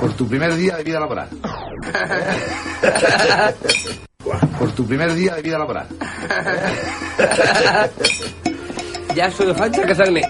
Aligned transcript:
Por 0.00 0.12
tu 0.14 0.26
primer 0.28 0.54
día 0.54 0.76
de 0.76 0.84
vida 0.84 1.00
laboral. 1.00 1.28
Por 4.58 4.72
tu 4.72 4.86
primer 4.86 5.14
día 5.14 5.34
de 5.34 5.42
vida 5.42 5.58
laboral. 5.58 5.86
Ya 9.14 9.30
solo 9.30 9.54
falta 9.54 9.82
casarme. 9.82 10.22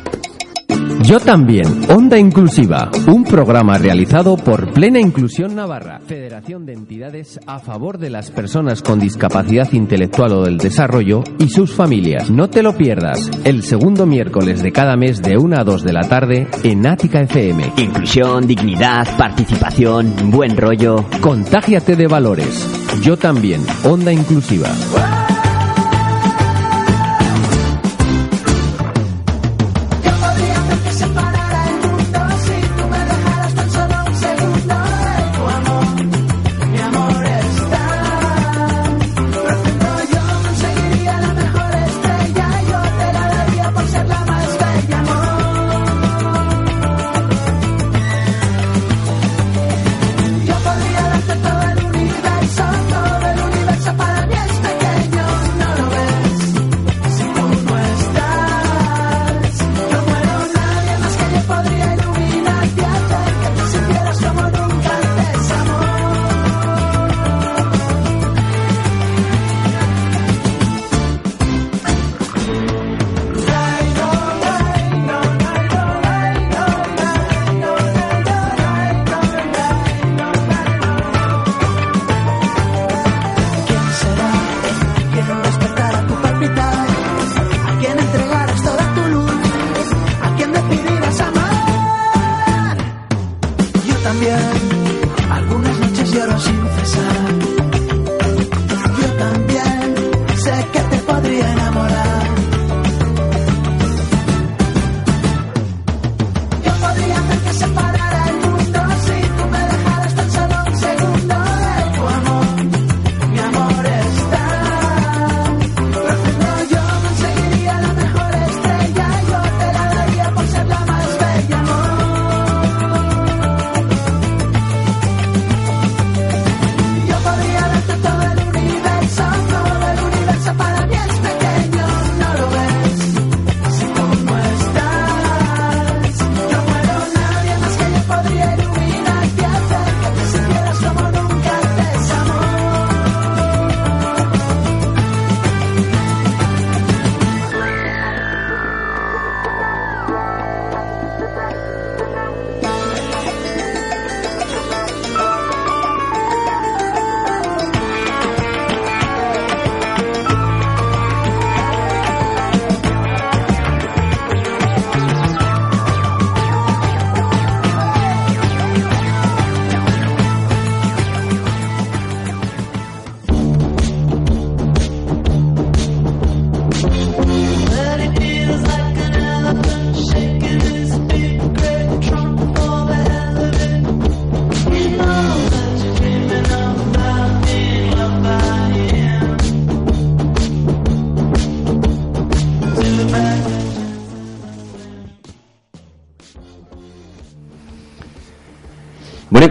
Yo 1.04 1.18
también, 1.18 1.66
Onda 1.90 2.16
Inclusiva, 2.16 2.90
un 3.08 3.24
programa 3.24 3.76
realizado 3.76 4.36
por 4.36 4.72
Plena 4.72 5.00
Inclusión 5.00 5.54
Navarra, 5.54 6.00
Federación 6.06 6.64
de 6.64 6.74
Entidades 6.74 7.40
a 7.46 7.58
favor 7.58 7.98
de 7.98 8.08
las 8.08 8.30
personas 8.30 8.82
con 8.82 9.00
discapacidad 9.00 9.72
intelectual 9.72 10.32
o 10.32 10.44
del 10.44 10.58
desarrollo 10.58 11.24
y 11.38 11.48
sus 11.48 11.72
familias. 11.72 12.30
No 12.30 12.48
te 12.48 12.62
lo 12.62 12.76
pierdas, 12.76 13.30
el 13.44 13.62
segundo 13.64 14.06
miércoles 14.06 14.62
de 14.62 14.70
cada 14.70 14.96
mes 14.96 15.20
de 15.22 15.36
1 15.36 15.56
a 15.58 15.64
2 15.64 15.82
de 15.82 15.92
la 15.92 16.08
tarde 16.08 16.46
en 16.62 16.86
Ática 16.86 17.20
FM. 17.20 17.72
Inclusión, 17.78 18.46
dignidad, 18.46 19.16
participación, 19.16 20.14
buen 20.30 20.56
rollo. 20.56 21.04
Contágiate 21.20 21.96
de 21.96 22.06
valores. 22.06 22.68
Yo 23.02 23.16
también, 23.16 23.62
Onda 23.84 24.12
Inclusiva. 24.12 24.68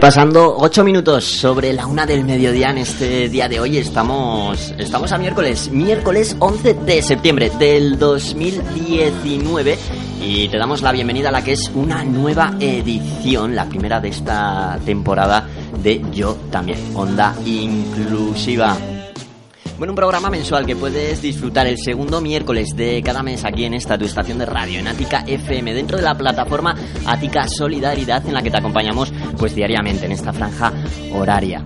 Pasando 0.02 0.56
ocho 0.58 0.82
minutos 0.82 1.24
sobre 1.24 1.72
la 1.72 1.86
una 1.86 2.04
del 2.04 2.24
mediodía 2.24 2.70
en 2.70 2.78
este 2.78 3.28
día 3.28 3.48
de 3.48 3.60
hoy, 3.60 3.78
estamos, 3.78 4.74
estamos 4.76 5.12
a 5.12 5.18
miércoles, 5.18 5.70
miércoles 5.70 6.34
11 6.40 6.74
de 6.74 7.02
septiembre 7.02 7.52
del 7.56 8.00
2019 8.00 9.78
y 10.20 10.48
te 10.48 10.58
damos 10.58 10.82
la 10.82 10.90
bienvenida 10.90 11.28
a 11.28 11.30
la 11.30 11.44
que 11.44 11.52
es 11.52 11.70
una 11.72 12.02
nueva 12.02 12.56
edición, 12.58 13.54
la 13.54 13.66
primera 13.66 14.00
de 14.00 14.08
esta 14.08 14.76
temporada 14.84 15.46
de 15.80 16.02
Yo 16.10 16.36
también, 16.50 16.80
Onda 16.96 17.36
Inclusiva. 17.46 18.76
Bueno, 19.82 19.94
un 19.94 19.96
programa 19.96 20.30
mensual 20.30 20.64
que 20.64 20.76
puedes 20.76 21.20
disfrutar 21.20 21.66
el 21.66 21.76
segundo 21.76 22.20
miércoles 22.20 22.68
de 22.76 23.02
cada 23.02 23.24
mes 23.24 23.44
aquí 23.44 23.64
en 23.64 23.74
esta 23.74 23.98
tu 23.98 24.04
estación 24.04 24.38
de 24.38 24.46
radio, 24.46 24.78
en 24.78 24.86
Ática 24.86 25.24
FM, 25.26 25.74
dentro 25.74 25.96
de 25.96 26.04
la 26.04 26.14
plataforma 26.14 26.72
Ática 27.04 27.48
Solidaridad, 27.48 28.24
en 28.24 28.34
la 28.34 28.42
que 28.42 28.50
te 28.52 28.58
acompañamos 28.58 29.12
pues 29.42 29.56
diariamente 29.56 30.06
en 30.06 30.12
esta 30.12 30.32
franja 30.32 30.72
horaria. 31.12 31.64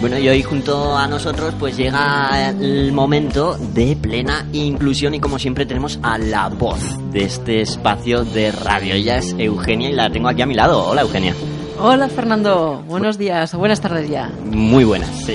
Bueno, 0.00 0.18
y 0.18 0.30
hoy 0.30 0.42
junto 0.42 0.96
a 0.96 1.06
nosotros 1.06 1.52
pues 1.58 1.76
llega 1.76 2.48
el 2.58 2.90
momento 2.90 3.58
de 3.74 3.98
plena 4.00 4.46
inclusión 4.54 5.14
y 5.14 5.20
como 5.20 5.38
siempre 5.38 5.66
tenemos 5.66 5.98
a 6.02 6.16
la 6.16 6.48
voz 6.48 6.80
de 7.12 7.24
este 7.24 7.60
espacio 7.60 8.24
de 8.24 8.50
radio. 8.50 8.94
Ella 8.94 9.18
es 9.18 9.36
Eugenia 9.38 9.90
y 9.90 9.92
la 9.92 10.08
tengo 10.08 10.30
aquí 10.30 10.40
a 10.40 10.46
mi 10.46 10.54
lado. 10.54 10.86
Hola 10.86 11.02
Eugenia. 11.02 11.34
Hola 11.78 12.08
Fernando, 12.08 12.82
buenos 12.88 13.18
días 13.18 13.52
o 13.52 13.58
buenas 13.58 13.82
tardes 13.82 14.08
ya. 14.08 14.30
Muy 14.46 14.84
buenas, 14.84 15.10
sí. 15.26 15.34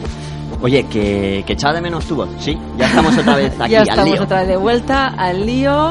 Oye, 0.62 0.84
que, 0.84 1.44
que 1.46 1.52
echaba 1.52 1.74
de 1.74 1.82
menos 1.82 2.06
tu 2.06 2.16
voz, 2.16 2.30
¿sí? 2.40 2.56
Ya 2.78 2.86
estamos 2.86 3.14
otra 3.18 3.36
vez 3.36 3.52
aquí 3.60 3.72
ya 3.72 3.82
al 3.82 3.88
estamos 3.90 4.12
lío. 4.14 4.22
otra 4.22 4.38
vez 4.38 4.48
de 4.48 4.56
vuelta 4.56 5.08
al 5.08 5.44
lío, 5.44 5.90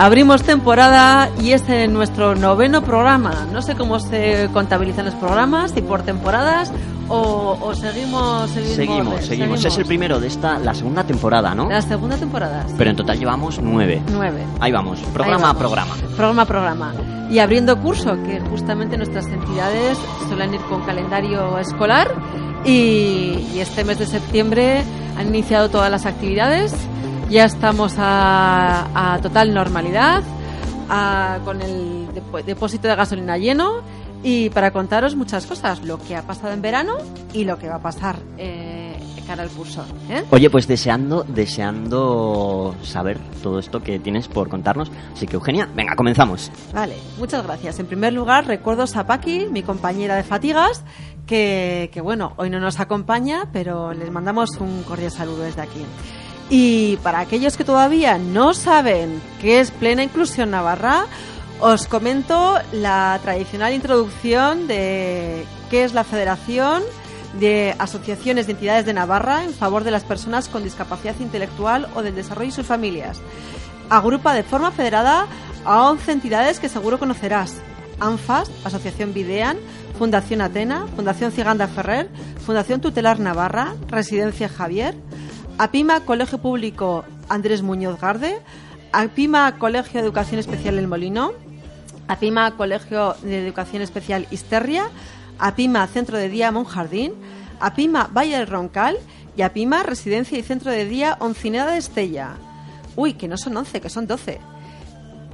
Abrimos 0.00 0.42
temporada 0.42 1.28
y 1.42 1.52
es 1.52 1.62
nuestro 1.90 2.34
noveno 2.34 2.80
programa. 2.80 3.46
No 3.52 3.60
sé 3.60 3.74
cómo 3.74 4.00
se 4.00 4.48
contabilizan 4.50 5.04
los 5.04 5.14
programas, 5.14 5.72
si 5.72 5.82
por 5.82 6.00
temporadas 6.04 6.72
o, 7.10 7.58
o 7.60 7.74
seguimos, 7.74 8.50
seguimos, 8.50 8.76
seguimos, 8.76 9.24
seguimos. 9.26 9.64
Es 9.66 9.76
el 9.76 9.84
primero 9.84 10.18
de 10.18 10.28
esta, 10.28 10.58
la 10.58 10.72
segunda 10.72 11.04
temporada, 11.04 11.54
¿no? 11.54 11.68
La 11.68 11.82
segunda 11.82 12.16
temporada. 12.16 12.64
Pero 12.78 12.88
en 12.88 12.96
total 12.96 13.18
llevamos 13.18 13.60
nueve. 13.62 14.02
Nueve. 14.10 14.42
Ahí 14.58 14.72
vamos, 14.72 15.00
programa 15.12 15.50
a 15.50 15.54
programa. 15.58 15.94
Programa 16.16 16.42
a 16.42 16.46
programa. 16.46 16.94
Y 17.30 17.38
abriendo 17.38 17.78
curso, 17.78 18.16
que 18.22 18.40
justamente 18.48 18.96
nuestras 18.96 19.26
entidades 19.26 19.98
suelen 20.28 20.54
ir 20.54 20.62
con 20.62 20.80
calendario 20.86 21.58
escolar 21.58 22.10
y, 22.64 23.50
y 23.52 23.58
este 23.60 23.84
mes 23.84 23.98
de 23.98 24.06
septiembre 24.06 24.82
han 25.18 25.28
iniciado 25.28 25.68
todas 25.68 25.90
las 25.90 26.06
actividades 26.06 26.74
ya 27.30 27.44
estamos 27.44 27.94
a, 27.96 29.18
total 29.22 29.54
normalidad, 29.54 30.22
con 31.44 31.62
el 31.62 32.08
depósito 32.44 32.88
de 32.88 32.96
gasolina 32.96 33.38
lleno 33.38 33.82
y 34.22 34.50
para 34.50 34.72
contaros 34.72 35.14
muchas 35.14 35.46
cosas, 35.46 35.82
lo 35.82 35.98
que 35.98 36.16
ha 36.16 36.22
pasado 36.22 36.52
en 36.52 36.60
verano 36.60 36.96
y 37.32 37.44
lo 37.44 37.56
que 37.56 37.68
va 37.68 37.76
a 37.76 37.82
pasar 37.82 38.16
eh, 38.36 38.98
cara 39.26 39.44
al 39.44 39.48
curso. 39.50 39.84
¿eh? 40.10 40.24
Oye, 40.30 40.50
pues 40.50 40.66
deseando, 40.66 41.22
deseando 41.22 42.74
saber 42.82 43.18
todo 43.42 43.60
esto 43.60 43.80
que 43.80 44.00
tienes 44.00 44.26
por 44.26 44.48
contarnos. 44.48 44.90
Así 45.14 45.28
que 45.28 45.36
Eugenia, 45.36 45.68
venga, 45.74 45.94
comenzamos. 45.94 46.50
Vale, 46.74 46.96
muchas 47.16 47.44
gracias. 47.44 47.78
En 47.78 47.86
primer 47.86 48.12
lugar, 48.12 48.46
recuerdo 48.46 48.84
a 48.92 49.06
Paqui, 49.06 49.46
mi 49.46 49.62
compañera 49.62 50.16
de 50.16 50.24
fatigas, 50.24 50.84
que, 51.26 51.90
que 51.92 52.00
bueno, 52.00 52.32
hoy 52.38 52.50
no 52.50 52.58
nos 52.58 52.80
acompaña, 52.80 53.48
pero 53.52 53.94
les 53.94 54.10
mandamos 54.10 54.56
un 54.58 54.82
cordial 54.82 55.12
saludo 55.12 55.42
desde 55.42 55.62
aquí. 55.62 55.86
Y 56.50 56.96
para 56.96 57.20
aquellos 57.20 57.56
que 57.56 57.64
todavía 57.64 58.18
no 58.18 58.54
saben 58.54 59.22
qué 59.40 59.60
es 59.60 59.70
Plena 59.70 60.02
Inclusión 60.02 60.50
Navarra, 60.50 61.06
os 61.60 61.86
comento 61.86 62.58
la 62.72 63.20
tradicional 63.22 63.72
introducción 63.72 64.66
de 64.66 65.44
qué 65.70 65.84
es 65.84 65.94
la 65.94 66.02
Federación 66.02 66.82
de 67.38 67.76
Asociaciones 67.78 68.46
de 68.46 68.52
Entidades 68.52 68.84
de 68.84 68.92
Navarra 68.92 69.44
en 69.44 69.54
favor 69.54 69.84
de 69.84 69.92
las 69.92 70.02
personas 70.02 70.48
con 70.48 70.64
discapacidad 70.64 71.14
intelectual 71.20 71.86
o 71.94 72.02
del 72.02 72.16
desarrollo 72.16 72.48
y 72.48 72.52
sus 72.52 72.66
familias. 72.66 73.20
Agrupa 73.88 74.34
de 74.34 74.42
forma 74.42 74.72
federada 74.72 75.28
a 75.64 75.88
11 75.88 76.10
entidades 76.10 76.58
que 76.58 76.68
seguro 76.68 76.98
conocerás. 76.98 77.54
ANFAS, 78.00 78.50
Asociación 78.64 79.14
Videan, 79.14 79.58
Fundación 79.98 80.40
Atena, 80.40 80.86
Fundación 80.96 81.30
Ciganda 81.30 81.68
Ferrer, 81.68 82.08
Fundación 82.44 82.80
Tutelar 82.80 83.20
Navarra, 83.20 83.74
Residencia 83.88 84.48
Javier, 84.48 84.96
APIMA 85.60 86.06
Colegio 86.06 86.38
Público 86.38 87.04
Andrés 87.28 87.60
Muñoz 87.60 88.00
Garde, 88.00 88.40
APIMA 88.92 89.58
Colegio 89.58 90.00
de 90.00 90.06
Educación 90.06 90.40
Especial 90.40 90.78
El 90.78 90.88
Molino, 90.88 91.32
APIMA 92.08 92.56
Colegio 92.56 93.14
de 93.20 93.44
Educación 93.44 93.82
Especial 93.82 94.26
Isterria, 94.30 94.88
APIMA 95.38 95.86
Centro 95.88 96.16
de 96.16 96.30
Día 96.30 96.50
Monjardín, 96.50 97.12
APIMA 97.60 98.08
Valle 98.10 98.38
del 98.38 98.46
Roncal 98.46 98.96
y 99.36 99.42
APIMA 99.42 99.82
Residencia 99.82 100.38
y 100.38 100.42
Centro 100.42 100.70
de 100.70 100.86
Día 100.86 101.18
Oncineda 101.20 101.72
de 101.72 101.76
Estella. 101.76 102.36
Uy, 102.96 103.12
que 103.12 103.28
no 103.28 103.36
son 103.36 103.54
11, 103.54 103.82
que 103.82 103.90
son 103.90 104.06
12. 104.06 104.40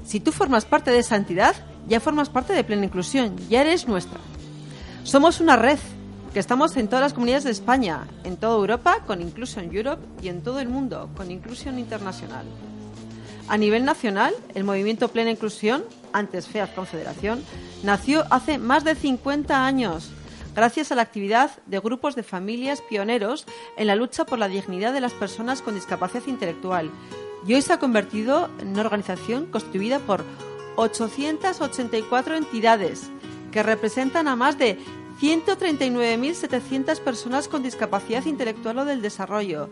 Si 0.05 0.19
tú 0.19 0.33
formas 0.33 0.65
parte 0.65 0.91
de 0.91 0.99
esa 0.99 1.15
entidad, 1.15 1.55
ya 1.87 2.01
formas 2.01 2.31
parte 2.31 2.53
de 2.53 2.65
Plena 2.65 2.87
Inclusión, 2.87 3.37
ya 3.49 3.61
eres 3.61 3.87
nuestra. 3.87 4.19
Somos 5.05 5.41
una 5.41 5.55
red 5.55 5.79
que 6.37 6.41
estamos 6.41 6.77
en 6.77 6.89
todas 6.89 7.01
las 7.01 7.15
comunidades 7.15 7.45
de 7.45 7.51
España, 7.51 8.07
en 8.23 8.37
toda 8.37 8.57
Europa 8.57 8.99
con 9.07 9.23
Inclusion 9.23 9.75
Europe 9.75 10.07
y 10.21 10.29
en 10.29 10.43
todo 10.43 10.61
el 10.61 10.69
mundo 10.69 11.09
con 11.17 11.31
Inclusión 11.31 11.79
Internacional. 11.79 12.45
A 13.49 13.57
nivel 13.57 13.87
nacional, 13.87 14.35
el 14.55 14.63
movimiento 14.63 15.09
Plena 15.09 15.31
Inclusión, 15.31 15.83
antes 16.13 16.47
FEAD 16.47 16.75
Confederación, 16.75 17.43
nació 17.83 18.27
hace 18.31 18.59
más 18.59 18.85
de 18.85 18.97
50 18.97 19.65
años 19.65 20.11
gracias 20.55 20.93
a 20.93 20.95
la 20.95 21.01
actividad 21.01 21.53
de 21.65 21.81
grupos 21.81 22.15
de 22.15 22.23
familias 22.23 22.83
pioneros 22.83 23.47
en 23.79 23.87
la 23.87 23.97
lucha 23.97 24.27
por 24.27 24.39
la 24.39 24.49
dignidad 24.49 24.93
de 24.93 25.01
las 25.01 25.15
personas 25.15 25.63
con 25.63 25.75
discapacidad 25.75 26.27
intelectual 26.27 26.91
y 27.47 27.55
hoy 27.55 27.63
se 27.63 27.73
ha 27.73 27.79
convertido 27.79 28.51
en 28.61 28.69
una 28.73 28.83
organización 28.83 29.47
constituida 29.47 30.01
por 30.01 30.23
884 30.77 32.37
entidades 32.37 33.09
que 33.53 33.63
representan 33.63 34.29
a 34.29 34.37
más 34.37 34.59
de 34.59 34.79
139.700 35.21 37.01
personas 37.01 37.49
con 37.49 37.63
discapacidad 37.63 38.25
intelectual 38.27 38.79
o 38.79 38.85
del 38.85 39.03
desarrollo, 39.03 39.71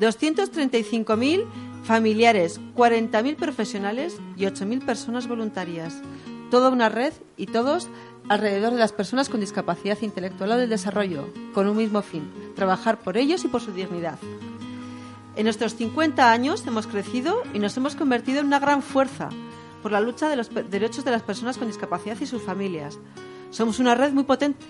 235.000 0.00 1.44
familiares, 1.82 2.60
40.000 2.76 3.36
profesionales 3.36 4.18
y 4.36 4.44
8.000 4.44 4.84
personas 4.84 5.28
voluntarias. 5.28 6.00
Toda 6.50 6.70
una 6.70 6.88
red 6.88 7.12
y 7.36 7.46
todos 7.46 7.88
alrededor 8.28 8.72
de 8.72 8.78
las 8.78 8.92
personas 8.92 9.28
con 9.28 9.40
discapacidad 9.40 9.98
intelectual 10.00 10.52
o 10.52 10.56
del 10.56 10.70
desarrollo, 10.70 11.28
con 11.52 11.68
un 11.68 11.76
mismo 11.76 12.02
fin, 12.02 12.30
trabajar 12.54 13.00
por 13.00 13.16
ellos 13.16 13.44
y 13.44 13.48
por 13.48 13.60
su 13.60 13.72
dignidad. 13.72 14.18
En 15.36 15.44
nuestros 15.44 15.74
50 15.76 16.32
años 16.32 16.66
hemos 16.66 16.86
crecido 16.86 17.42
y 17.54 17.58
nos 17.58 17.76
hemos 17.76 17.94
convertido 17.94 18.40
en 18.40 18.46
una 18.46 18.58
gran 18.58 18.82
fuerza 18.82 19.28
por 19.82 19.92
la 19.92 20.00
lucha 20.00 20.28
de 20.28 20.36
los 20.36 20.50
derechos 20.70 21.04
de 21.04 21.10
las 21.10 21.22
personas 21.22 21.58
con 21.58 21.68
discapacidad 21.68 22.16
y 22.20 22.26
sus 22.26 22.42
familias. 22.42 22.98
Somos 23.50 23.78
una 23.78 23.94
red 23.94 24.12
muy 24.12 24.24
potente 24.24 24.64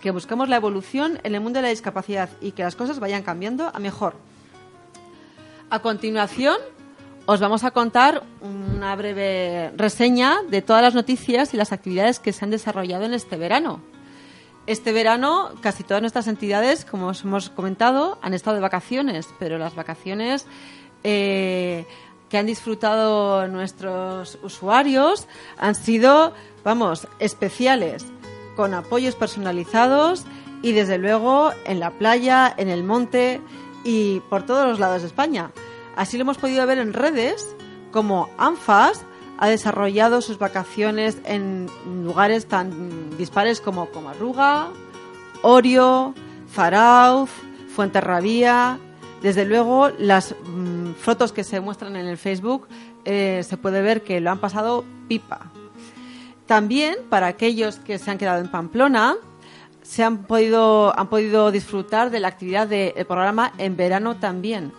que 0.00 0.10
buscamos 0.10 0.48
la 0.48 0.56
evolución 0.56 1.20
en 1.22 1.34
el 1.34 1.40
mundo 1.40 1.58
de 1.58 1.62
la 1.62 1.68
discapacidad 1.68 2.28
y 2.40 2.52
que 2.52 2.64
las 2.64 2.74
cosas 2.74 2.98
vayan 2.98 3.22
cambiando 3.22 3.70
a 3.72 3.78
mejor. 3.78 4.14
A 5.70 5.78
continuación, 5.78 6.56
os 7.26 7.40
vamos 7.40 7.62
a 7.62 7.70
contar 7.70 8.24
una 8.40 8.96
breve 8.96 9.70
reseña 9.76 10.42
de 10.50 10.60
todas 10.60 10.82
las 10.82 10.94
noticias 10.94 11.54
y 11.54 11.56
las 11.56 11.72
actividades 11.72 12.18
que 12.18 12.32
se 12.32 12.44
han 12.44 12.50
desarrollado 12.50 13.04
en 13.04 13.14
este 13.14 13.36
verano. 13.36 13.80
Este 14.66 14.92
verano 14.92 15.52
casi 15.60 15.84
todas 15.84 16.02
nuestras 16.02 16.26
entidades, 16.26 16.84
como 16.84 17.08
os 17.08 17.22
hemos 17.22 17.50
comentado, 17.50 18.18
han 18.22 18.34
estado 18.34 18.56
de 18.56 18.62
vacaciones, 18.62 19.28
pero 19.38 19.58
las 19.58 19.74
vacaciones 19.74 20.46
eh, 21.04 21.86
que 22.28 22.38
han 22.38 22.46
disfrutado 22.46 23.46
nuestros 23.46 24.38
usuarios 24.42 25.28
han 25.58 25.74
sido, 25.74 26.32
vamos, 26.64 27.06
especiales 27.18 28.04
con 28.56 28.74
apoyos 28.74 29.14
personalizados 29.14 30.24
y 30.62 30.72
desde 30.72 30.98
luego 30.98 31.52
en 31.64 31.80
la 31.80 31.90
playa, 31.90 32.52
en 32.56 32.68
el 32.68 32.84
monte 32.84 33.40
y 33.84 34.20
por 34.30 34.44
todos 34.44 34.66
los 34.68 34.78
lados 34.78 35.02
de 35.02 35.08
España. 35.08 35.50
Así 35.96 36.16
lo 36.16 36.22
hemos 36.22 36.38
podido 36.38 36.66
ver 36.66 36.78
en 36.78 36.92
redes 36.92 37.56
como 37.90 38.30
ANFAS 38.38 39.04
ha 39.42 39.48
desarrollado 39.48 40.20
sus 40.20 40.38
vacaciones 40.38 41.18
en 41.24 41.66
lugares 42.04 42.46
tan 42.46 43.16
dispares 43.16 43.60
como 43.60 43.90
Comarruga, 43.90 44.68
Orio, 45.42 46.14
Zarauz, 46.52 47.30
Fuenterrabía. 47.74 48.78
Desde 49.20 49.44
luego, 49.44 49.88
las 49.98 50.36
mm, 50.44 50.92
fotos 50.92 51.32
que 51.32 51.42
se 51.42 51.60
muestran 51.60 51.96
en 51.96 52.06
el 52.06 52.18
Facebook 52.18 52.68
eh, 53.04 53.42
se 53.42 53.56
puede 53.56 53.82
ver 53.82 54.02
que 54.02 54.20
lo 54.20 54.30
han 54.30 54.38
pasado 54.38 54.84
pipa. 55.08 55.50
También 56.52 56.96
para 57.08 57.28
aquellos 57.28 57.76
que 57.76 57.98
se 57.98 58.10
han 58.10 58.18
quedado 58.18 58.42
en 58.42 58.50
Pamplona, 58.50 59.16
se 59.80 60.04
han 60.04 60.24
podido, 60.24 60.92
han 60.98 61.08
podido 61.08 61.50
disfrutar 61.50 62.10
de 62.10 62.20
la 62.20 62.28
actividad 62.28 62.68
del 62.68 62.92
programa 63.06 63.54
En 63.56 63.74
Verano 63.74 64.16
también. 64.16 64.70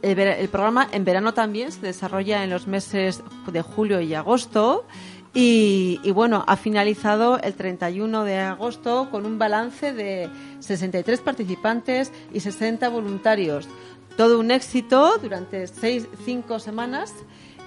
El, 0.00 0.48
programa 0.48 0.88
En 0.90 1.04
Verano 1.04 1.34
también 1.34 1.72
se 1.72 1.82
desarrolla 1.82 2.42
en 2.42 2.48
los 2.48 2.66
meses 2.66 3.22
de 3.52 3.60
julio 3.60 4.00
y 4.00 4.14
agosto. 4.14 4.86
Y, 5.34 6.00
bueno, 6.14 6.42
ha 6.46 6.56
finalizado 6.56 7.38
el 7.38 7.52
31 7.52 8.24
de 8.24 8.38
agosto 8.38 9.08
con 9.10 9.26
un 9.26 9.38
balance 9.38 9.92
de 9.92 10.30
63 10.60 11.20
participantes 11.20 12.12
y 12.32 12.40
60 12.40 12.88
voluntarios. 12.88 13.68
Todo 14.16 14.40
un 14.40 14.50
éxito 14.50 15.18
durante 15.20 15.66
seis, 15.66 16.08
cinco 16.24 16.58
semanas 16.60 17.12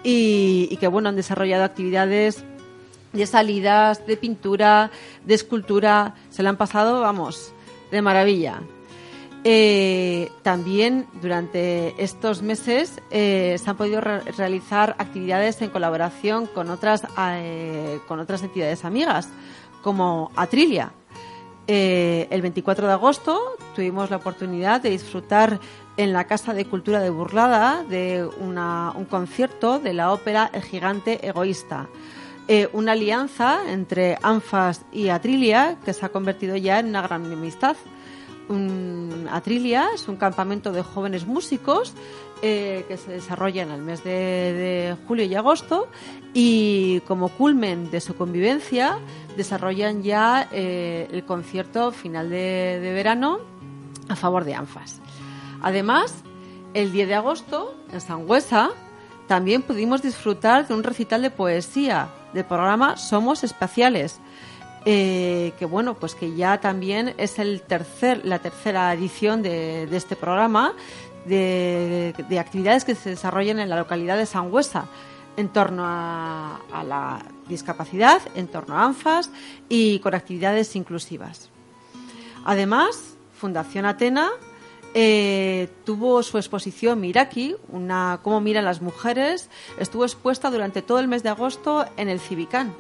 y, 0.04 0.70
y 0.72 0.78
que 0.78 0.88
bueno, 0.88 1.10
han 1.10 1.16
desarrollado 1.16 1.64
actividades 1.64 2.44
de 3.14 3.26
salidas, 3.28 4.06
de 4.06 4.18
pintura, 4.18 4.92
de 5.24 5.36
escultura, 5.36 6.16
se 6.30 6.44
le 6.44 6.50
han 6.50 6.58
pasado, 6.58 7.00
vamos, 7.02 7.54
de 7.92 8.02
maravilla. 8.02 8.62
Eh, 9.46 10.32
también 10.42 11.06
durante 11.22 12.02
estos 12.02 12.42
meses 12.42 13.02
eh, 13.12 13.58
se 13.62 13.70
han 13.70 13.76
podido 13.76 14.00
realizar 14.00 14.96
actividades 15.00 15.62
en 15.62 15.70
colaboración 15.70 16.48
con 16.48 16.70
otras, 16.70 17.04
eh, 17.18 18.00
con 18.08 18.20
otras 18.20 18.42
entidades 18.42 18.86
amigas, 18.86 19.28
como 19.82 20.32
Atrilia. 20.36 20.94
el 21.68 22.42
24 22.42 22.88
de 22.88 22.94
agosto 22.94 23.40
tuvimos 23.76 24.10
la 24.10 24.18
oportunidad 24.18 24.82
de 24.82 24.90
disfrutar 24.92 25.60
en 25.98 26.14
la 26.14 26.26
Casa 26.26 26.54
de 26.54 26.66
Cultura 26.66 27.02
de 27.02 27.10
Burlada 27.10 27.84
de 27.90 28.26
un 28.40 29.06
concierto 29.10 29.80
de 29.80 29.94
la 29.94 30.14
ópera 30.14 30.50
El 30.54 30.62
Gigante 30.62 31.28
Egoísta 31.28 31.90
eh, 32.48 32.70
una 32.74 32.92
alianza 32.92 33.72
entre 33.72 34.18
ANFAS 34.22 34.86
y 34.92 35.10
Atrilia 35.10 35.78
que 35.86 35.94
se 35.94 36.06
ha 36.06 36.10
convertido 36.10 36.58
ya 36.58 36.80
en 36.80 36.88
una 36.88 37.02
gran 37.02 37.32
amistad. 37.32 37.78
Atrilia 39.32 39.88
es 39.96 40.08
un 40.10 40.18
campamento 40.18 40.74
de 40.74 40.84
jóvenes 40.84 41.26
músicos 41.26 41.94
eh, 42.42 42.84
que 42.90 42.98
se 42.98 43.14
desarrolla 43.14 43.64
en 43.64 43.72
el 43.72 43.82
mes 43.82 44.04
de, 44.04 44.12
de 44.12 44.98
julio 45.08 45.24
y 45.24 45.34
agosto 45.34 45.88
y 46.34 47.00
como 47.08 47.30
culmen 47.30 47.90
de 47.90 48.02
su 48.02 48.16
convivencia 48.16 49.00
desarrollan 49.38 50.04
ya 50.04 50.50
eh, 50.52 51.08
el 51.12 51.24
concierto 51.24 51.94
final 51.94 52.30
de, 52.30 52.80
de 52.82 52.94
verano 52.94 53.40
a 54.10 54.16
favor 54.18 54.44
de 54.44 54.56
ANFAS. 54.56 55.00
Además, 55.62 56.14
el 56.74 56.92
10 56.92 57.08
de 57.08 57.16
agosto, 57.16 57.76
en 57.94 58.02
Sangüesa, 58.02 58.72
también 59.28 59.62
pudimos 59.62 60.02
disfrutar 60.02 60.68
de 60.68 60.74
un 60.74 60.84
recital 60.84 61.22
de 61.22 61.32
poesía 61.32 62.10
del 62.34 62.46
programa 62.46 62.98
Somos 62.98 63.44
Espaciales, 63.44 64.20
eh, 64.86 65.54
que 65.58 65.66
bueno, 65.66 65.94
pues 65.96 66.16
que 66.16 66.36
ya 66.36 66.60
también 66.60 67.14
es 67.18 67.40
el 67.40 67.62
tercer, 67.62 68.26
la 68.26 68.40
tercera 68.40 68.94
edición 68.94 69.42
de, 69.42 69.84
este 69.96 70.16
programa 70.16 70.74
de, 71.26 72.14
de 72.28 72.40
actividades 72.40 72.84
que 72.84 72.96
se 72.96 73.12
desarrollan 73.12 73.60
en 73.60 73.70
la 73.70 73.78
localidad 73.78 74.18
de 74.18 74.26
Sangüesa 74.26 74.86
en 75.38 75.50
torno 75.50 75.84
a, 75.86 76.60
a 76.72 76.84
la 76.84 77.20
discapacidad, 77.48 78.22
en 78.36 78.48
torno 78.48 78.78
a 78.78 78.84
ANFAS 78.84 79.30
y 79.70 80.00
con 80.00 80.14
actividades 80.14 80.76
inclusivas. 80.76 81.50
Además, 82.46 83.16
Fundación 83.40 83.86
Atena 83.86 84.30
eh, 84.94 85.70
tuvo 85.86 86.24
su 86.24 86.38
exposición 86.38 87.00
Miraki, 87.00 87.56
una 87.70 88.20
cómo 88.24 88.42
miran 88.42 88.66
las 88.66 88.82
mujeres, 88.82 89.50
estuvo 89.80 90.04
expuesta 90.04 90.50
durante 90.50 90.82
todo 90.82 91.00
el 91.00 91.08
mes 91.08 91.24
de 91.24 91.30
agosto 91.30 91.86
en 91.98 92.10
el 92.10 92.20
Cibicán. 92.20 92.74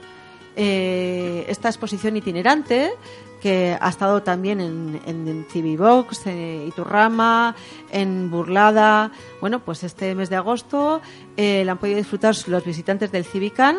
Eh, 0.55 1.46
esta 1.48 1.70
exposición 1.70 2.15
itinerante 2.15 2.91
que 3.41 3.75
ha 3.82 3.89
estado 3.89 4.24
también 4.24 4.62
en, 4.62 5.01
en, 5.05 5.27
en 5.27 5.46
en 6.25 6.67
Iturrama, 6.67 7.55
en 7.91 8.32
Burlada. 8.32 9.12
Bueno, 9.41 9.60
pues 9.60 9.84
este 9.84 10.15
mes 10.15 10.29
de 10.29 10.38
agosto 10.38 11.01
eh, 11.36 11.63
la 11.65 11.74
han 11.74 11.77
podido 11.77 11.98
disfrutar 11.98 12.36
los 12.48 12.63
visitantes 12.63 13.12
del 13.12 13.25
Civicán 13.25 13.77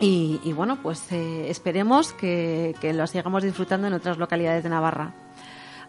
y, 0.00 0.52
bueno, 0.52 0.82
pues 0.82 1.00
esperemos 1.12 2.12
que, 2.12 2.74
que 2.80 2.92
lo 2.92 3.06
sigamos 3.06 3.42
disfrutando 3.42 3.86
en 3.86 3.94
otras 3.94 4.18
localidades 4.18 4.62
de 4.62 4.68
Navarra. 4.68 5.14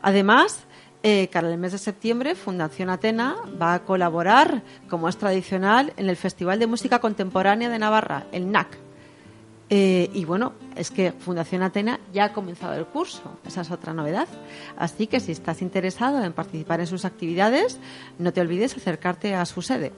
Además, 0.02 0.64
eh, 1.08 1.30
el 1.32 1.58
mes 1.60 1.72
de 1.72 1.78
septiembre, 1.78 2.34
Fundación 2.34 2.90
Atena 2.90 3.36
va 3.62 3.76
a 3.76 3.84
colaborar, 3.84 4.64
como 4.90 5.08
es 5.08 5.18
tradicional, 5.18 5.94
en 5.98 6.10
el 6.10 6.16
Festival 6.16 6.58
de 6.58 6.66
Música 6.66 6.98
Contemporánea 6.98 7.70
de 7.70 7.78
Navarra, 7.78 8.26
el 8.32 8.52
NAC. 8.52 8.80
Eh, 9.70 10.10
y 10.16 10.26
bueno, 10.26 10.54
es 10.76 10.90
que 10.90 11.12
Fundación 11.12 11.62
Atena 11.62 12.00
ya 12.12 12.26
ha 12.26 12.34
comenzado 12.34 12.74
el 12.74 12.88
curso, 12.88 13.38
esa 13.46 13.62
es 13.62 13.70
otra 13.70 13.94
novedad. 13.94 14.28
Así 14.78 15.06
que 15.06 15.20
si 15.20 15.32
estás 15.32 15.62
interesado 15.62 16.24
en 16.24 16.34
participar 16.34 16.80
en 16.80 16.88
sus 16.88 17.06
actividades, 17.06 17.80
no 18.18 18.34
te 18.34 18.42
olvides 18.42 18.76
acercarte 18.76 19.36
a 19.36 19.46
su 19.46 19.62
sede. 19.62 19.92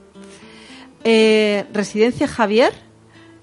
Eh, 1.04 1.64
Residencia 1.72 2.28
Javier, 2.28 2.74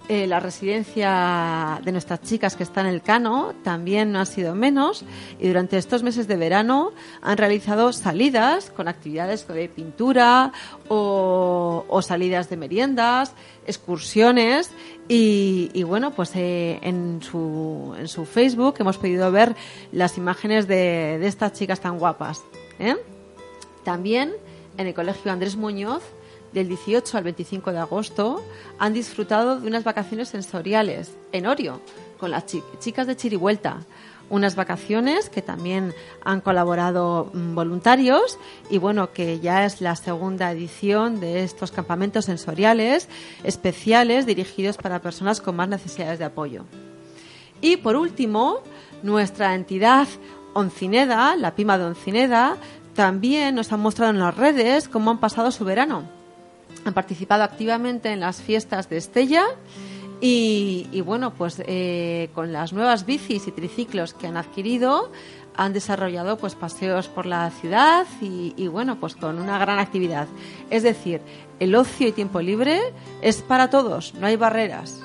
eh, 0.08 0.28
la 0.28 0.40
residencia 0.40 1.82
de 1.84 1.92
nuestras 1.92 2.22
chicas 2.22 2.56
que 2.56 2.64
está 2.64 2.82
en 2.82 2.88
el 2.88 3.02
Cano 3.02 3.54
también 3.64 4.12
no 4.12 4.20
ha 4.20 4.26
sido 4.26 4.54
menos 4.54 5.04
y 5.40 5.48
durante 5.48 5.78
estos 5.78 6.04
meses 6.04 6.28
de 6.28 6.36
verano 6.36 6.92
han 7.22 7.38
realizado 7.38 7.92
salidas 7.92 8.70
con 8.70 8.88
actividades 8.88 9.48
de 9.48 9.68
pintura 9.68 10.54
o, 10.90 12.00
salidas 12.04 12.50
de 12.50 12.58
meriendas, 12.58 13.34
excursiones 13.66 14.70
y, 15.08 15.72
y 15.74 15.84
bueno, 15.84 16.12
pues 16.12 16.36
eh, 16.36 16.80
en, 16.84 17.24
su, 17.24 17.96
en 17.98 18.08
su 18.08 18.26
Facebook 18.26 18.76
hemos 18.78 18.98
podido 18.98 19.32
ver 19.32 19.56
las 19.92 20.18
imágenes 20.18 20.68
de, 20.68 21.18
de 21.20 21.28
estas 21.28 21.54
chicas 21.54 21.80
tan 21.80 21.98
guapas. 21.98 22.44
¿eh? 22.78 22.96
También 23.84 24.34
en 24.78 24.88
el 24.88 24.94
Colegio 24.94 25.32
Andrés 25.32 25.56
Muñoz 25.56 26.04
del 26.56 26.70
18 26.70 27.18
al 27.18 27.24
25 27.26 27.72
de 27.74 27.80
agosto 27.80 28.42
han 28.80 28.94
disfrutado 28.94 29.60
de 29.60 29.68
unas 29.68 29.84
vacaciones 29.84 30.30
sensoriales 30.30 31.12
en 31.34 31.46
Orio 31.46 31.82
con 32.18 32.32
las 32.32 32.46
chi 32.48 32.64
chicas 32.80 33.06
de 33.06 33.16
Chirivuelta. 33.16 33.82
Unas 34.28 34.56
vacaciones 34.56 35.30
que 35.30 35.44
también 35.44 35.94
han 36.24 36.42
colaborado 36.42 37.30
mmm, 37.32 37.54
voluntarios 37.54 38.40
y 38.72 38.80
bueno, 38.80 39.12
que 39.12 39.40
ya 39.40 39.66
es 39.66 39.82
la 39.82 39.96
segunda 39.96 40.50
edición 40.50 41.20
de 41.20 41.44
estos 41.44 41.72
campamentos 41.72 42.26
sensoriales 42.26 43.08
especiales 43.44 44.26
dirigidos 44.26 44.78
para 44.78 45.02
personas 45.02 45.42
con 45.42 45.58
más 45.58 45.70
necesidades 45.70 46.18
de 46.18 46.26
apoyo. 46.26 46.64
Y 47.62 47.78
por 47.78 47.98
último, 47.98 48.62
nuestra 49.04 49.54
entidad 49.54 50.08
Oncineda, 50.54 51.36
la 51.36 51.54
Pima 51.54 51.78
de 51.78 51.84
Oncineda, 51.84 52.58
también 52.96 53.54
nos 53.54 53.72
han 53.74 53.82
mostrado 53.82 54.12
en 54.12 54.20
las 54.20 54.36
redes 54.36 54.88
cómo 54.88 55.12
han 55.12 55.20
pasado 55.20 55.52
su 55.52 55.66
verano 55.66 56.15
han 56.86 56.94
participado 56.94 57.44
activamente 57.44 58.12
en 58.12 58.22
las 58.22 58.42
fiestas 58.42 58.90
de 58.90 58.98
Estella 58.98 59.44
y, 60.22 61.02
bueno, 61.06 61.34
pues 61.34 61.62
eh, 61.68 62.30
con 62.34 62.54
las 62.54 62.74
nuevas 62.74 63.06
bicis 63.06 63.48
y 63.48 63.52
triciclos 63.52 64.14
que 64.14 64.28
han 64.28 64.38
adquirido 64.38 65.12
han 65.58 65.74
desarrollado 65.74 66.38
pues 66.38 66.56
paseos 66.56 67.08
por 67.08 67.26
la 67.26 67.50
ciudad 67.50 68.06
y, 68.22 68.68
bueno, 68.68 68.98
pues 69.00 69.16
con 69.16 69.40
una 69.40 69.58
gran 69.58 69.80
actividad. 69.80 70.28
Es 70.70 70.84
decir, 70.84 71.22
el 71.60 71.76
ocio 71.76 72.08
y 72.08 72.12
tiempo 72.12 72.42
libre 72.42 72.94
es 73.22 73.42
para 73.42 73.70
todos, 73.70 74.14
no 74.16 74.28
hay 74.28 74.36
barreras. 74.36 75.02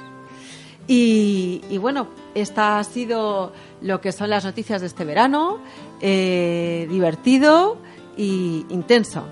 Y, 0.86 1.62
y 1.70 1.78
bueno, 1.78 2.08
esta 2.34 2.78
ha 2.78 2.84
sido 2.84 3.52
lo 3.80 4.00
que 4.00 4.12
son 4.12 4.30
las 4.30 4.44
noticias 4.44 4.80
de 4.80 4.88
este 4.88 5.04
verano, 5.04 5.58
eh, 6.00 6.86
divertido 6.90 7.78
e 8.16 8.64
intenso. 8.68 9.24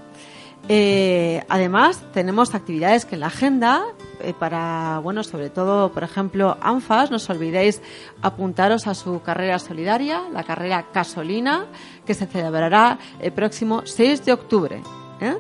Eh, 0.71 1.43
además, 1.49 2.05
tenemos 2.13 2.55
actividades 2.55 3.07
que 3.07 3.15
en 3.15 3.21
la 3.21 3.29
agenda, 3.29 3.85
eh, 4.21 4.35
para, 4.39 5.01
bueno, 5.03 5.25
sobre 5.25 5.49
todo, 5.49 5.91
por 5.93 6.05
ejemplo, 6.05 6.59
ANFAS, 6.61 7.11
no 7.11 7.17
os 7.17 7.31
olvidéis 7.31 7.81
apuntaros 8.21 8.87
a 8.87 8.95
su 8.95 9.23
carrera 9.23 9.59
solidaria, 9.59 10.29
la 10.31 10.45
carrera 10.45 10.85
Casolina, 10.93 11.65
que 12.05 12.13
se 12.13 12.27
celebrará 12.27 12.99
el 13.19 13.33
próximo 13.33 13.87
6 13.87 14.27
de 14.27 14.33
octubre. 14.35 14.83
¿eh? 15.23 15.37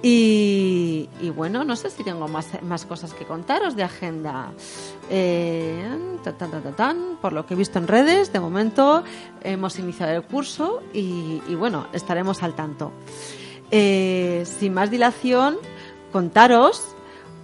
Y, 0.00 1.08
y, 1.20 1.30
bueno, 1.30 1.64
no 1.64 1.74
sé 1.74 1.90
si 1.90 2.04
tengo 2.04 2.28
más, 2.28 2.62
más 2.62 2.86
cosas 2.86 3.12
que 3.14 3.24
contaros 3.24 3.74
de 3.74 3.82
agenda. 3.82 4.52
Por 7.20 7.32
lo 7.32 7.46
que 7.46 7.54
he 7.54 7.56
visto 7.56 7.80
en 7.80 7.88
redes, 7.88 8.32
de 8.32 8.38
momento 8.38 9.02
hemos 9.42 9.76
iniciado 9.80 10.12
el 10.12 10.22
curso 10.22 10.84
y 10.92 11.40
bueno, 11.56 11.88
estaremos 11.92 12.44
al 12.44 12.54
tanto. 12.54 12.92
Eh, 13.70 14.44
sin 14.46 14.72
más 14.74 14.90
dilación, 14.90 15.56
contaros 16.12 16.94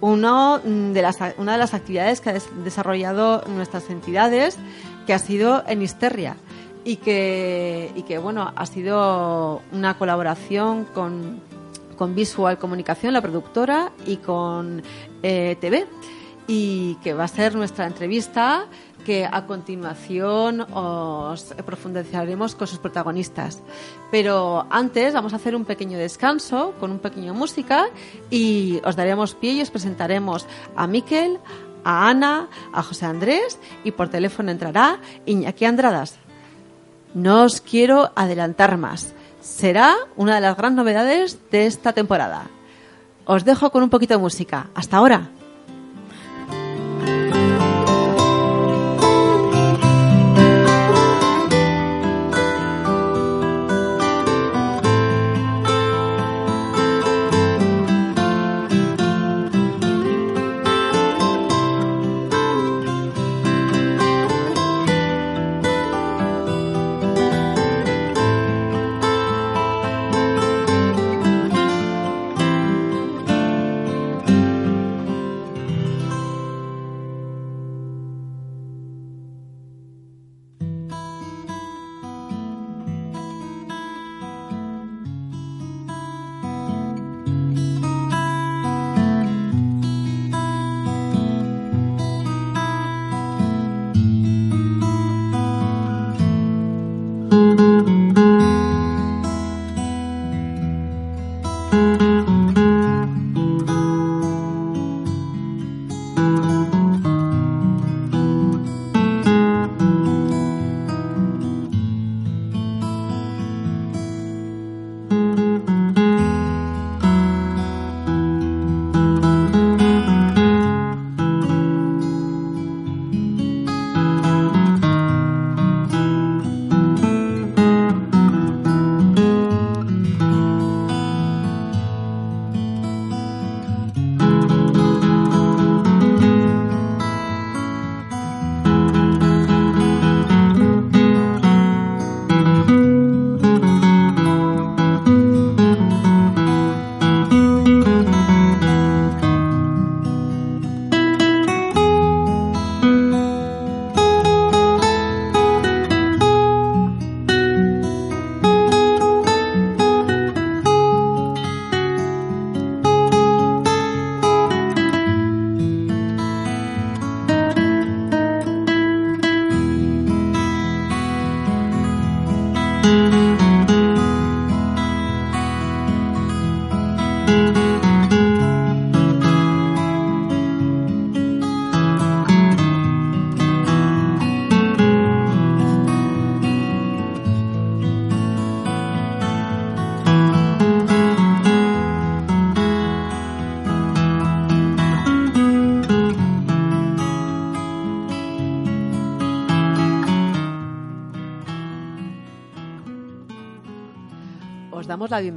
uno 0.01 0.59
de 0.59 1.01
las, 1.01 1.17
una 1.37 1.53
de 1.53 1.57
las 1.57 1.73
actividades 1.73 2.21
que 2.21 2.31
han 2.31 2.63
desarrollado 2.63 3.43
nuestras 3.47 3.89
entidades, 3.89 4.57
que 5.05 5.13
ha 5.13 5.19
sido 5.19 5.63
en 5.67 5.81
Histeria 5.81 6.35
y 6.83 6.97
que, 6.97 7.91
y 7.95 8.03
que 8.03 8.17
bueno, 8.17 8.51
ha 8.55 8.65
sido 8.65 9.61
una 9.71 9.97
colaboración 9.97 10.85
con, 10.85 11.41
con 11.97 12.13
Visual 12.13 12.59
Comunicación, 12.59 13.13
la 13.13 13.21
productora, 13.21 13.91
y 14.05 14.17
con 14.17 14.83
eh, 15.23 15.57
TV, 15.59 15.87
y 16.47 16.95
que 17.03 17.13
va 17.13 17.23
a 17.23 17.27
ser 17.27 17.55
nuestra 17.55 17.87
entrevista 17.87 18.65
que 19.05 19.23
a 19.23 19.45
continuación 19.45 20.65
os 20.73 21.53
profundizaremos 21.63 22.55
con 22.55 22.67
sus 22.67 22.79
protagonistas. 22.79 23.61
Pero 24.11 24.65
antes 24.69 25.13
vamos 25.13 25.31
a 25.31 25.37
hacer 25.37 25.55
un 25.55 25.63
pequeño 25.63 25.97
descanso 25.97 26.73
con 26.79 26.91
un 26.91 26.99
pequeño 26.99 27.33
música 27.33 27.85
y 28.29 28.81
os 28.83 28.97
daremos 28.97 29.35
pie 29.35 29.53
y 29.53 29.61
os 29.61 29.71
presentaremos 29.71 30.47
a 30.75 30.87
Miquel, 30.87 31.39
a 31.85 32.09
Ana, 32.09 32.49
a 32.73 32.81
José 32.81 33.05
Andrés 33.05 33.59
y 33.85 33.91
por 33.91 34.09
teléfono 34.09 34.51
entrará 34.51 34.99
Iñaki 35.25 35.65
Andradas. 35.65 36.17
No 37.13 37.43
os 37.43 37.61
quiero 37.61 38.11
adelantar 38.15 38.75
más. 38.77 39.13
Será 39.39 39.95
una 40.17 40.35
de 40.35 40.41
las 40.41 40.57
grandes 40.57 40.83
novedades 40.83 41.39
de 41.51 41.67
esta 41.67 41.93
temporada. 41.93 42.49
Os 43.25 43.45
dejo 43.45 43.69
con 43.69 43.83
un 43.83 43.89
poquito 43.89 44.15
de 44.15 44.19
música. 44.19 44.67
Hasta 44.73 44.97
ahora. 44.97 45.29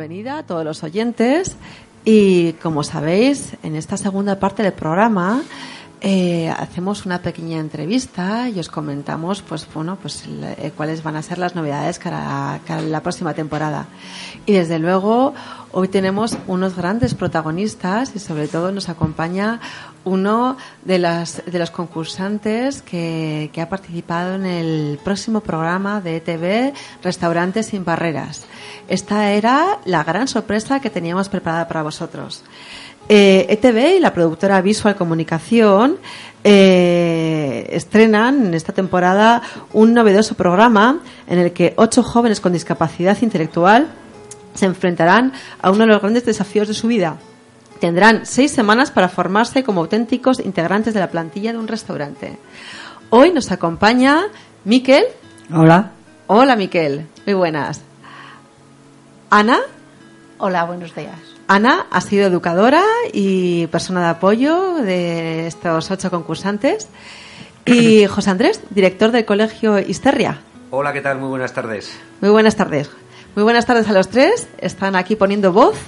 Bienvenida 0.09 0.39
a 0.39 0.43
todos 0.43 0.65
los 0.65 0.83
oyentes. 0.85 1.55
Y 2.03 2.55
como 2.55 2.83
sabéis, 2.83 3.53
en 3.63 3.77
esta 3.77 3.99
segunda 3.99 4.41
parte 4.41 4.63
del 4.63 4.73
programa 4.73 5.43
eh, 6.01 6.49
hacemos 6.49 7.07
una 7.07 7.23
pequeña 7.23 7.59
entrevista 7.59 8.49
y 8.49 8.61
os 8.61 8.69
comentamos 8.69 9.43
pues 9.43 9.67
bueno 9.75 9.99
pues 10.01 10.25
eh, 10.29 10.73
cuáles 10.77 11.03
van 11.03 11.17
a 11.17 11.23
ser 11.23 11.39
las 11.39 11.57
novedades 11.57 11.99
para, 11.99 12.61
la 12.81 13.03
próxima 13.03 13.35
temporada 13.35 13.87
y 14.47 14.53
desde 14.53 14.79
luego 14.79 15.35
hoy 15.73 15.89
tenemos 15.89 16.39
unos 16.47 16.77
grandes 16.77 17.15
protagonistas 17.15 18.15
y 18.15 18.21
sobre 18.21 18.47
todo 18.47 18.71
nos 18.71 18.89
acompaña 18.89 19.61
uno 20.05 20.57
de, 20.85 20.99
las, 20.99 21.43
de 21.45 21.59
los 21.59 21.71
concursantes 21.71 22.81
que, 22.83 23.51
que 23.53 23.61
ha 23.61 23.69
participado 23.69 24.37
en 24.37 24.47
el 24.47 25.01
próximo 25.03 25.41
programa 25.41 26.01
de 26.01 26.17
ETV 26.17 26.75
Restaurantes 27.03 27.67
sin 27.67 27.85
Barreras. 27.85 28.47
Esta 28.89 29.33
era 29.33 29.81
la 29.85 30.05
gran 30.05 30.29
sorpresa 30.29 30.81
que 30.81 30.91
teníamos 30.91 31.29
preparada 31.29 31.69
para 31.69 31.83
vosotros. 31.83 32.45
ETV 33.09 33.77
eh, 33.77 33.91
e 33.93 33.97
y 33.97 34.01
la 34.01 34.13
productora 34.13 34.61
Visual 34.61 34.97
Comunicación 34.97 35.97
eh, 36.45 37.69
estrenan 37.71 38.47
en 38.47 38.55
esta 38.55 38.73
temporada 38.73 39.43
un 39.73 39.95
novedoso 39.95 40.35
programa 40.35 41.01
en 41.27 41.39
el 41.39 41.53
que 41.53 41.75
ocho 41.77 42.03
jóvenes 42.03 42.41
con 42.41 42.53
discapacidad 42.53 43.17
intelectual 43.23 43.89
se 44.55 44.67
enfrentarán 44.67 45.33
a 45.63 45.71
uno 45.71 45.81
de 45.81 45.87
los 45.87 46.01
grandes 46.01 46.25
desafíos 46.25 46.69
de 46.69 46.75
su 46.75 46.89
vida. 46.89 47.17
Tendrán 47.81 48.27
seis 48.27 48.51
semanas 48.51 48.91
para 48.91 49.09
formarse 49.09 49.63
como 49.63 49.81
auténticos 49.81 50.41
integrantes 50.41 50.95
de 50.95 51.01
la 51.01 51.11
plantilla 51.11 51.53
de 51.53 51.59
un 51.59 51.69
restaurante. 51.69 52.39
Hoy 53.11 53.33
nos 53.33 53.51
acompaña 53.53 54.25
Miquel. 54.65 55.05
Hola. 55.55 55.93
Hola, 56.27 56.57
Miquel. 56.57 57.07
Muy 57.25 57.35
buenas. 57.35 57.81
Ana. 59.31 59.61
Hola, 60.39 60.65
buenos 60.65 60.95
días. 60.95 61.38
Ana 61.49 61.87
ha 61.91 62.03
sido 62.03 62.27
educadora 62.27 62.83
y 63.11 63.67
persona 63.69 64.03
de 64.03 64.09
apoyo 64.09 64.75
de 64.75 65.47
estos 65.47 65.91
ocho 65.91 66.11
concursantes. 66.11 66.89
Y 67.65 68.05
José 68.07 68.31
Andrés, 68.31 68.61
director 68.69 69.11
del 69.11 69.25
Colegio 69.25 69.79
Histeria. 69.79 70.43
Hola, 70.71 70.93
¿qué 70.93 71.01
tal? 71.01 71.19
Muy 71.19 71.31
buenas 71.31 71.55
tardes. 71.55 71.99
Muy 72.21 72.31
buenas 72.31 72.55
tardes. 72.55 72.91
Muy 73.35 73.45
buenas 73.45 73.65
tardes 73.65 73.89
a 73.89 73.95
los 73.95 74.09
tres. 74.09 74.47
Están 74.59 74.95
aquí 74.95 75.17
poniendo 75.17 75.51
voz 75.51 75.79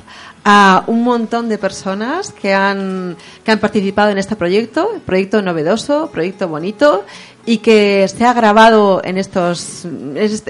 a 0.46 0.85
un 0.87 1.05
montón 1.05 1.51
de 1.51 1.59
personas 1.59 2.33
que 2.33 2.55
han, 2.55 3.18
que 3.44 3.51
han 3.53 3.59
participado 3.59 4.11
en 4.11 4.16
este 4.16 4.37
proyecto, 4.37 4.88
proyecto 5.05 5.42
novedoso, 5.42 6.11
proyecto 6.11 6.49
bonito 6.49 7.05
y 7.51 7.59
que 7.59 8.07
se 8.07 8.25
ha 8.25 8.33
grabado 8.33 9.01
en 9.03 9.19
estos, 9.19 9.85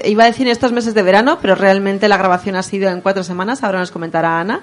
iba 0.05 0.23
a 0.23 0.27
decir 0.27 0.45
en 0.45 0.51
estos 0.51 0.71
meses 0.71 0.93
de 0.93 1.01
verano, 1.01 1.39
pero 1.41 1.55
realmente 1.55 2.07
la 2.07 2.15
grabación 2.15 2.55
ha 2.55 2.61
sido 2.61 2.91
en 2.91 3.01
cuatro 3.01 3.23
semanas, 3.23 3.63
ahora 3.63 3.79
nos 3.79 3.89
comentará 3.89 4.39
Ana. 4.39 4.61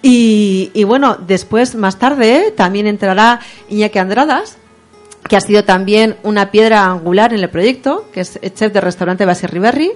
Y, 0.00 0.70
y 0.72 0.84
bueno, 0.84 1.18
después, 1.26 1.74
más 1.74 1.98
tarde, 1.98 2.54
también 2.56 2.86
entrará 2.86 3.40
Iñaki 3.68 3.98
Andradas, 3.98 4.56
que 5.28 5.36
ha 5.36 5.42
sido 5.42 5.62
también 5.62 6.16
una 6.22 6.50
piedra 6.50 6.86
angular 6.86 7.34
en 7.34 7.40
el 7.40 7.50
proyecto, 7.50 8.06
que 8.14 8.20
es 8.22 8.40
chef 8.54 8.72
de 8.72 8.80
restaurante 8.80 9.26
Base 9.26 9.46
Riverri 9.46 9.92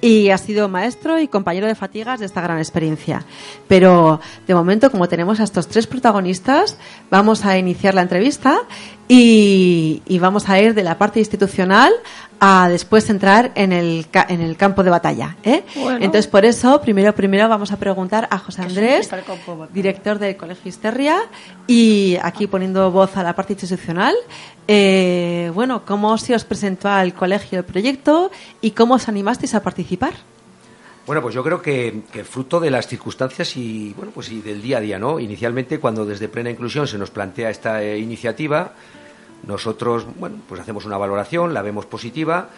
y 0.00 0.30
ha 0.30 0.38
sido 0.38 0.68
maestro 0.68 1.18
y 1.18 1.26
compañero 1.26 1.66
de 1.66 1.74
fatigas 1.74 2.20
de 2.20 2.26
esta 2.26 2.40
gran 2.40 2.58
experiencia. 2.58 3.24
Pero 3.66 4.20
de 4.46 4.54
momento, 4.54 4.90
como 4.90 5.08
tenemos 5.08 5.40
a 5.40 5.44
estos 5.44 5.66
tres 5.66 5.86
protagonistas, 5.86 6.76
vamos 7.10 7.44
a 7.44 7.58
iniciar 7.58 7.94
la 7.94 8.02
entrevista 8.02 8.60
y, 9.08 10.18
vamos 10.18 10.48
a 10.48 10.60
ir 10.60 10.74
de 10.74 10.82
la 10.82 10.98
parte 10.98 11.18
institucional 11.18 11.92
a 12.40 12.68
después 12.68 13.08
entrar 13.08 13.52
en 13.54 13.72
el, 13.72 14.06
en 14.28 14.40
el 14.40 14.56
campo 14.56 14.82
de 14.82 14.90
batalla. 14.90 15.36
¿eh? 15.42 15.64
Entonces, 15.74 16.26
por 16.26 16.44
eso, 16.44 16.80
primero, 16.80 17.14
primero 17.14 17.48
vamos 17.48 17.72
a 17.72 17.78
preguntar 17.78 18.28
a 18.30 18.38
José 18.38 18.62
Andrés, 18.62 19.08
director 19.72 20.18
del 20.18 20.36
Colegio 20.36 20.68
Histeria, 20.68 21.18
y 21.66 22.18
aquí 22.22 22.46
poniendo 22.46 22.90
voz 22.90 23.16
a 23.16 23.22
la 23.22 23.34
parte 23.34 23.54
institucional. 23.54 24.14
Eh, 24.68 25.50
bueno, 25.54 25.84
¿cómo 25.84 26.18
se 26.18 26.34
os 26.34 26.44
presentó 26.44 26.88
al 26.88 27.14
colegio 27.14 27.58
el 27.58 27.64
proyecto 27.64 28.30
y 28.60 28.72
cómo 28.72 28.94
os 28.94 29.08
animasteis 29.08 29.54
a 29.54 29.62
participar? 29.62 30.14
Bueno, 31.06 31.22
pues 31.22 31.36
yo 31.36 31.44
creo 31.44 31.62
que, 31.62 32.02
fruto 32.28 32.58
de 32.58 32.68
las 32.68 32.88
circunstancias 32.88 33.56
y 33.56 33.94
bueno, 33.96 34.10
pues 34.12 34.28
y 34.32 34.40
del 34.40 34.60
día 34.60 34.78
a 34.78 34.80
día, 34.80 34.98
¿no? 34.98 35.20
Inicialmente, 35.20 35.78
cuando 35.78 36.04
desde 36.04 36.26
Plena 36.26 36.50
Inclusión 36.50 36.88
se 36.88 36.98
nos 36.98 37.10
plantea 37.10 37.48
esta 37.48 37.80
eh, 37.80 37.96
iniciativa, 37.96 38.72
nosotros, 39.46 40.04
bueno, 40.18 40.38
pues 40.48 40.60
hacemos 40.60 40.84
una 40.84 40.98
valoración, 40.98 41.54
la 41.54 41.62
vemos 41.62 41.86
positiva 41.86 42.50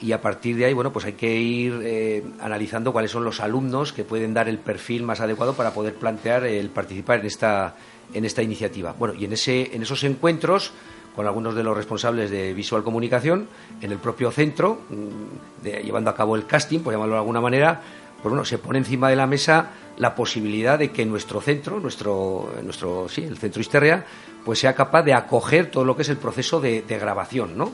y 0.00 0.12
a 0.12 0.20
partir 0.20 0.54
de 0.54 0.66
ahí, 0.66 0.74
bueno, 0.74 0.92
pues 0.92 1.06
hay 1.06 1.14
que 1.14 1.40
ir 1.40 1.80
eh, 1.82 2.22
analizando 2.38 2.92
cuáles 2.92 3.10
son 3.10 3.24
los 3.24 3.40
alumnos 3.40 3.92
que 3.92 4.04
pueden 4.04 4.32
dar 4.32 4.48
el 4.48 4.58
perfil 4.58 5.02
más 5.02 5.20
adecuado 5.20 5.54
para 5.54 5.72
poder 5.74 5.94
plantear 5.94 6.44
el 6.44 6.70
participar 6.70 7.18
en 7.18 7.26
esta 7.26 7.74
en 8.14 8.24
esta 8.24 8.42
iniciativa. 8.42 8.94
Bueno, 8.96 9.14
y 9.14 9.24
en 9.24 9.32
ese 9.32 9.74
en 9.74 9.82
esos 9.82 10.04
encuentros 10.04 10.72
con 11.18 11.26
algunos 11.26 11.56
de 11.56 11.64
los 11.64 11.76
responsables 11.76 12.30
de 12.30 12.54
visual 12.54 12.84
comunicación 12.84 13.48
en 13.80 13.90
el 13.90 13.98
propio 13.98 14.30
centro, 14.30 14.82
mm, 14.88 15.66
llevando 15.84 16.10
a 16.10 16.14
cabo 16.14 16.36
el 16.36 16.46
casting, 16.46 16.78
por 16.78 16.92
llamarlo 16.92 17.14
de 17.14 17.18
alguna 17.18 17.40
manera, 17.40 17.80
pues 18.22 18.30
bueno, 18.30 18.44
se 18.44 18.58
pone 18.58 18.78
encima 18.78 19.10
de 19.10 19.16
la 19.16 19.26
mesa 19.26 19.70
la 19.96 20.14
posibilidad 20.14 20.78
de 20.78 20.92
que 20.92 21.04
nuestro 21.04 21.40
centro, 21.40 21.80
nuestro, 21.80 22.52
nuestro 22.62 23.08
sí, 23.08 23.24
el 23.24 23.36
centro 23.36 23.60
Histeria, 23.60 24.06
pues 24.44 24.60
sea 24.60 24.76
capaz 24.76 25.02
de 25.02 25.12
acoger 25.12 25.72
todo 25.72 25.84
lo 25.84 25.96
que 25.96 26.02
es 26.02 26.08
el 26.08 26.18
proceso 26.18 26.60
de, 26.60 26.84
grabación, 26.86 27.58
¿no? 27.58 27.72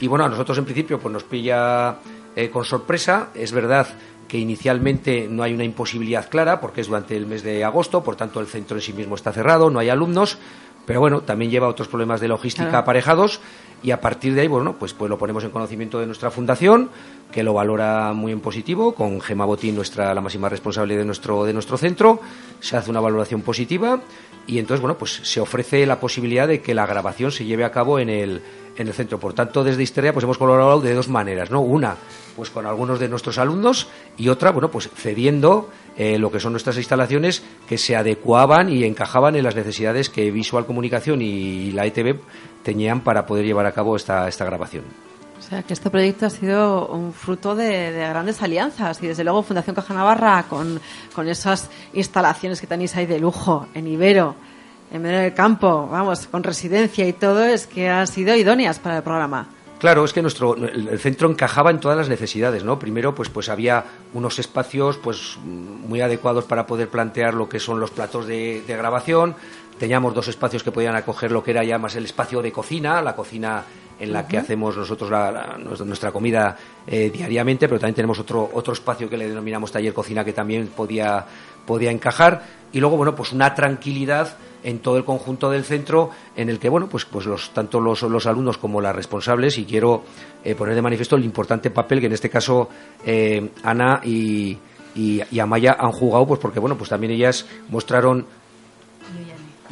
Y 0.00 0.08
bueno, 0.08 0.24
a 0.24 0.28
nosotros 0.28 0.58
en 0.58 0.64
principio 0.64 0.98
pues 0.98 1.12
nos 1.12 1.22
pilla 1.22 1.98
eh, 2.34 2.50
con 2.50 2.64
sorpresa, 2.64 3.28
es 3.36 3.52
verdad 3.52 3.86
que 4.26 4.38
inicialmente 4.38 5.28
no 5.30 5.44
hay 5.44 5.54
una 5.54 5.64
imposibilidad 5.64 6.28
clara 6.28 6.60
porque 6.60 6.80
es 6.80 6.88
durante 6.88 7.16
el 7.16 7.26
mes 7.26 7.44
de 7.44 7.62
agosto, 7.62 8.02
por 8.02 8.16
tanto 8.16 8.40
el 8.40 8.48
centro 8.48 8.76
en 8.76 8.82
sí 8.82 8.92
mismo 8.92 9.14
está 9.14 9.32
cerrado, 9.32 9.70
no 9.70 9.78
hay 9.78 9.90
alumnos, 9.90 10.38
pero 10.86 11.00
bueno, 11.00 11.20
también 11.22 11.50
lleva 11.50 11.68
otros 11.68 11.88
problemas 11.88 12.20
de 12.20 12.28
logística 12.28 12.78
aparejados 12.78 13.40
y 13.82 13.92
a 13.92 14.00
partir 14.00 14.34
de 14.34 14.42
ahí, 14.42 14.48
bueno, 14.48 14.76
pues, 14.78 14.92
pues 14.92 15.08
lo 15.08 15.16
ponemos 15.16 15.42
en 15.44 15.50
conocimiento 15.50 16.00
de 16.00 16.06
nuestra 16.06 16.30
fundación, 16.30 16.90
que 17.32 17.42
lo 17.42 17.54
valora 17.54 18.12
muy 18.12 18.32
en 18.32 18.40
positivo, 18.40 18.94
con 18.94 19.20
Gema 19.20 19.44
Botín, 19.44 19.74
nuestra, 19.74 20.12
la 20.12 20.20
máxima 20.20 20.48
responsable 20.48 20.96
de 20.96 21.04
nuestro, 21.04 21.44
de 21.44 21.52
nuestro 21.52 21.78
centro, 21.78 22.20
se 22.60 22.76
hace 22.76 22.90
una 22.90 23.00
valoración 23.00 23.40
positiva 23.40 24.00
y 24.46 24.58
entonces, 24.58 24.80
bueno, 24.80 24.98
pues 24.98 25.20
se 25.22 25.40
ofrece 25.40 25.86
la 25.86 25.98
posibilidad 26.00 26.46
de 26.46 26.60
que 26.60 26.74
la 26.74 26.86
grabación 26.86 27.30
se 27.30 27.44
lleve 27.44 27.64
a 27.64 27.70
cabo 27.70 27.98
en 27.98 28.10
el, 28.10 28.42
en 28.76 28.88
el 28.88 28.92
centro. 28.92 29.18
Por 29.18 29.32
tanto, 29.32 29.64
desde 29.64 29.82
Histeria 29.82 30.12
pues 30.12 30.24
hemos 30.24 30.38
colaborado 30.38 30.80
de 30.80 30.94
dos 30.94 31.08
maneras, 31.08 31.50
¿no? 31.50 31.60
Una, 31.60 31.96
pues 32.40 32.48
con 32.48 32.64
algunos 32.64 32.98
de 32.98 33.06
nuestros 33.06 33.36
alumnos 33.36 33.86
y 34.16 34.30
otra, 34.30 34.50
bueno, 34.50 34.70
pues 34.70 34.88
cediendo 34.96 35.68
eh, 35.98 36.18
lo 36.18 36.32
que 36.32 36.40
son 36.40 36.52
nuestras 36.52 36.78
instalaciones 36.78 37.42
que 37.68 37.76
se 37.76 37.96
adecuaban 37.96 38.70
y 38.70 38.84
encajaban 38.84 39.36
en 39.36 39.44
las 39.44 39.54
necesidades 39.54 40.08
que 40.08 40.30
Visual 40.30 40.64
Comunicación 40.64 41.20
y 41.20 41.70
la 41.72 41.84
ETV 41.84 42.18
tenían 42.62 43.02
para 43.02 43.26
poder 43.26 43.44
llevar 43.44 43.66
a 43.66 43.72
cabo 43.72 43.94
esta, 43.94 44.26
esta 44.26 44.46
grabación. 44.46 44.84
O 45.38 45.42
sea, 45.42 45.62
que 45.64 45.74
este 45.74 45.90
proyecto 45.90 46.24
ha 46.24 46.30
sido 46.30 46.86
un 46.86 47.12
fruto 47.12 47.54
de, 47.54 47.90
grandes 47.90 48.40
alianzas 48.40 49.02
y 49.02 49.08
desde 49.08 49.22
luego 49.22 49.42
Fundación 49.42 49.76
Caja 49.76 49.92
Navarra 49.92 50.46
con, 50.48 50.80
con 51.14 51.28
esas 51.28 51.68
instalaciones 51.92 52.58
que 52.58 52.66
tenéis 52.66 52.96
ahí 52.96 53.04
de 53.04 53.20
lujo 53.20 53.66
en 53.74 53.86
Ibero, 53.86 54.34
en 54.90 55.02
medio 55.02 55.18
del 55.18 55.34
campo, 55.34 55.88
vamos, 55.92 56.26
con 56.26 56.42
residencia 56.42 57.06
y 57.06 57.12
todo, 57.12 57.44
es 57.44 57.66
que 57.66 57.90
han 57.90 58.06
sido 58.06 58.34
idóneas 58.34 58.78
para 58.78 58.96
el 58.96 59.02
programa. 59.02 59.59
Claro, 59.80 60.04
es 60.04 60.12
que 60.12 60.20
nuestro 60.20 60.56
el, 60.56 60.98
centro 60.98 61.30
encajaba 61.30 61.70
en 61.70 61.80
todas 61.80 61.96
las 61.96 62.10
necesidades, 62.10 62.64
¿no? 62.64 62.78
Primero, 62.78 63.14
pues 63.14 63.30
pues 63.30 63.48
había 63.48 63.82
unos 64.12 64.38
espacios 64.38 64.98
pues 64.98 65.38
muy 65.42 66.02
adecuados 66.02 66.44
para 66.44 66.66
poder 66.66 66.88
plantear 66.90 67.32
lo 67.32 67.48
que 67.48 67.58
son 67.58 67.80
los 67.80 67.90
platos 67.90 68.26
de, 68.26 68.62
grabación. 68.68 69.34
Teníamos 69.78 70.12
dos 70.12 70.28
espacios 70.28 70.62
que 70.62 70.70
podían 70.70 70.96
acoger 70.96 71.32
lo 71.32 71.42
que 71.42 71.52
era 71.52 71.64
ya 71.64 71.78
más 71.78 71.96
el 71.96 72.04
espacio 72.04 72.42
de 72.42 72.52
cocina, 72.52 73.00
la 73.00 73.16
cocina 73.16 73.64
en 73.98 74.12
la 74.12 74.28
que 74.28 74.36
hacemos 74.36 74.76
nosotros 74.76 75.10
nuestra 75.86 76.12
comida 76.12 76.58
eh, 76.86 77.10
diariamente, 77.10 77.66
pero 77.66 77.80
también 77.80 77.94
tenemos 77.94 78.18
otro 78.18 78.50
otro 78.52 78.74
espacio 78.74 79.08
que 79.08 79.16
le 79.16 79.28
denominamos 79.28 79.72
taller 79.72 79.94
cocina 79.94 80.24
que 80.24 80.34
también 80.34 80.68
podía 80.68 81.24
podía 81.66 81.90
encajar 81.90 82.42
y 82.72 82.80
luego 82.80 82.96
bueno 82.96 83.14
pues 83.14 83.32
una 83.32 83.54
tranquilidad 83.54 84.36
en 84.62 84.80
todo 84.80 84.96
el 84.96 85.04
conjunto 85.04 85.50
del 85.50 85.64
centro 85.64 86.10
en 86.36 86.48
el 86.48 86.58
que 86.58 86.68
bueno 86.68 86.88
pues 86.88 87.04
pues 87.04 87.26
los 87.26 87.50
tanto 87.50 87.80
los, 87.80 88.02
los 88.02 88.26
alumnos 88.26 88.58
como 88.58 88.80
las 88.80 88.94
responsables 88.94 89.58
y 89.58 89.64
quiero 89.64 90.02
eh, 90.44 90.54
poner 90.54 90.74
de 90.74 90.82
manifiesto 90.82 91.16
el 91.16 91.24
importante 91.24 91.70
papel 91.70 92.00
que 92.00 92.06
en 92.06 92.12
este 92.12 92.30
caso 92.30 92.68
eh, 93.04 93.50
Ana 93.62 94.00
y, 94.04 94.58
y, 94.94 95.38
Amaya 95.38 95.76
han 95.78 95.92
jugado 95.92 96.26
pues 96.26 96.40
porque 96.40 96.60
bueno 96.60 96.76
pues 96.76 96.90
también 96.90 97.12
ellas 97.12 97.46
mostraron 97.68 98.26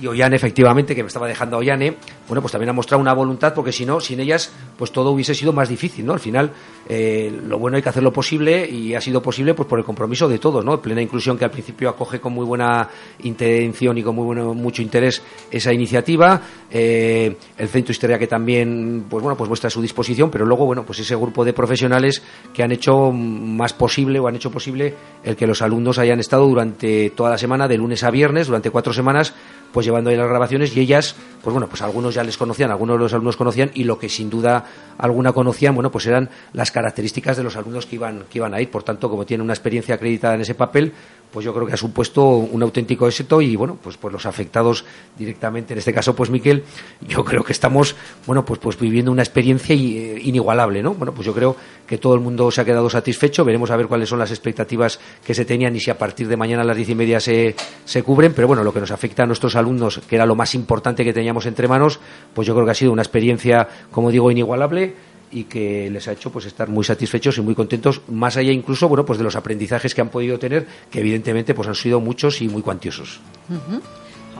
y 0.00 0.06
Ollane, 0.06 0.36
efectivamente, 0.36 0.94
que 0.94 1.02
me 1.02 1.08
estaba 1.08 1.26
dejando 1.26 1.56
a 1.56 1.60
Ollane, 1.60 1.96
bueno, 2.28 2.40
pues 2.40 2.52
también 2.52 2.70
ha 2.70 2.72
mostrado 2.72 3.00
una 3.00 3.12
voluntad, 3.12 3.54
porque 3.54 3.72
si 3.72 3.84
no, 3.84 4.00
sin 4.00 4.20
ellas, 4.20 4.52
pues 4.76 4.92
todo 4.92 5.10
hubiese 5.10 5.34
sido 5.34 5.52
más 5.52 5.68
difícil, 5.68 6.06
¿no? 6.06 6.12
Al 6.12 6.20
final, 6.20 6.52
eh, 6.88 7.32
lo 7.46 7.58
bueno 7.58 7.76
hay 7.76 7.82
que 7.82 7.88
hacer 7.88 8.02
lo 8.02 8.12
posible 8.12 8.68
y 8.68 8.94
ha 8.94 9.00
sido 9.00 9.20
posible 9.20 9.54
pues 9.54 9.68
por 9.68 9.78
el 9.78 9.84
compromiso 9.84 10.28
de 10.28 10.38
todos, 10.38 10.64
¿no? 10.64 10.80
Plena 10.80 11.02
inclusión 11.02 11.36
que 11.36 11.44
al 11.44 11.50
principio 11.50 11.88
acoge 11.88 12.20
con 12.20 12.32
muy 12.32 12.46
buena 12.46 12.88
intención 13.20 13.98
y 13.98 14.02
con 14.02 14.14
muy 14.14 14.24
bueno, 14.24 14.54
mucho 14.54 14.82
interés 14.82 15.22
esa 15.50 15.72
iniciativa, 15.72 16.40
eh, 16.70 17.36
el 17.56 17.68
Centro 17.68 17.92
Historia 17.92 18.18
que 18.18 18.26
también, 18.26 19.06
pues 19.08 19.22
bueno, 19.22 19.36
pues 19.36 19.48
muestra 19.48 19.70
su 19.70 19.82
disposición, 19.82 20.30
pero 20.30 20.46
luego, 20.46 20.66
bueno, 20.66 20.84
pues 20.84 20.98
ese 21.00 21.16
grupo 21.16 21.44
de 21.44 21.52
profesionales 21.52 22.22
que 22.54 22.62
han 22.62 22.72
hecho 22.72 23.10
más 23.12 23.72
posible 23.72 24.18
o 24.18 24.28
han 24.28 24.36
hecho 24.36 24.50
posible 24.50 24.94
el 25.24 25.36
que 25.36 25.46
los 25.46 25.62
alumnos 25.62 25.98
hayan 25.98 26.20
estado 26.20 26.46
durante 26.46 27.10
toda 27.10 27.30
la 27.30 27.38
semana, 27.38 27.68
de 27.68 27.76
lunes 27.76 28.04
a 28.04 28.10
viernes, 28.10 28.46
durante 28.46 28.70
cuatro 28.70 28.92
semanas, 28.92 29.34
pues 29.72 29.86
llevando 29.86 30.10
ahí 30.10 30.16
las 30.16 30.28
grabaciones 30.28 30.76
y 30.76 30.80
ellas, 30.80 31.14
pues 31.42 31.52
bueno, 31.52 31.68
pues 31.68 31.82
algunos 31.82 32.14
ya 32.14 32.24
les 32.24 32.36
conocían, 32.36 32.70
algunos 32.70 32.96
de 32.96 33.02
los 33.02 33.12
alumnos 33.12 33.36
conocían 33.36 33.70
y 33.74 33.84
lo 33.84 33.98
que 33.98 34.08
sin 34.08 34.30
duda 34.30 34.64
alguna 34.98 35.32
conocían, 35.32 35.74
bueno, 35.74 35.90
pues 35.90 36.06
eran 36.06 36.28
las 36.52 36.70
características 36.70 37.36
de 37.36 37.44
los 37.44 37.56
alumnos 37.56 37.86
que 37.86 37.96
iban, 37.96 38.24
que 38.30 38.38
iban 38.38 38.54
a 38.54 38.60
ir. 38.60 38.70
Por 38.70 38.82
tanto, 38.82 39.08
como 39.08 39.26
tienen 39.26 39.44
una 39.44 39.52
experiencia 39.52 39.94
acreditada 39.94 40.34
en 40.34 40.40
ese 40.40 40.54
papel, 40.54 40.92
pues 41.32 41.44
yo 41.44 41.54
creo 41.54 41.66
que 41.66 41.74
ha 41.74 41.76
supuesto 41.76 42.26
un 42.26 42.62
auténtico 42.62 43.06
éxito 43.06 43.40
y 43.40 43.56
bueno, 43.56 43.78
pues 43.82 43.96
pues 43.96 44.12
los 44.12 44.26
afectados 44.26 44.84
directamente, 45.16 45.74
en 45.74 45.78
este 45.78 45.92
caso, 45.92 46.14
pues 46.14 46.30
Miquel, 46.30 46.64
yo 47.06 47.24
creo 47.24 47.44
que 47.44 47.52
estamos, 47.52 47.96
bueno, 48.26 48.44
pues 48.44 48.60
pues 48.60 48.78
viviendo 48.78 49.12
una 49.12 49.22
experiencia 49.22 49.74
eh, 49.74 50.20
inigualable, 50.22 50.82
¿no? 50.82 50.94
Bueno, 50.94 51.12
pues 51.12 51.26
yo 51.26 51.34
creo 51.34 51.56
que 51.86 51.98
todo 51.98 52.14
el 52.14 52.20
mundo 52.20 52.50
se 52.50 52.60
ha 52.60 52.64
quedado 52.64 52.88
satisfecho, 52.90 53.44
veremos 53.44 53.70
a 53.70 53.76
ver 53.76 53.86
cuáles 53.86 54.08
son 54.08 54.18
las 54.18 54.30
expectativas 54.30 55.00
que 55.24 55.34
se 55.34 55.44
tenían 55.44 55.74
y 55.76 55.80
si 55.80 55.90
a 55.90 55.98
partir 55.98 56.28
de 56.28 56.36
mañana 56.36 56.62
a 56.62 56.64
las 56.64 56.76
diez 56.76 56.88
y 56.88 56.94
media 56.94 57.20
se, 57.20 57.54
se 57.84 58.02
cubren, 58.02 58.32
pero 58.34 58.46
bueno, 58.46 58.64
lo 58.64 58.72
que 58.72 58.80
nos 58.80 58.90
afecta 58.90 59.22
a 59.22 59.26
nuestros 59.26 59.56
alumnos, 59.56 60.00
que 60.08 60.16
era 60.16 60.26
lo 60.26 60.34
más 60.34 60.54
importante 60.54 61.04
que 61.04 61.12
teníamos 61.12 61.46
entre 61.46 61.68
manos, 61.68 62.00
pues 62.34 62.46
yo 62.46 62.54
creo 62.54 62.64
que 62.64 62.72
ha 62.72 62.74
sido 62.74 62.92
una 62.92 63.02
experiencia, 63.02 63.68
como 63.90 64.10
digo, 64.10 64.30
inigualable 64.30 64.94
y 65.30 65.44
que 65.44 65.90
les 65.90 66.08
ha 66.08 66.12
hecho 66.12 66.30
pues 66.30 66.46
estar 66.46 66.68
muy 66.68 66.84
satisfechos 66.84 67.38
y 67.38 67.42
muy 67.42 67.54
contentos 67.54 68.02
más 68.08 68.36
allá 68.36 68.52
incluso 68.52 68.88
bueno 68.88 69.04
pues 69.04 69.18
de 69.18 69.24
los 69.24 69.36
aprendizajes 69.36 69.94
que 69.94 70.00
han 70.00 70.08
podido 70.08 70.38
tener 70.38 70.66
que 70.90 71.00
evidentemente 71.00 71.54
pues 71.54 71.68
han 71.68 71.74
sido 71.74 72.00
muchos 72.00 72.40
y 72.40 72.48
muy 72.48 72.62
cuantiosos. 72.62 73.20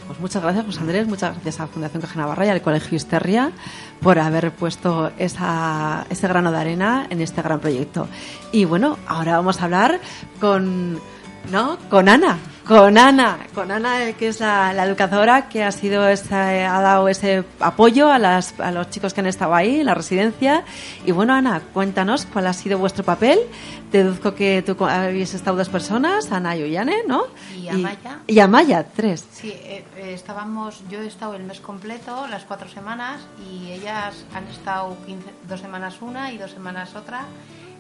Pues 0.09 0.21
muchas 0.21 0.43
gracias 0.43 0.65
José 0.65 0.81
Andrés. 0.81 1.07
Muchas 1.07 1.35
gracias 1.35 1.61
a 1.61 1.65
la 1.65 1.69
Fundación 1.69 2.01
Caja 2.01 2.19
Navarra 2.19 2.47
y 2.47 2.49
al 2.49 2.63
Colegio 2.63 2.97
Histeria 2.97 3.53
por 4.01 4.19
haber 4.19 4.53
puesto 4.53 5.13
esa, 5.19 6.07
ese 6.09 6.27
grano 6.27 6.51
de 6.51 6.57
arena 6.57 7.07
en 7.11 7.21
este 7.21 7.43
gran 7.43 7.61
proyecto. 7.61 8.09
Y 8.51 8.65
bueno 8.65 8.99
ahora 9.07 9.37
vamos 9.37 9.61
a 9.61 9.65
hablar 9.65 10.01
con 10.41 10.99
no 11.53 11.79
con 11.91 12.09
Ana 12.09 12.39
con 12.69 12.99
Ana, 12.99 13.39
con 13.55 13.71
Ana, 13.71 14.13
que 14.13 14.29
es 14.29 14.41
la, 14.41 14.85
educadora 14.85 15.49
que 15.49 15.65
ha 15.65 15.73
sido 15.73 16.03
ha 16.03 16.81
dado 16.83 17.09
ese 17.09 17.43
apoyo 17.61 18.13
a, 18.13 18.19
las, 18.19 18.61
a 18.61 18.71
los 18.71 18.91
chicos 18.91 19.15
que 19.15 19.21
han 19.21 19.27
estado 19.27 19.55
ahí 19.55 19.81
en 19.81 19.87
la 19.87 19.95
residencia. 19.95 20.65
Y 21.07 21.13
bueno, 21.13 21.33
Ana, 21.33 21.63
cuéntanos 21.73 22.27
cuál 22.27 22.47
ha 22.47 22.53
sido 22.53 22.79
vuestro 22.79 23.05
papel. 23.05 23.39
Deduzco 23.91 24.35
que 24.35 24.63
tú 24.63 24.77
habéis 24.85 25.33
estado 25.33 25.57
dos 25.57 25.71
personas, 25.71 26.31
Ana 26.31 26.55
y 26.57 26.65
Ollane, 26.65 27.05
¿no? 27.07 27.25
Y 27.57 27.69
Amaya. 27.69 28.19
Y, 28.27 28.39
Amaya, 28.39 28.85
tres. 28.85 29.25
Sí, 29.33 29.49
eh, 29.49 29.83
eh, 29.97 30.13
estábamos, 30.13 30.83
yo 30.91 31.01
he 31.01 31.07
estado 31.07 31.35
el 31.37 31.45
mes 31.45 31.61
completo, 31.61 32.27
las 32.29 32.45
cuatro 32.45 32.69
semanas, 32.69 33.23
y 33.51 33.73
ellas 33.73 34.27
han 34.35 34.47
estado 34.49 34.95
dos 35.49 35.61
semanas 35.61 36.03
una 36.03 36.33
y 36.33 36.37
dos 36.37 36.51
semanas 36.51 36.95
otra 36.95 37.25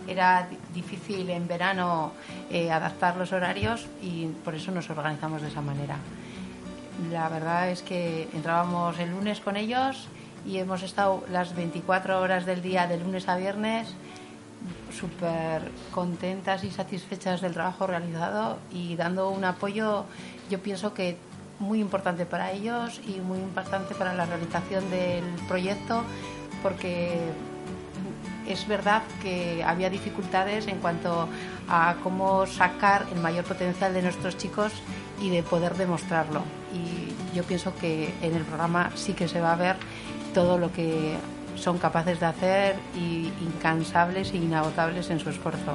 era 0.08 0.48
difícil 0.74 1.28
en 1.30 1.46
verano 1.46 2.12
eh, 2.50 2.70
adaptar 2.70 3.16
los 3.16 3.32
horarios 3.32 3.86
y 4.02 4.26
por 4.44 4.54
eso 4.54 4.72
nos 4.72 4.88
organizamos 4.90 5.42
de 5.42 5.48
esa 5.48 5.60
manera. 5.60 5.96
La 7.12 7.28
verdad 7.28 7.70
es 7.70 7.82
que 7.82 8.28
entrábamos 8.32 8.98
el 8.98 9.10
lunes 9.10 9.40
con 9.40 9.56
ellos 9.56 10.08
y 10.46 10.58
hemos 10.58 10.82
estado 10.82 11.24
las 11.30 11.54
24 11.54 12.20
horas 12.20 12.46
del 12.46 12.62
día 12.62 12.86
de 12.86 12.98
lunes 12.98 13.28
a 13.28 13.36
viernes 13.36 13.94
súper 14.98 15.70
contentas 15.92 16.64
y 16.64 16.70
satisfechas 16.70 17.40
del 17.40 17.52
trabajo 17.52 17.86
realizado 17.86 18.58
y 18.72 18.96
dando 18.96 19.30
un 19.30 19.44
apoyo, 19.44 20.04
yo 20.50 20.60
pienso 20.60 20.94
que 20.94 21.16
muy 21.60 21.80
importante 21.80 22.26
para 22.26 22.52
ellos 22.52 23.00
y 23.06 23.20
muy 23.20 23.38
importante 23.38 23.94
para 23.94 24.14
la 24.14 24.26
realización 24.26 24.90
del 24.90 25.24
proyecto 25.46 26.02
porque 26.62 27.18
es 28.48 28.66
verdad 28.66 29.02
que 29.22 29.62
había 29.64 29.90
dificultades 29.90 30.66
en 30.66 30.78
cuanto 30.78 31.28
a 31.68 31.96
cómo 32.02 32.46
sacar 32.46 33.06
el 33.12 33.20
mayor 33.20 33.44
potencial 33.44 33.92
de 33.94 34.02
nuestros 34.02 34.36
chicos 34.36 34.72
y 35.20 35.30
de 35.30 35.42
poder 35.42 35.76
demostrarlo. 35.76 36.42
Y 36.72 37.36
yo 37.36 37.44
pienso 37.44 37.74
que 37.76 38.14
en 38.22 38.34
el 38.34 38.42
programa 38.42 38.90
sí 38.94 39.12
que 39.12 39.28
se 39.28 39.40
va 39.40 39.52
a 39.52 39.56
ver 39.56 39.76
todo 40.34 40.58
lo 40.58 40.72
que 40.72 41.16
son 41.56 41.78
capaces 41.78 42.20
de 42.20 42.26
hacer 42.26 42.76
y 42.96 43.30
incansables 43.42 44.32
e 44.32 44.36
inagotables 44.36 45.10
en 45.10 45.20
su 45.20 45.30
esfuerzo. 45.30 45.74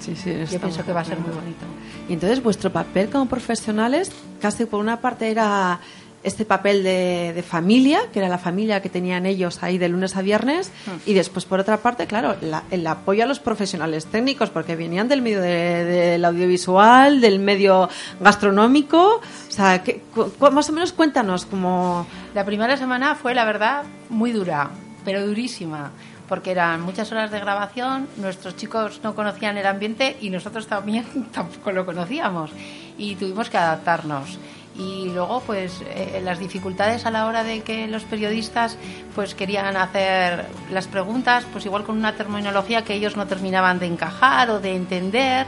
Sí, 0.00 0.14
sí, 0.14 0.32
yo 0.50 0.60
pienso 0.60 0.84
que 0.84 0.92
va 0.92 1.00
a 1.00 1.04
ser 1.04 1.18
muy 1.18 1.34
bonito. 1.34 1.64
Y 2.08 2.12
entonces 2.12 2.42
vuestro 2.42 2.70
papel 2.70 3.08
como 3.08 3.26
profesionales, 3.26 4.12
casi 4.40 4.66
por 4.66 4.80
una 4.80 5.00
parte 5.00 5.30
era 5.30 5.80
este 6.26 6.44
papel 6.44 6.82
de, 6.82 7.44
familia, 7.48 8.00
que 8.12 8.18
era 8.18 8.28
la 8.28 8.36
familia 8.38 8.82
que 8.82 8.88
tenían 8.88 9.26
ellos 9.26 9.62
ahí 9.62 9.78
de 9.78 9.88
lunes 9.88 10.16
a 10.16 10.22
viernes, 10.22 10.72
y 11.06 11.14
después, 11.14 11.44
por 11.44 11.60
otra 11.60 11.76
parte, 11.76 12.08
claro, 12.08 12.34
el 12.70 12.86
apoyo 12.86 13.22
a 13.22 13.26
los 13.26 13.38
profesionales 13.38 14.06
técnicos, 14.06 14.50
porque 14.50 14.74
venían 14.74 15.06
del 15.06 15.22
medio 15.22 15.40
del 15.40 16.24
audiovisual, 16.24 17.20
del 17.20 17.38
medio 17.38 17.88
gastronómico. 18.18 19.20
O 19.20 19.50
sea, 19.50 19.84
que, 19.84 20.02
más 20.50 20.68
o 20.68 20.72
menos 20.72 20.92
cuéntanos 20.92 21.46
cómo. 21.46 22.06
La 22.34 22.44
primera 22.44 22.76
semana 22.76 23.14
fue, 23.14 23.32
la 23.32 23.44
verdad, 23.44 23.84
muy 24.08 24.32
dura, 24.32 24.70
pero 25.04 25.24
durísima 25.24 25.92
porque 26.28 26.50
eran 26.50 26.80
muchas 26.80 27.12
horas 27.12 27.30
de 27.30 27.38
grabación, 27.38 28.08
nuestros 28.16 28.56
chicos 28.56 28.98
no 29.04 29.14
conocían 29.14 29.56
el 29.58 29.66
ambiente 29.66 30.16
y 30.20 30.28
nosotros 30.30 30.66
también 30.66 31.04
tampoco 31.32 31.70
lo 31.70 31.86
conocíamos 31.86 32.50
y 32.98 33.14
tuvimos 33.14 33.48
que 33.48 33.58
adaptarnos 33.58 34.36
y 34.78 35.10
luego 35.10 35.40
pues 35.40 35.82
eh, 35.86 36.20
las 36.22 36.38
dificultades 36.38 37.06
a 37.06 37.10
la 37.10 37.26
hora 37.26 37.44
de 37.44 37.62
que 37.62 37.86
los 37.86 38.04
periodistas 38.04 38.76
pues 39.14 39.34
querían 39.34 39.76
hacer 39.76 40.46
las 40.70 40.86
preguntas 40.86 41.44
pues 41.52 41.64
igual 41.64 41.84
con 41.84 41.96
una 41.96 42.14
terminología 42.14 42.84
que 42.84 42.94
ellos 42.94 43.16
no 43.16 43.26
terminaban 43.26 43.78
de 43.78 43.86
encajar 43.86 44.50
o 44.50 44.60
de 44.60 44.74
entender. 44.74 45.46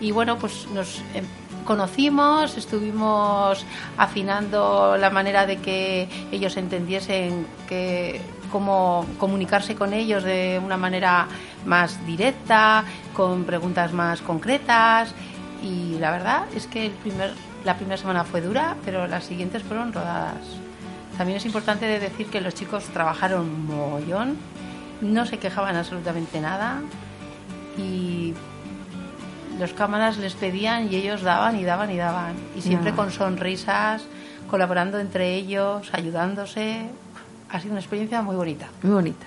Y 0.00 0.12
bueno 0.12 0.38
pues 0.38 0.68
nos 0.72 1.02
em, 1.14 1.24
conocimos 1.64 2.56
estuvimos 2.56 3.64
afinando 3.96 4.96
la 4.96 5.10
manera 5.10 5.44
de 5.44 5.58
que 5.58 6.08
ellos 6.30 6.56
entendiesen 6.56 7.46
que 7.68 8.20
cómo 8.52 9.06
comunicarse 9.18 9.74
con 9.74 9.92
ellos 9.92 10.22
de 10.22 10.60
una 10.64 10.76
manera 10.76 11.26
más 11.66 12.04
directa 12.06 12.84
con 13.12 13.44
preguntas 13.44 13.92
más 13.92 14.22
concretas. 14.22 15.12
Y 15.62 15.98
la 15.98 16.12
verdad 16.12 16.44
es 16.54 16.68
que 16.68 16.86
el 16.86 16.92
primer 16.92 17.32
la 17.64 17.76
primera 17.76 17.96
semana 17.96 18.24
fue 18.24 18.40
dura, 18.40 18.76
pero 18.84 19.06
las 19.06 19.24
siguientes 19.24 19.62
fueron 19.62 19.92
rodadas. 19.92 20.44
También 21.16 21.38
es 21.38 21.46
importante 21.46 21.86
decir 21.98 22.28
que 22.28 22.40
los 22.40 22.54
chicos 22.54 22.84
trabajaron 22.84 23.66
mogollón, 23.66 24.36
no 25.00 25.26
se 25.26 25.38
quejaban 25.38 25.76
absolutamente 25.76 26.40
nada 26.40 26.80
y 27.76 28.34
los 29.58 29.72
cámaras 29.72 30.18
les 30.18 30.34
pedían 30.34 30.92
y 30.92 30.96
ellos 30.96 31.22
daban 31.22 31.56
y 31.56 31.64
daban 31.64 31.90
y 31.90 31.96
daban. 31.96 32.34
Y 32.56 32.60
siempre 32.60 32.92
con 32.92 33.10
sonrisas, 33.10 34.04
colaborando 34.48 35.00
entre 35.00 35.34
ellos, 35.34 35.90
ayudándose. 35.92 36.86
Ha 37.50 37.60
sido 37.60 37.72
una 37.72 37.80
experiencia 37.80 38.22
muy 38.22 38.36
bonita. 38.36 38.68
Muy 38.82 38.92
bonita. 38.92 39.26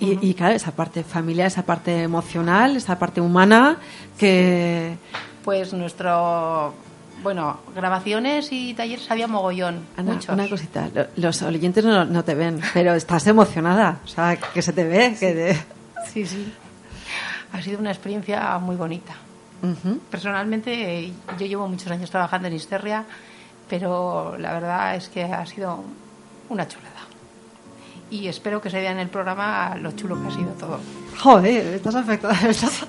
Y, 0.00 0.28
y, 0.28 0.34
claro, 0.34 0.54
esa 0.54 0.72
parte 0.72 1.04
familiar, 1.04 1.46
esa 1.46 1.64
parte 1.64 2.02
emocional, 2.02 2.76
esa 2.76 2.98
parte 2.98 3.20
humana 3.20 3.78
que... 4.18 4.96
Pues 5.44 5.72
nuestro 5.72 6.74
bueno, 7.24 7.58
grabaciones 7.74 8.52
y 8.52 8.74
talleres 8.74 9.10
había 9.10 9.26
mogollón. 9.26 9.84
una 10.28 10.48
cosita, 10.48 10.88
los 11.16 11.42
oyentes 11.42 11.84
no, 11.84 12.22
te 12.22 12.34
ven, 12.34 12.60
pero 12.72 12.94
estás 12.94 13.26
emocionada, 13.26 13.98
o 14.04 14.06
sea, 14.06 14.36
que 14.36 14.62
se 14.62 14.72
te 14.72 14.84
ve. 14.84 15.16
Que 15.18 15.56
Sí, 16.06 16.26
sí. 16.26 16.52
Ha 17.52 17.62
sido 17.62 17.80
una 17.80 17.90
experiencia 17.90 18.58
muy 18.58 18.76
bonita. 18.76 19.14
Personalmente, 20.10 21.10
yo 21.38 21.46
llevo 21.46 21.66
muchos 21.66 21.90
años 21.90 22.10
trabajando 22.10 22.48
en 22.48 22.54
Histeria, 22.54 23.04
pero 23.70 24.36
la 24.38 24.52
verdad 24.52 24.96
es 24.96 25.08
que 25.08 25.24
ha 25.24 25.46
sido 25.46 25.82
una 26.50 26.68
chulada 26.68 26.93
y 28.14 28.28
espero 28.28 28.60
que 28.60 28.70
se 28.70 28.80
vea 28.80 28.92
en 28.92 29.00
el 29.00 29.08
programa 29.08 29.74
lo 29.76 29.90
chulo 29.92 30.20
que 30.22 30.28
ha 30.28 30.30
sido 30.30 30.50
todo. 30.52 30.78
Joder, 31.18 31.74
estás 31.74 31.96
afectada, 31.96 32.38
estás, 32.48 32.86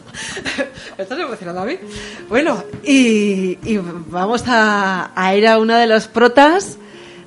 estás 0.97 1.19
emocionada 1.19 1.65
mí. 1.65 1.77
Bueno, 2.29 2.63
y, 2.83 3.57
vamos 4.07 4.43
a, 4.45 5.09
ir 5.35 5.47
a 5.47 5.57
uno 5.57 5.75
de 5.75 5.87
los 5.87 6.07
protas, 6.07 6.77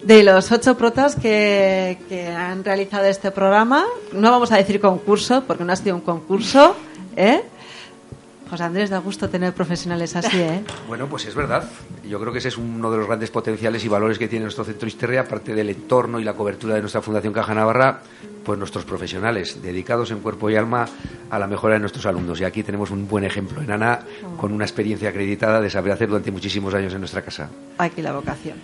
de 0.04 0.22
los 0.22 0.52
ocho 0.52 0.78
protas 0.78 1.16
que, 1.16 1.98
que, 2.08 2.28
han 2.28 2.62
realizado 2.62 3.06
este 3.06 3.32
programa. 3.32 3.84
No 4.12 4.30
vamos 4.30 4.52
a 4.52 4.58
decir 4.58 4.80
concurso, 4.80 5.42
porque 5.44 5.64
no 5.64 5.72
ha 5.72 5.76
sido 5.76 5.96
un 5.96 6.02
concurso, 6.02 6.76
¿eh? 7.16 7.42
José 8.48 8.64
Andrés, 8.64 8.90
da 8.90 8.98
gusto 8.98 9.28
tener 9.28 9.52
profesionales 9.52 10.16
así, 10.16 10.40
¿eh? 10.40 10.64
Bueno, 10.88 11.06
pues 11.06 11.26
es 11.26 11.34
verdad. 11.34 11.64
Yo 12.08 12.18
creo 12.18 12.32
que 12.32 12.38
ese 12.38 12.48
es 12.48 12.56
uno 12.56 12.90
de 12.90 12.96
los 12.96 13.06
grandes 13.06 13.30
potenciales 13.30 13.84
y 13.84 13.88
valores 13.88 14.18
que 14.18 14.28
tiene 14.28 14.44
nuestro 14.44 14.64
centro 14.64 14.88
Histerria, 14.88 15.22
aparte 15.22 15.54
del 15.54 15.68
entorno 15.70 16.18
y 16.18 16.24
la 16.24 16.32
cobertura 16.32 16.74
de 16.74 16.80
nuestra 16.80 17.02
Fundación 17.02 17.32
Caja 17.34 17.54
Navarra, 17.54 18.00
pues 18.44 18.58
nuestros 18.58 18.87
profesionales, 18.87 19.61
dedicados 19.61 20.11
en 20.11 20.20
cuerpo 20.20 20.48
y 20.48 20.56
alma 20.56 20.87
a 21.28 21.38
la 21.38 21.46
mejora 21.46 21.74
de 21.74 21.80
nuestros 21.80 22.06
alumnos. 22.06 22.40
Y 22.40 22.44
aquí 22.44 22.62
tenemos 22.62 22.90
un 22.90 23.06
buen 23.06 23.24
ejemplo 23.24 23.61
en 23.61 23.70
Ana, 23.70 24.00
con 24.38 24.52
una 24.52 24.64
experiencia 24.64 25.11
acreditada 25.11 25.61
de 25.61 25.68
saber 25.68 25.92
hacer 25.92 26.08
durante 26.08 26.30
muchísimos 26.30 26.72
años 26.72 26.94
en 26.94 27.00
nuestra 27.00 27.20
casa. 27.20 27.50
Aquí 27.76 28.00
la 28.00 28.12
vocación. 28.12 28.56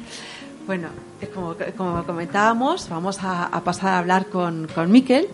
Bueno, 0.66 0.88
como, 1.34 1.54
como 1.76 2.04
comentábamos, 2.04 2.88
vamos 2.88 3.22
a, 3.22 3.44
a 3.44 3.62
pasar 3.62 3.90
a 3.90 3.98
hablar 3.98 4.26
con, 4.26 4.66
con 4.74 4.90
Miquel, 4.90 5.28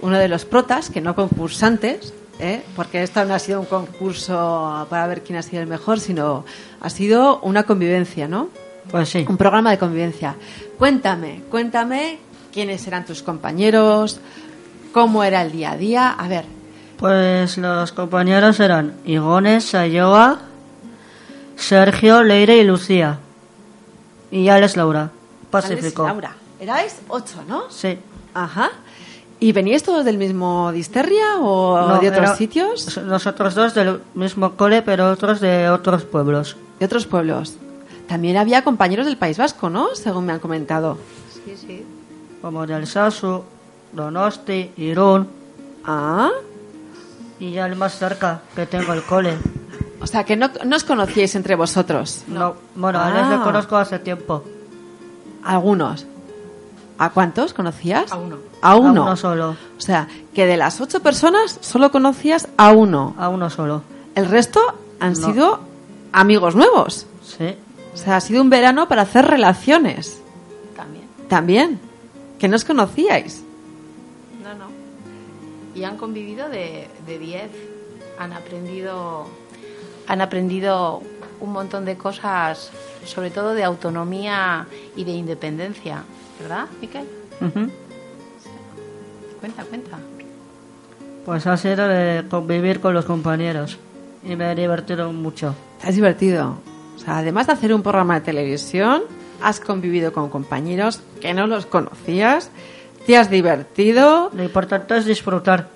uno 0.00 0.18
de 0.18 0.28
los 0.28 0.46
protas, 0.46 0.88
que 0.88 1.02
no 1.02 1.14
concursantes, 1.14 2.14
¿eh? 2.42 2.62
porque 2.74 3.02
esto 3.02 3.24
no 3.24 3.34
ha 3.34 3.38
sido 3.38 3.60
un 3.60 3.66
concurso 3.66 4.86
para 4.90 5.06
ver 5.06 5.22
quién 5.22 5.38
ha 5.38 5.42
sido 5.42 5.62
el 5.62 5.68
mejor, 5.68 6.00
sino 6.00 6.44
ha 6.80 6.90
sido 6.90 7.38
una 7.40 7.62
convivencia, 7.62 8.26
¿no? 8.28 8.48
Pues 8.90 9.08
sí. 9.08 9.24
Un 9.28 9.36
programa 9.36 9.70
de 9.70 9.78
convivencia. 9.78 10.34
Cuéntame, 10.76 11.42
cuéntame 11.50 12.18
quiénes 12.52 12.86
eran 12.86 13.06
tus 13.06 13.22
compañeros, 13.22 14.20
cómo 14.92 15.22
era 15.22 15.42
el 15.42 15.52
día 15.52 15.70
a 15.72 15.76
día. 15.76 16.10
A 16.10 16.28
ver, 16.28 16.44
Pues 16.98 17.58
los 17.58 17.92
compañeros 17.92 18.60
eran 18.60 18.94
Igones, 19.04 19.64
Sayoa, 19.64 20.40
Sergio, 21.56 22.22
Leire 22.22 22.58
y 22.58 22.64
Lucía. 22.64 23.18
Y 24.30 24.48
Alex 24.48 24.76
Laura, 24.76 25.10
Pacífico. 25.50 26.04
Alex 26.04 26.18
y 26.18 26.22
Laura. 26.22 26.36
Erais 26.60 26.96
ocho, 27.08 27.42
¿no? 27.48 27.70
Sí. 27.70 27.98
Ajá. 28.34 28.70
¿Y 29.42 29.50
veníais 29.52 29.82
todos 29.82 30.04
del 30.04 30.18
mismo 30.18 30.70
Disterria 30.70 31.38
o 31.40 31.88
No, 31.88 31.98
de 31.98 32.08
otros 32.10 32.36
sitios? 32.36 32.96
Nosotros 33.02 33.54
dos 33.56 33.74
del 33.74 34.00
mismo 34.14 34.52
cole, 34.52 34.82
pero 34.82 35.10
otros 35.10 35.40
de 35.40 35.68
otros 35.68 36.04
pueblos. 36.04 36.56
De 36.78 36.86
otros 36.86 37.06
pueblos. 37.06 37.56
También 38.06 38.36
había 38.36 38.62
compañeros 38.62 39.04
del 39.06 39.16
País 39.16 39.38
Vasco, 39.38 39.68
¿no? 39.68 39.94
Según 39.96 40.26
me 40.26 40.32
han 40.32 40.38
comentado. 40.38 40.96
Sí, 41.44 41.56
sí. 41.56 41.84
Como 42.40 42.66
del 42.66 42.86
Sasu, 42.86 43.42
Donosti, 43.92 44.70
Irún 44.76 45.26
Ah, 45.84 46.30
y 47.40 47.50
ya 47.50 47.66
el 47.66 47.74
más 47.74 47.98
cerca 47.98 48.42
que 48.54 48.66
tengo 48.66 48.92
el 48.92 49.02
cole. 49.02 49.34
o 50.00 50.06
sea 50.06 50.22
que 50.24 50.36
no, 50.36 50.50
no 50.64 50.76
os 50.76 50.84
conocíais 50.84 51.34
entre 51.34 51.56
vosotros. 51.56 52.22
No, 52.28 52.54
bueno, 52.76 53.00
a 53.00 53.06
Alex 53.08 53.26
Ah. 53.28 53.36
le 53.38 53.42
conozco 53.42 53.76
hace 53.76 53.98
tiempo. 53.98 54.44
Algunos. 55.42 56.06
¿A 57.02 57.10
cuántos 57.10 57.52
conocías? 57.52 58.12
A 58.12 58.16
uno. 58.16 58.36
A 58.60 58.76
uno. 58.76 59.00
A 59.02 59.04
uno 59.06 59.16
solo. 59.16 59.56
O 59.76 59.80
sea, 59.80 60.06
que 60.34 60.46
de 60.46 60.56
las 60.56 60.80
ocho 60.80 61.00
personas 61.00 61.58
solo 61.60 61.90
conocías 61.90 62.46
a 62.56 62.70
uno. 62.70 63.14
A 63.18 63.28
uno 63.28 63.50
solo. 63.50 63.82
El 64.14 64.26
resto 64.26 64.60
han 65.00 65.14
No. 65.14 65.26
sido 65.26 65.60
amigos 66.12 66.54
nuevos. 66.54 67.06
Sí. 67.24 67.56
O 67.92 67.96
sea, 67.96 68.16
ha 68.16 68.20
sido 68.20 68.40
un 68.40 68.50
verano 68.50 68.86
para 68.86 69.02
hacer 69.02 69.26
relaciones. 69.26 70.20
También. 70.76 71.04
También. 71.28 71.80
Que 72.38 72.46
no 72.46 72.54
os 72.54 72.64
conocíais. 72.64 73.42
No, 74.44 74.54
no. 74.54 74.70
Y 75.74 75.82
han 75.82 75.96
convivido 75.96 76.48
de 76.48 76.88
de 77.06 77.18
10. 77.18 77.50
han 78.18 78.32
aprendido 78.32 79.26
han 80.06 80.20
aprendido 80.20 81.02
un 81.42 81.52
montón 81.52 81.84
de 81.84 81.96
cosas, 81.96 82.70
sobre 83.04 83.30
todo 83.30 83.52
de 83.52 83.64
autonomía 83.64 84.66
y 84.94 85.04
de 85.04 85.10
independencia, 85.10 86.04
¿verdad, 86.40 86.66
Miquel? 86.80 87.04
Cuenta, 89.40 89.64
cuenta. 89.64 89.98
Pues 91.26 91.46
ha 91.48 91.56
sido 91.56 91.88
de 91.88 92.24
convivir 92.28 92.80
con 92.80 92.94
los 92.94 93.04
compañeros. 93.04 93.78
Y 94.24 94.36
me 94.36 94.52
he 94.52 94.54
divertido 94.54 95.12
mucho. 95.12 95.56
Te 95.80 95.88
has 95.88 95.96
divertido. 95.96 96.58
O 96.94 96.98
sea, 97.00 97.18
además 97.18 97.48
de 97.48 97.54
hacer 97.54 97.74
un 97.74 97.82
programa 97.82 98.14
de 98.14 98.20
televisión, 98.20 99.02
has 99.42 99.58
convivido 99.58 100.12
con 100.12 100.30
compañeros 100.30 101.00
que 101.20 101.34
no 101.34 101.48
los 101.48 101.66
conocías, 101.66 102.50
te 103.04 103.16
has 103.16 103.30
divertido. 103.30 104.30
Lo 104.32 104.44
importante 104.44 104.96
es 104.96 105.06
disfrutar. 105.06 105.68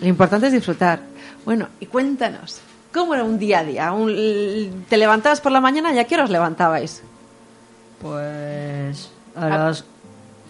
Lo 0.00 0.06
importante 0.06 0.46
es 0.46 0.52
disfrutar. 0.52 1.00
Bueno, 1.44 1.66
y 1.80 1.86
cuéntanos, 1.86 2.60
¿cómo 2.92 3.14
era 3.14 3.24
un 3.24 3.38
día 3.38 3.60
a 3.60 3.64
día? 3.64 3.92
Un- 3.92 4.84
¿Te 4.88 4.96
levantabas 4.96 5.40
por 5.40 5.52
la 5.52 5.60
mañana 5.60 5.92
y 5.92 5.98
a 5.98 6.04
qué 6.04 6.14
hora 6.14 6.24
os 6.24 6.30
levantabais? 6.30 7.02
Pues 8.00 9.10
a 9.36 9.48
las... 9.48 9.84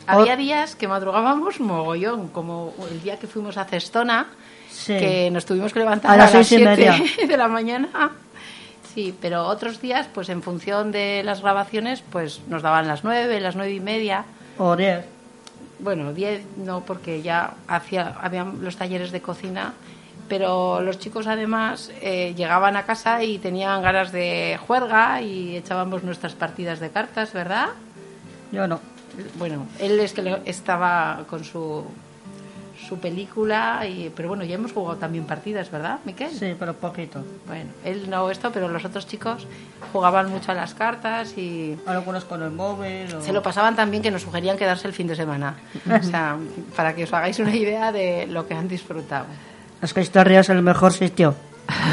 Había 0.06 0.36
días 0.36 0.74
que 0.74 0.88
madrugábamos 0.88 1.60
mogollón, 1.60 2.28
como 2.28 2.72
el 2.90 3.02
día 3.02 3.18
que 3.18 3.26
fuimos 3.26 3.56
a 3.58 3.64
Cestona, 3.64 4.28
Sí. 4.70 4.96
que 4.98 5.30
nos 5.30 5.44
tuvimos 5.44 5.72
que 5.72 5.78
levantar 5.80 6.10
A 6.10 6.14
a 6.14 6.16
las 6.16 6.32
las, 6.34 6.46
seis 6.46 6.60
y 6.60 6.64
7 6.64 6.76
media. 6.76 6.96
de 7.26 7.36
la 7.36 7.48
mañana. 7.48 7.88
Sí, 8.94 9.14
pero 9.20 9.44
otros 9.46 9.80
días, 9.80 10.06
pues 10.12 10.28
en 10.28 10.42
función 10.42 10.92
de 10.92 11.22
las 11.24 11.40
grabaciones, 11.42 12.02
pues 12.10 12.40
nos 12.48 12.62
daban 12.62 12.86
las 12.86 13.02
nueve, 13.04 13.40
las 13.40 13.56
nueve 13.56 13.72
y 13.72 13.80
media. 13.80 14.24
O 14.58 14.76
diez. 14.76 15.04
Bueno, 15.80 16.12
10 16.12 16.42
no, 16.58 16.80
porque 16.80 17.22
ya 17.22 17.54
hacía, 17.68 18.16
habían 18.20 18.62
los 18.64 18.76
talleres 18.76 19.10
de 19.12 19.20
cocina, 19.20 19.74
pero 20.28 20.80
los 20.80 20.98
chicos 20.98 21.26
además 21.26 21.90
eh, 22.00 22.34
llegaban 22.36 22.76
a 22.76 22.84
casa 22.84 23.22
y 23.22 23.38
tenían 23.38 23.82
ganas 23.82 24.12
de 24.12 24.58
juerga 24.66 25.22
y 25.22 25.56
echábamos 25.56 26.04
nuestras 26.04 26.34
partidas 26.34 26.80
de 26.80 26.90
cartas, 26.90 27.32
¿verdad? 27.32 27.68
Yo 28.52 28.66
no. 28.66 28.80
Bueno, 29.38 29.66
él 29.80 29.98
es 30.00 30.12
que 30.12 30.42
estaba 30.44 31.24
con 31.28 31.42
su, 31.42 31.84
su 32.88 32.98
película, 32.98 33.84
y, 33.86 34.10
pero 34.14 34.28
bueno, 34.28 34.44
ya 34.44 34.54
hemos 34.54 34.72
jugado 34.72 34.96
también 34.96 35.24
partidas, 35.24 35.70
¿verdad, 35.70 35.98
Miquel? 36.04 36.30
Sí, 36.30 36.54
pero 36.58 36.74
poquito. 36.74 37.24
Bueno, 37.46 37.70
él 37.84 38.08
no 38.08 38.30
esto, 38.30 38.52
pero 38.52 38.68
los 38.68 38.84
otros 38.84 39.06
chicos 39.06 39.46
jugaban 39.92 40.30
mucho 40.30 40.52
a 40.52 40.54
las 40.54 40.74
cartas 40.74 41.36
y 41.36 41.76
Algunos 41.86 42.24
con 42.24 42.42
el 42.42 42.50
móvil. 42.50 43.12
O... 43.14 43.22
se 43.22 43.32
lo 43.32 43.42
pasaban 43.42 43.74
tan 43.74 43.90
bien 43.90 44.02
que 44.02 44.10
nos 44.10 44.22
sugerían 44.22 44.56
quedarse 44.56 44.86
el 44.86 44.94
fin 44.94 45.06
de 45.06 45.16
semana. 45.16 45.56
O 45.90 46.02
sea, 46.02 46.36
para 46.76 46.94
que 46.94 47.04
os 47.04 47.12
hagáis 47.12 47.38
una 47.40 47.54
idea 47.54 47.90
de 47.92 48.26
lo 48.26 48.46
que 48.46 48.54
han 48.54 48.68
disfrutado. 48.68 49.26
Es 49.82 49.94
que 49.94 50.00
Historia 50.00 50.40
es 50.40 50.48
el 50.48 50.62
mejor 50.62 50.92
sitio. 50.92 51.34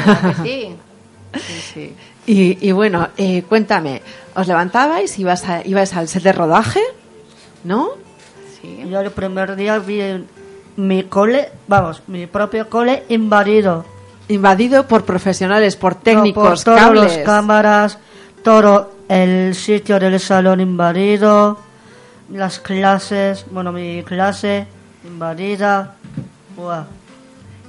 ¿Verdad 0.06 0.36
que 0.36 0.42
sí? 0.42 0.76
Sí, 1.34 1.60
sí. 1.74 1.96
Y, 2.26 2.68
y 2.68 2.72
bueno, 2.72 3.08
eh, 3.16 3.42
cuéntame, 3.48 4.02
¿os 4.34 4.46
levantabais, 4.48 5.18
ibas, 5.18 5.44
a- 5.48 5.64
ibais 5.64 5.94
al 5.94 6.08
set 6.08 6.22
de 6.22 6.32
rodaje? 6.32 6.80
¿No? 7.64 7.90
sí. 8.60 8.84
Yo 8.90 9.00
el 9.00 9.10
primer 9.10 9.54
día 9.54 9.78
vi 9.78 10.00
mi 10.76 11.04
cole, 11.04 11.48
vamos, 11.68 12.02
mi 12.08 12.26
propio 12.26 12.68
cole 12.68 13.04
invadido. 13.08 13.84
Invadido 14.28 14.86
por 14.88 15.04
profesionales, 15.04 15.76
por 15.76 15.94
No, 15.96 16.00
técnicos, 16.02 16.64
por 16.64 16.64
todos 16.64 16.80
cables. 16.80 17.16
los 17.18 17.24
cámaras, 17.24 17.98
todo 18.42 18.92
el 19.08 19.54
sitio 19.54 20.00
del 20.00 20.18
salón 20.18 20.60
invadido, 20.60 21.58
las 22.32 22.58
clases, 22.58 23.46
bueno, 23.52 23.70
mi 23.70 24.02
clase 24.02 24.66
invadida. 25.04 25.94
Buah. 26.56 26.84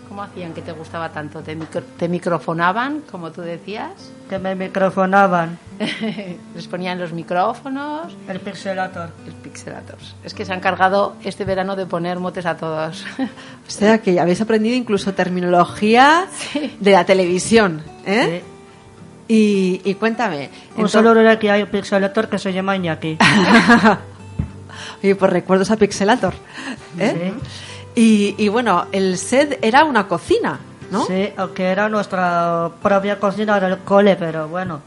¿Cómo 0.07 0.23
hacían 0.23 0.53
que 0.53 0.61
te 0.61 0.71
gustaba 0.71 1.09
tanto? 1.09 1.41
¿Te, 1.41 1.55
micro- 1.55 1.83
te 1.97 2.07
microfonaban, 2.07 3.01
como 3.11 3.31
tú 3.31 3.41
decías? 3.41 3.91
Que 4.29 4.39
me 4.39 4.55
microfonaban. 4.55 5.59
Les 6.55 6.67
ponían 6.67 6.97
los 6.99 7.11
micrófonos, 7.13 8.15
El 8.27 8.39
pixelator. 8.39 9.09
el 9.25 9.33
pixelators. 9.33 10.15
Es 10.23 10.33
que 10.33 10.45
se 10.45 10.53
han 10.53 10.59
cargado 10.61 11.15
este 11.23 11.43
verano 11.45 11.75
de 11.75 11.85
poner 11.85 12.19
motes 12.19 12.45
a 12.45 12.55
todos. 12.57 13.05
O 13.67 13.69
sea, 13.69 13.97
que 14.01 14.17
habéis 14.17 14.39
aprendido 14.39 14.77
incluso 14.77 15.13
terminología 15.13 16.25
de 16.79 16.91
la 16.93 17.03
televisión, 17.05 17.83
¿eh? 18.05 18.41
Y, 19.27 19.81
y 19.83 19.93
cuéntame. 19.95 20.45
Un 20.69 20.85
entonces- 20.85 20.91
solo 20.93 21.19
era 21.19 21.37
que 21.37 21.51
hay 21.51 21.63
un 21.63 21.67
pixelator 21.69 22.29
que 22.29 22.39
se 22.39 22.53
llama 22.53 22.77
Iñaki. 22.77 23.17
Oye, 25.03 25.15
pues 25.15 25.31
recuerdos 25.33 25.69
a 25.69 25.75
Pixelator. 25.75 26.33
¿eh? 26.97 27.33
Y, 27.97 28.35
y 28.37 28.47
bueno, 28.47 28.85
el 28.91 29.17
set 29.17 29.57
era 29.63 29.83
una 29.83 30.07
cocina, 30.07 30.59
¿no? 30.91 31.03
Sí, 31.05 31.33
aunque 31.35 31.63
era 31.65 31.89
nuestra 31.89 32.69
propia 32.81 33.19
cocina 33.19 33.59
del 33.59 33.79
cole, 33.79 34.15
pero 34.15 34.47
bueno. 34.47 34.81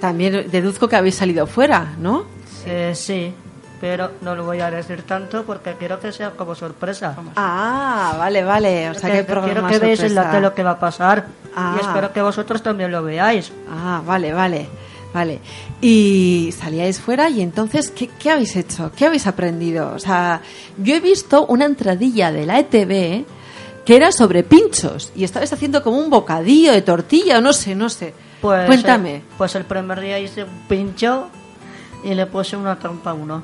También 0.00 0.50
deduzco 0.50 0.88
que 0.88 0.96
habéis 0.96 1.16
salido 1.16 1.46
fuera, 1.46 1.92
¿no? 1.98 2.24
Eh, 2.64 2.92
sí, 2.94 3.34
pero 3.82 4.12
no 4.22 4.34
lo 4.34 4.44
voy 4.44 4.60
a 4.60 4.70
decir 4.70 5.02
tanto 5.02 5.42
porque 5.44 5.74
quiero 5.74 6.00
que 6.00 6.10
sea 6.10 6.30
como 6.30 6.54
sorpresa. 6.54 7.14
Ah, 7.36 8.14
vale, 8.18 8.42
vale. 8.44 8.88
O 8.90 8.94
sea, 8.94 9.10
que, 9.10 9.18
hay 9.18 9.24
quiero 9.24 9.66
que 9.66 9.78
veáis 9.78 10.00
en 10.00 10.14
la 10.14 10.30
tele 10.30 10.40
lo 10.42 10.54
que 10.54 10.62
va 10.62 10.70
a 10.72 10.78
pasar 10.78 11.26
Ah. 11.58 11.74
y 11.76 11.80
espero 11.80 12.12
que 12.12 12.20
vosotros 12.20 12.62
también 12.62 12.92
lo 12.92 13.02
veáis. 13.02 13.50
Ah, 13.70 14.02
vale, 14.06 14.32
vale, 14.32 14.68
vale. 15.16 15.40
Y 15.80 16.52
salíais 16.58 17.00
fuera 17.00 17.30
y 17.30 17.40
entonces, 17.40 17.90
¿qué, 17.90 18.08
qué 18.08 18.30
habéis 18.30 18.54
hecho? 18.54 18.92
¿Qué 18.94 19.06
habéis 19.06 19.26
aprendido? 19.26 19.92
O 19.94 19.98
sea, 19.98 20.42
yo 20.76 20.94
he 20.94 21.00
visto 21.00 21.46
una 21.46 21.64
entradilla 21.64 22.30
de 22.32 22.44
la 22.44 22.58
ETV 22.58 23.24
que 23.86 23.96
era 23.96 24.12
sobre 24.12 24.42
pinchos 24.42 25.10
y 25.16 25.24
estabais 25.24 25.50
haciendo 25.54 25.82
como 25.82 25.98
un 25.98 26.10
bocadillo 26.10 26.72
de 26.72 26.82
tortilla 26.82 27.38
o 27.38 27.40
no 27.40 27.52
sé, 27.54 27.74
no 27.74 27.88
sé. 27.88 28.12
Pues, 28.42 28.66
Cuéntame. 28.66 29.14
eh, 29.16 29.22
pues 29.38 29.54
el 29.54 29.64
primer 29.64 30.00
día 30.00 30.18
hice 30.18 30.44
un 30.44 30.50
pincho 30.68 31.28
y 32.04 32.12
le 32.14 32.26
puse 32.26 32.56
una 32.56 32.78
trampa 32.78 33.10
a 33.10 33.14
uno. 33.14 33.42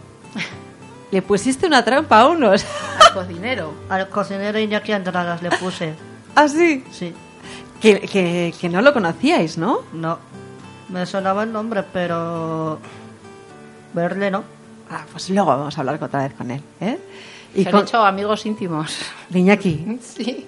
Le 1.11 1.23
pusiste 1.23 1.67
una 1.67 1.83
trampa 1.85 2.21
a 2.21 2.29
unos. 2.29 2.65
Al 3.01 3.15
cocinero. 3.15 3.73
Al 3.89 4.09
cocinero 4.11 4.59
Iñaki 4.59 4.93
Andradas 4.93 5.43
le 5.43 5.51
puse. 5.51 5.95
¿Ah, 6.35 6.49
sí? 6.49 6.85
Sí. 6.91 7.15
Que, 7.81 8.01
que, 8.01 8.55
que 8.61 8.69
no 8.69 8.81
lo 8.83 8.93
conocíais, 8.93 9.59
¿no? 9.59 9.81
No. 9.93 10.19
Me 10.93 11.07
sonaba 11.07 11.43
el 11.45 11.53
nombre, 11.53 11.83
pero. 11.93 12.79
Verle 13.95 14.31
no. 14.31 14.43
Ah, 14.91 15.05
pues 15.11 15.31
luego 15.31 15.49
vamos 15.49 15.77
a 15.77 15.81
hablar 15.81 16.03
otra 16.03 16.23
vez 16.25 16.35
con 16.35 16.51
él, 16.51 16.61
¿eh? 16.81 16.99
Y 17.55 17.65
Se 17.65 17.69
han 17.71 17.79
hecho 17.79 18.05
amigos 18.05 18.45
íntimos. 18.47 18.99
Iñaki. 19.33 19.99
Sí. 20.03 20.47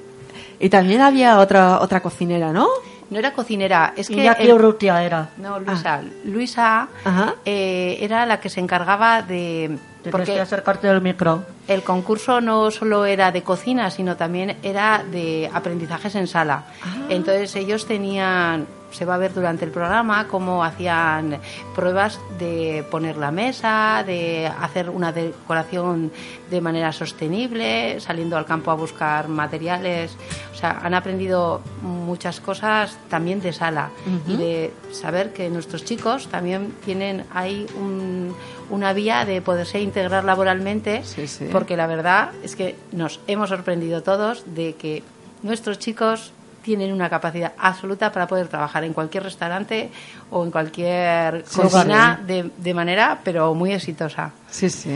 Y 0.60 0.68
también 0.68 1.00
había 1.00 1.38
otra 1.40 1.80
otra 1.80 2.00
cocinera, 2.00 2.52
¿no? 2.52 2.68
No 3.10 3.18
era 3.18 3.32
cocinera, 3.34 3.92
es 3.96 4.08
que... 4.08 4.14
Iñaki 4.14 4.44
el- 4.44 4.52
Urrutia 4.54 5.02
era. 5.02 5.28
No, 5.36 5.58
Luisa. 5.60 6.00
Luisa 6.24 6.88
Ajá. 7.04 7.34
eh, 7.44 7.98
era 8.00 8.24
la 8.24 8.40
que 8.40 8.48
se 8.48 8.60
encargaba 8.60 9.20
de... 9.22 9.76
Tienes 10.02 10.10
Porque 10.12 10.34
que 10.34 10.40
acercarte 10.40 10.86
del 10.86 11.00
micro. 11.00 11.44
el 11.68 11.82
concurso 11.82 12.40
no 12.40 12.70
solo 12.70 13.04
era 13.04 13.32
de 13.32 13.42
cocina, 13.42 13.90
sino 13.90 14.16
también 14.16 14.56
era 14.62 15.02
de 15.10 15.50
aprendizajes 15.52 16.14
en 16.14 16.26
sala. 16.26 16.64
Entonces 17.08 17.54
ellos 17.56 17.86
tenían, 17.86 18.66
se 18.94 19.04
va 19.04 19.14
a 19.16 19.18
ver 19.18 19.34
durante 19.34 19.64
el 19.64 19.70
programa, 19.72 20.28
cómo 20.28 20.62
hacían 20.64 21.38
pruebas 21.74 22.20
de 22.38 22.84
poner 22.90 23.16
la 23.16 23.30
mesa, 23.30 24.04
de 24.06 24.46
hacer 24.60 24.88
una 24.88 25.10
decoración 25.12 26.12
de 26.50 26.60
manera 26.60 26.92
sostenible, 26.92 27.98
saliendo 28.00 28.36
al 28.36 28.44
campo 28.44 28.70
a 28.70 28.74
buscar 28.74 29.28
materiales. 29.28 30.16
O 30.52 30.56
sea, 30.56 30.80
han 30.82 30.94
aprendido 30.94 31.60
muchas 31.82 32.40
cosas 32.40 32.96
también 33.08 33.40
de 33.40 33.52
sala 33.52 33.90
y 34.28 34.36
de 34.36 34.72
saber 34.92 35.32
que 35.32 35.50
nuestros 35.50 35.84
chicos 35.84 36.28
también 36.28 36.72
tienen 36.84 37.24
ahí 37.34 37.66
un- 37.76 38.34
una 38.70 38.92
vía 38.92 39.24
de 39.24 39.42
poderse 39.42 39.80
integrar 39.80 40.24
laboralmente 40.24 41.02
Sí, 41.04 41.26
sí. 41.26 41.48
porque 41.50 41.76
la 41.76 41.86
verdad 41.86 42.30
es 42.42 42.54
que 42.56 42.76
nos 42.92 43.20
hemos 43.26 43.48
sorprendido 43.48 44.02
todos 44.02 44.44
de 44.54 44.74
que 44.74 45.02
nuestros 45.42 45.78
chicos 45.78 46.32
tienen 46.64 46.92
una 46.92 47.08
capacidad 47.10 47.52
absoluta 47.58 48.10
para 48.10 48.26
poder 48.26 48.48
trabajar 48.48 48.82
en 48.84 48.92
cualquier 48.94 49.22
restaurante 49.24 49.90
o 50.30 50.42
en 50.44 50.50
cualquier 50.50 51.44
Sí, 51.46 51.60
cocina 51.60 52.18
sí. 52.20 52.26
de, 52.32 52.50
de 52.56 52.74
manera 52.74 53.20
pero 53.22 53.54
muy 53.54 53.72
exitosa. 53.72 54.32
Sí, 54.50 54.70
sí. 54.70 54.90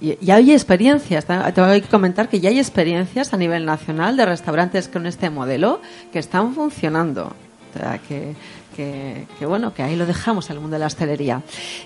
Y 0.00 0.16
ya 0.24 0.36
hay 0.36 0.52
experiencias, 0.52 1.26
te 1.26 1.60
voy 1.60 1.76
a 1.76 1.82
comentar 1.82 2.28
que 2.30 2.40
ya 2.40 2.48
hay 2.48 2.58
experiencias 2.58 3.34
a 3.34 3.36
nivel 3.36 3.66
nacional 3.66 4.16
de 4.16 4.24
restaurantes 4.24 4.88
con 4.88 5.04
este 5.04 5.28
modelo 5.28 5.82
que 6.10 6.18
están 6.18 6.54
funcionando. 6.54 7.34
O 7.74 7.78
sea, 7.78 7.98
que, 7.98 8.34
que, 8.74 9.26
que 9.38 9.44
bueno, 9.46 9.74
que 9.74 9.82
ahí 9.82 9.96
lo 9.96 10.06
dejamos 10.06 10.48
el 10.48 10.58
mundo 10.58 10.76
de 10.76 10.80
la 10.80 10.86
hostelería. 10.86 11.42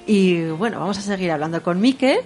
Y 0.07 0.44
bueno, 0.51 0.79
vamos 0.79 0.97
a 0.99 1.01
seguir 1.01 1.33
hablando 1.33 1.61
con 1.61 1.81
Mike 1.81 2.20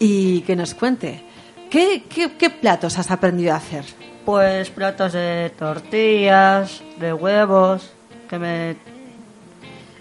y 0.00 0.40
que 0.40 0.56
nos 0.56 0.74
cuente, 0.74 1.22
¿qué, 1.70 2.02
qué, 2.12 2.32
qué 2.32 2.50
platos 2.50 2.98
has 2.98 3.12
aprendido 3.12 3.52
a 3.52 3.56
hacer? 3.58 3.84
Pues 4.30 4.70
platos 4.70 5.12
de 5.12 5.50
tortillas, 5.58 6.84
de 7.00 7.12
huevos, 7.12 7.90
que 8.28 8.38
me. 8.38 8.76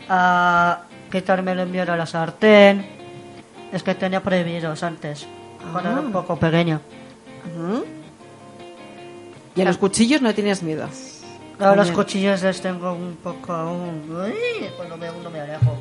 a 0.07 0.81
quitarme 1.11 1.53
el 1.53 1.61
envío 1.61 1.81
a 1.81 1.97
la 1.97 2.05
sartén. 2.05 2.85
Es 3.73 3.81
que 3.81 3.95
tenía 3.95 4.21
prohibidos 4.21 4.83
antes, 4.83 5.25
cuando 5.71 5.89
era 5.89 6.01
un 6.01 6.11
poco 6.11 6.37
pequeño. 6.37 6.79
Ujú. 7.43 7.85
Y 9.55 9.61
a 9.61 9.65
los 9.65 9.79
cuchillos 9.79 10.21
no 10.21 10.31
tienes 10.35 10.61
miedo. 10.61 10.87
Ahora 11.59 11.77
los 11.77 11.87
Bien. 11.87 11.95
cuchillos 11.95 12.43
les 12.43 12.61
tengo 12.61 12.93
un 12.93 13.17
poco 13.23 13.51
aún. 13.51 14.11
Uy, 14.11 14.67
cuando 14.77 14.95
me 14.95 15.09
uno 15.09 15.31
me 15.31 15.39
alejo. 15.39 15.75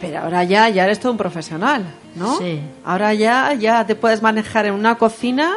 Pero 0.00 0.18
ahora 0.18 0.42
ya, 0.42 0.68
ya 0.68 0.82
eres 0.82 0.98
todo 0.98 1.12
un 1.12 1.18
profesional, 1.18 1.84
¿no? 2.16 2.38
Sí. 2.38 2.60
Ahora 2.84 3.14
ya, 3.14 3.54
ya 3.54 3.86
te 3.86 3.94
puedes 3.94 4.20
manejar 4.20 4.66
en 4.66 4.74
una 4.74 4.98
cocina. 4.98 5.54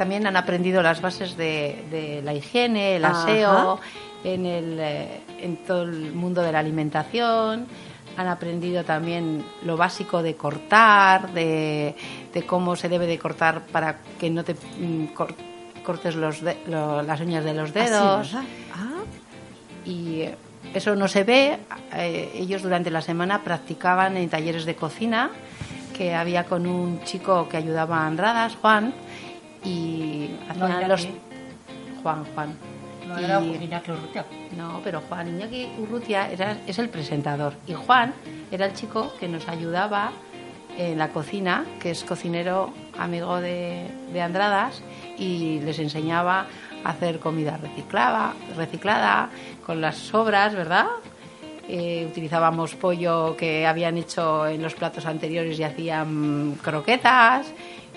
También 0.00 0.26
han 0.26 0.34
aprendido 0.38 0.82
las 0.82 1.02
bases 1.02 1.36
de, 1.36 1.84
de 1.90 2.22
la 2.22 2.32
higiene, 2.32 2.96
el 2.96 3.04
Ajá. 3.04 3.20
aseo, 3.22 3.80
en, 4.24 4.46
el, 4.46 4.78
eh, 4.80 5.20
en 5.42 5.58
todo 5.58 5.82
el 5.82 6.12
mundo 6.14 6.40
de 6.40 6.50
la 6.52 6.58
alimentación. 6.60 7.66
Han 8.16 8.26
aprendido 8.26 8.82
también 8.82 9.44
lo 9.62 9.76
básico 9.76 10.22
de 10.22 10.36
cortar, 10.36 11.34
de, 11.34 11.94
de 12.32 12.46
cómo 12.46 12.76
se 12.76 12.88
debe 12.88 13.06
de 13.06 13.18
cortar 13.18 13.60
para 13.66 13.98
que 14.18 14.30
no 14.30 14.42
te 14.42 14.54
mm, 14.54 15.08
cor- 15.08 15.34
cortes 15.84 16.14
los 16.16 16.40
de- 16.40 16.56
lo- 16.66 17.02
las 17.02 17.20
uñas 17.20 17.44
de 17.44 17.52
los 17.52 17.74
dedos. 17.74 18.26
Así, 18.26 18.34
¿verdad? 18.36 18.48
Ah, 18.74 19.02
y 19.84 20.20
eh, 20.22 20.34
eso 20.72 20.96
no 20.96 21.08
se 21.08 21.24
ve. 21.24 21.58
Eh, 21.94 22.30
ellos 22.36 22.62
durante 22.62 22.90
la 22.90 23.02
semana 23.02 23.42
practicaban 23.42 24.16
en 24.16 24.30
talleres 24.30 24.64
de 24.64 24.74
cocina 24.76 25.30
que 25.94 26.14
había 26.14 26.44
con 26.44 26.66
un 26.66 27.04
chico 27.04 27.46
que 27.50 27.58
ayudaba 27.58 27.98
a 27.98 28.06
Andradas, 28.06 28.56
Juan, 28.56 28.94
y 29.64 30.30
No, 30.46 30.50
hacían 30.50 30.70
Iñaki. 30.70 30.88
los 30.88 31.08
Juan, 32.02 32.24
Juan. 32.34 32.54
No 33.06 33.20
Y- 33.20 33.24
era 33.24 33.40
Iñaki 33.40 33.90
Urrutia. 33.90 34.24
no, 34.56 34.80
pero 34.84 35.00
Juan 35.08 35.28
Iñaki 35.28 35.68
Urrutia 35.78 36.30
era, 36.30 36.56
es 36.66 36.78
el 36.78 36.88
presentador 36.88 37.54
y 37.66 37.74
Juan 37.74 38.12
era 38.50 38.66
el 38.66 38.72
chico 38.74 39.12
que 39.18 39.28
nos 39.28 39.48
ayudaba 39.48 40.12
en 40.78 40.96
la 40.98 41.08
cocina, 41.08 41.64
que 41.80 41.90
es 41.90 42.04
cocinero 42.04 42.72
amigo 42.98 43.40
de, 43.40 43.86
de 44.12 44.22
Andradas 44.22 44.80
y 45.18 45.60
les 45.60 45.78
enseñaba 45.78 46.46
a 46.84 46.90
hacer 46.90 47.18
comida 47.18 47.56
reciclada, 47.58 48.32
reciclada 48.56 49.28
con 49.66 49.80
las 49.80 49.96
sobras, 49.96 50.54
¿verdad? 50.54 50.86
Eh, 51.68 52.06
utilizábamos 52.10 52.74
pollo 52.74 53.36
que 53.36 53.66
habían 53.66 53.98
hecho 53.98 54.46
en 54.46 54.62
los 54.62 54.74
platos 54.74 55.04
anteriores 55.06 55.58
y 55.58 55.62
hacían 55.64 56.56
croquetas 56.62 57.46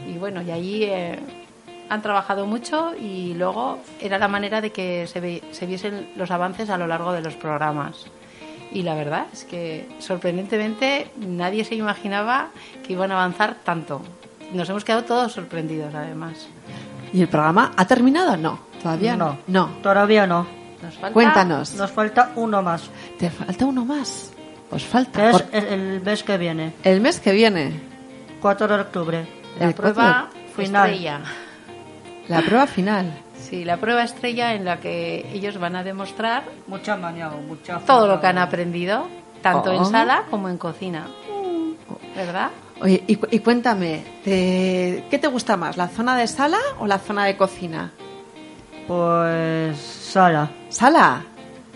y 0.08 0.18
bueno, 0.18 0.42
y 0.42 0.52
allí 0.52 0.84
eh, 0.84 1.18
han 1.90 2.02
trabajado 2.02 2.46
mucho 2.46 2.94
y 3.00 3.34
luego 3.36 3.80
era 4.02 4.18
la 4.18 4.28
manera 4.28 4.62
de 4.62 4.72
que 4.72 5.08
se, 5.08 5.20
ve- 5.20 5.44
se 5.52 5.66
viesen 5.66 6.10
los 6.16 6.32
avances 6.32 6.70
a 6.70 6.78
lo 6.78 6.88
largo 6.88 7.12
de 7.14 7.22
los 7.22 7.36
programas. 7.36 8.06
Y 8.72 8.82
la 8.84 8.96
verdad 8.96 9.28
es 9.32 9.44
que 9.44 9.88
sorprendentemente 10.00 11.12
nadie 11.18 11.64
se 11.64 11.76
imaginaba 11.76 12.48
que 12.86 12.94
iban 12.94 13.12
a 13.12 13.16
avanzar 13.16 13.56
tanto. 13.64 14.02
Nos 14.52 14.70
hemos 14.70 14.84
quedado 14.84 15.04
todos 15.04 15.32
sorprendidos 15.34 15.94
además. 15.94 16.48
¿Y 17.14 17.22
el 17.22 17.28
programa 17.28 17.72
ha 17.78 17.86
terminado? 17.86 18.36
No, 18.38 18.60
todavía 18.82 19.16
no. 19.16 19.38
No. 19.48 19.68
No. 19.68 19.74
Todavía 19.84 20.26
no. 20.26 20.48
Nos 20.82 20.96
falta 20.96 21.14
Cuéntanos. 21.14 21.74
Nos 21.76 21.92
falta 21.92 22.32
uno 22.36 22.62
más. 22.64 22.90
Te 23.20 23.30
falta 23.30 23.66
uno 23.66 23.86
más. 23.86 24.32
Os 24.72 24.84
falta. 24.84 25.30
Es 25.30 25.42
Por- 25.44 25.56
el, 25.56 26.02
mes 26.02 26.24
que 26.24 26.38
viene, 26.38 26.74
El 26.84 27.00
mes 27.00 27.20
que 27.20 27.32
viene. 27.32 27.80
4 28.42 28.68
de 28.68 28.76
octubre. 28.82 29.28
la 29.60 29.66
el 29.68 29.74
prueba 29.76 30.30
final. 30.56 30.90
estrella. 30.90 31.22
La 32.28 32.42
prueba 32.42 32.68
final. 32.68 33.12
Sí, 33.38 33.66
la 33.66 33.78
prueba 33.78 34.04
estrella 34.04 34.54
en 34.54 34.64
la 34.66 34.80
que 34.80 35.30
ellos 35.34 35.58
van 35.60 35.76
a 35.76 35.84
demostrar 35.84 36.44
Mucha 36.68 36.96
maniao, 36.96 37.38
mucha 37.42 37.80
todo 37.80 38.08
lo 38.08 38.22
que 38.22 38.28
han 38.28 38.38
aprendido, 38.38 39.08
tanto 39.42 39.72
Oh. 39.72 39.74
en 39.74 39.86
sala 39.86 40.24
como 40.30 40.48
en 40.50 40.58
cocina. 40.58 41.06
¿Verdad? 42.16 42.50
Oye, 42.82 43.04
y, 43.08 43.16
cu- 43.18 43.28
y 43.32 43.40
cuéntame, 43.40 44.04
¿te- 44.24 45.06
¿qué 45.10 45.20
te 45.20 45.28
gusta 45.28 45.58
más, 45.58 45.78
la 45.78 45.88
zona 45.90 46.16
de 46.18 46.28
sala 46.28 46.58
o 46.80 46.88
la 46.88 47.00
zona 47.00 47.26
de 47.26 47.36
cocina? 47.38 47.92
Pues 48.88 49.78
sala. 49.78 50.50
¿Sala? 50.70 51.24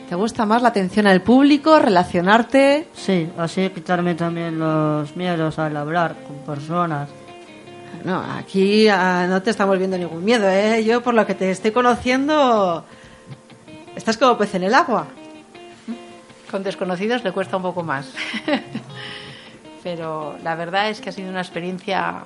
¿Te 0.09 0.15
gusta 0.15 0.45
más 0.45 0.61
la 0.61 0.69
atención 0.69 1.05
al 1.07 1.21
público, 1.21 1.79
relacionarte? 1.79 2.87
Sí, 2.93 3.29
así 3.37 3.69
quitarme 3.71 4.15
también 4.15 4.57
los 4.57 5.15
miedos 5.17 5.59
al 5.59 5.75
hablar 5.75 6.15
con 6.25 6.37
personas. 6.55 7.09
No, 8.03 8.21
aquí 8.21 8.88
ah, 8.88 9.25
no 9.27 9.41
te 9.41 9.49
estamos 9.49 9.77
viendo 9.77 9.97
ningún 9.97 10.23
miedo, 10.23 10.49
¿eh? 10.49 10.83
Yo, 10.83 11.01
por 11.01 11.13
lo 11.13 11.25
que 11.25 11.35
te 11.35 11.51
estoy 11.51 11.71
conociendo, 11.71 12.85
estás 13.95 14.17
como 14.17 14.38
pez 14.38 14.55
en 14.55 14.63
el 14.63 14.73
agua. 14.73 15.07
Con 16.49 16.63
desconocidos 16.63 17.23
le 17.23 17.31
cuesta 17.31 17.57
un 17.57 17.63
poco 17.63 17.83
más. 17.83 18.13
Pero 19.83 20.38
la 20.43 20.55
verdad 20.55 20.89
es 20.89 21.01
que 21.01 21.09
ha 21.09 21.11
sido 21.11 21.29
una 21.29 21.41
experiencia 21.41 22.23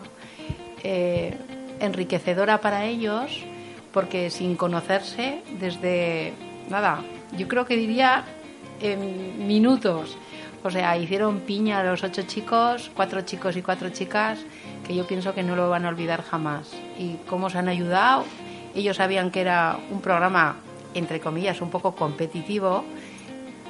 eh, 0.84 1.36
enriquecedora 1.80 2.60
para 2.60 2.86
ellos, 2.86 3.44
porque 3.92 4.30
sin 4.30 4.56
conocerse 4.56 5.42
desde 5.60 6.34
nada, 6.70 7.02
yo 7.38 7.48
creo 7.48 7.66
que 7.66 7.76
diría 7.76 8.24
en 8.82 9.48
minutos. 9.48 10.18
O 10.64 10.70
sea, 10.70 10.96
hicieron 10.98 11.40
piña 11.42 11.84
los 11.84 12.04
ocho 12.04 12.22
chicos, 12.24 12.92
cuatro 12.96 13.22
chicos 13.22 13.58
y 13.58 13.62
cuatro 13.62 13.90
chicas, 13.90 14.40
que 14.86 14.96
yo 14.96 15.06
pienso 15.06 15.34
que 15.34 15.44
no 15.44 15.56
lo 15.56 15.70
van 15.70 15.86
a 15.86 15.90
olvidar 15.90 16.24
jamás. 16.24 16.72
Y 16.98 17.16
cómo 17.28 17.50
se 17.50 17.58
han 17.58 17.70
ayudado. 17.70 18.26
Ellos 18.76 18.98
sabían 18.98 19.32
que 19.32 19.42
era 19.42 19.78
un 19.92 20.02
programa, 20.02 20.58
entre 20.94 21.20
comillas, 21.20 21.62
un 21.62 21.70
poco 21.70 21.96
competitivo, 21.96 22.84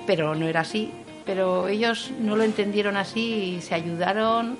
pero 0.05 0.35
no 0.35 0.47
era 0.47 0.61
así. 0.61 0.91
Pero 1.25 1.67
ellos 1.67 2.11
no 2.19 2.35
lo 2.35 2.43
entendieron 2.43 2.97
así 2.97 3.55
y 3.57 3.61
se 3.61 3.75
ayudaron. 3.75 4.57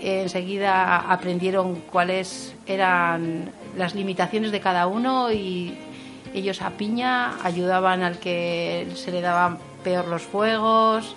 Enseguida 0.00 0.96
aprendieron 1.10 1.76
cuáles 1.90 2.54
eran 2.66 3.50
las 3.76 3.94
limitaciones 3.94 4.52
de 4.52 4.60
cada 4.60 4.86
uno 4.86 5.32
y 5.32 5.76
ellos 6.34 6.62
a 6.62 6.70
piña 6.70 7.42
ayudaban 7.42 8.02
al 8.02 8.18
que 8.18 8.86
se 8.94 9.10
le 9.10 9.20
daban 9.20 9.58
peor 9.82 10.06
los 10.06 10.22
fuegos. 10.22 11.16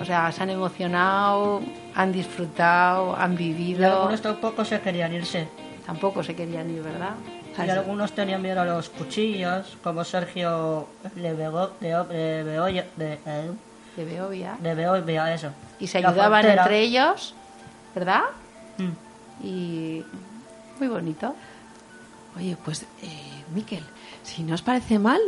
O 0.00 0.04
sea, 0.04 0.30
se 0.32 0.42
han 0.42 0.50
emocionado, 0.50 1.62
han 1.94 2.12
disfrutado, 2.12 3.14
han 3.16 3.34
Y 3.34 3.36
vivido. 3.36 3.86
algunos 4.00 4.20
tampoco 4.22 4.64
se 4.64 4.80
querían 4.80 5.12
irse. 5.12 5.46
Tampoco 5.86 6.22
se 6.22 6.34
querían 6.34 6.70
ir, 6.70 6.82
¿verdad? 6.82 7.10
Y 7.56 7.70
algunos 7.70 8.12
tenían 8.12 8.42
miedo 8.42 8.60
a 8.62 8.64
los 8.64 8.88
cuchillos, 8.88 9.76
como 9.84 10.02
Sergio 10.02 10.88
de, 11.14 11.34
Bego- 11.36 11.70
de, 11.80 11.94
O- 11.94 12.04
de 12.04 12.42
Beoya- 12.44 12.86
de, 12.96 13.12
eh, 13.24 13.50
De 13.96 14.04
Beovia. 14.04 14.56
de 14.60 14.74
Beoya, 14.74 15.32
eso. 15.34 15.50
Y 15.78 15.86
se 15.86 16.00
La 16.00 16.08
ayudaban 16.08 16.40
frontera. 16.42 16.62
entre 16.62 16.80
ellos, 16.80 17.34
¿verdad? 17.94 18.22
Mm. 18.78 19.46
Y 19.46 20.04
muy 20.80 20.88
bonito. 20.88 21.36
Oye, 22.36 22.56
pues, 22.64 22.82
eh, 23.02 23.42
Miquel, 23.54 23.84
si 24.24 24.42
no 24.42 24.54
os 24.54 24.62
parece 24.62 24.98
mal, 24.98 25.20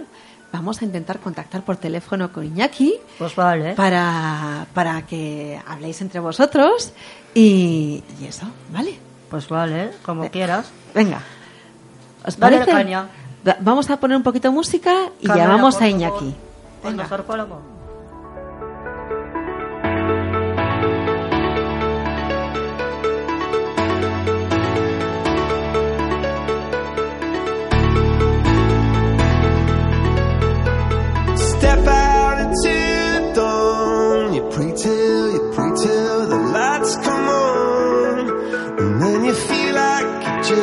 vamos 0.57 0.82
a 0.82 0.84
intentar 0.84 1.20
contactar 1.20 1.62
por 1.62 1.76
teléfono 1.76 2.32
con 2.32 2.44
Iñaki 2.44 2.94
Pues 3.18 3.34
vale. 3.36 3.74
para, 3.74 4.66
para 4.74 5.02
que 5.07 5.61
habléis 5.66 6.00
entre 6.00 6.20
vosotros 6.20 6.92
y, 7.34 8.02
y 8.20 8.24
eso, 8.26 8.46
¿vale? 8.72 8.98
Pues 9.30 9.48
vale, 9.48 9.90
como 10.04 10.30
quieras. 10.30 10.70
Venga. 10.94 11.20
¿Os 12.24 12.38
Dale 12.38 12.59
parece? 12.59 12.72
caña. 12.72 13.09
Vamos 13.61 13.88
a 13.90 13.98
poner 13.98 14.16
un 14.16 14.22
poquito 14.22 14.48
de 14.48 14.54
música 14.54 14.92
y 15.20 15.28
llamamos 15.28 15.76
a 15.76 15.78
favor. 15.80 15.94
Iñaki. 15.94 16.34
Pues 16.82 16.94
Venga. 16.96 17.75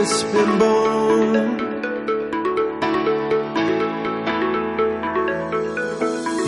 Just 0.03 0.25
been 0.33 0.59
born. 0.59 1.33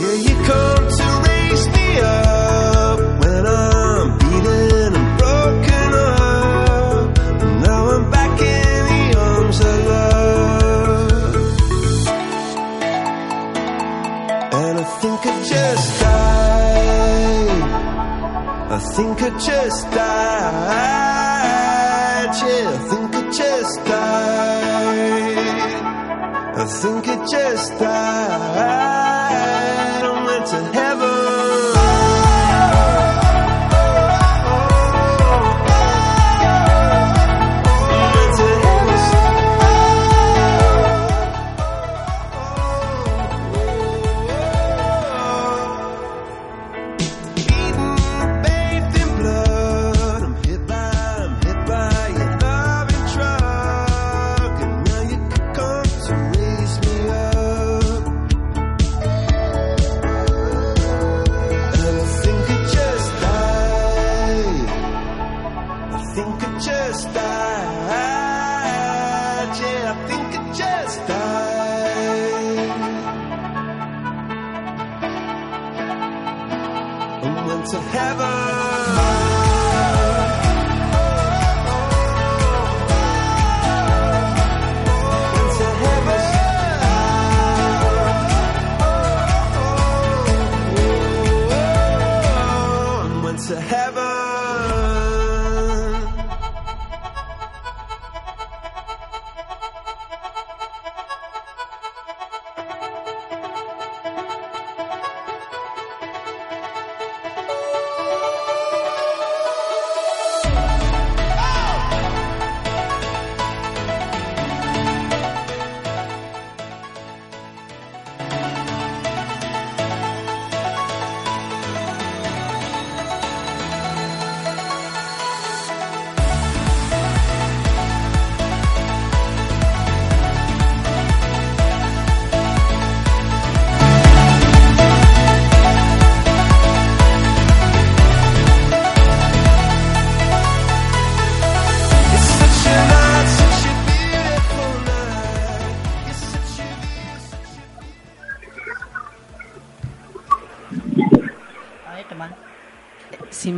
Yeah, 0.01 0.17
you 0.25 0.35
come 0.49 0.85
to 0.97 1.05
raise 1.27 1.65
me 1.75 1.87
up 2.01 2.99
when 3.21 3.43
I'm 3.47 4.07
beaten 4.17 4.91
and 4.99 5.09
broken 5.19 5.89
up. 5.93 7.17
And 7.43 7.53
now 7.63 7.81
I'm 7.93 8.05
back 8.11 8.35
in 8.41 8.81
the 8.91 9.03
arms 9.27 9.59
of 9.69 9.77
love. 9.93 11.35
And 14.63 14.75
I 14.79 14.85
think 15.01 15.19
I 15.33 15.35
just 15.53 15.87
died. 16.01 17.61
I 18.77 18.79
think 18.95 19.15
I 19.21 19.29
just 19.39 19.81
died. 19.91 20.04
just 27.31 27.79
that. 27.79 28.04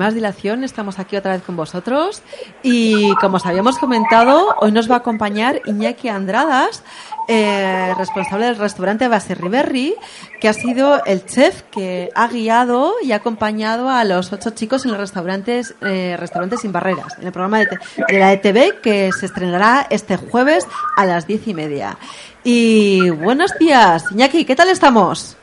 Más 0.08 0.14
dilación, 0.14 0.64
estamos 0.64 1.00
aquí 1.00 1.18
otra 1.18 1.34
vez 1.34 1.44
con 1.44 1.58
vosotros 1.58 2.22
y 2.64 3.14
como 3.16 3.36
os 3.36 3.46
habíamos 3.46 3.78
comentado, 3.78 4.56
hoy 4.62 4.72
nos 4.72 4.90
va 4.90 4.96
a 4.96 4.98
acompañar 5.00 5.60
Iñaki 5.66 6.08
Andradas, 6.08 6.82
eh, 7.28 7.94
responsable 7.98 8.46
del 8.46 8.56
restaurante 8.56 9.10
Base 9.10 9.36
Riverri, 9.36 9.96
que 10.40 10.48
ha 10.48 10.54
sido 10.54 11.04
el 11.04 11.26
chef 11.26 11.64
que 11.64 12.10
ha 12.16 12.30
guiado 12.30 12.94
y 13.04 13.12
ha 13.12 13.18
acompañado 13.18 13.90
a 13.90 14.06
los 14.06 14.32
ocho 14.32 14.52
chicos 14.52 14.86
en 14.86 14.92
los 14.92 15.00
restaurantes, 15.02 15.76
eh, 15.82 16.16
restaurantes 16.18 16.62
sin 16.62 16.72
barreras, 16.72 17.18
en 17.20 17.26
el 17.26 17.34
programa 17.34 17.60
de, 17.60 17.68
de 18.08 18.18
la 18.18 18.32
ETV 18.32 18.80
que 18.80 19.12
se 19.12 19.26
estrenará 19.26 19.88
este 19.90 20.16
jueves 20.16 20.66
a 20.96 21.06
las 21.06 21.28
diez 21.28 21.46
y 21.50 21.54
media. 21.54 21.98
Y 22.46 23.10
buenos 23.10 23.52
días, 23.60 24.06
Iñaki, 24.10 24.46
¿qué 24.46 24.56
tal 24.56 24.70
estamos? 24.70 25.36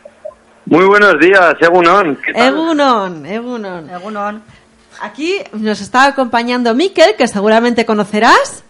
Muy 0.66 0.86
buenos 0.86 1.18
días, 1.20 1.54
Egunon. 1.60 2.16
¿Qué 2.16 2.32
tal? 2.32 2.46
Egunon, 2.54 3.26
Egunon. 3.26 3.90
Egunon. 3.90 4.42
Aquí 5.02 5.38
nos 5.52 5.80
está 5.80 6.06
acompañando 6.06 6.74
Miquel, 6.74 7.16
que 7.16 7.26
seguramente 7.28 7.84
conocerás. 7.84 8.64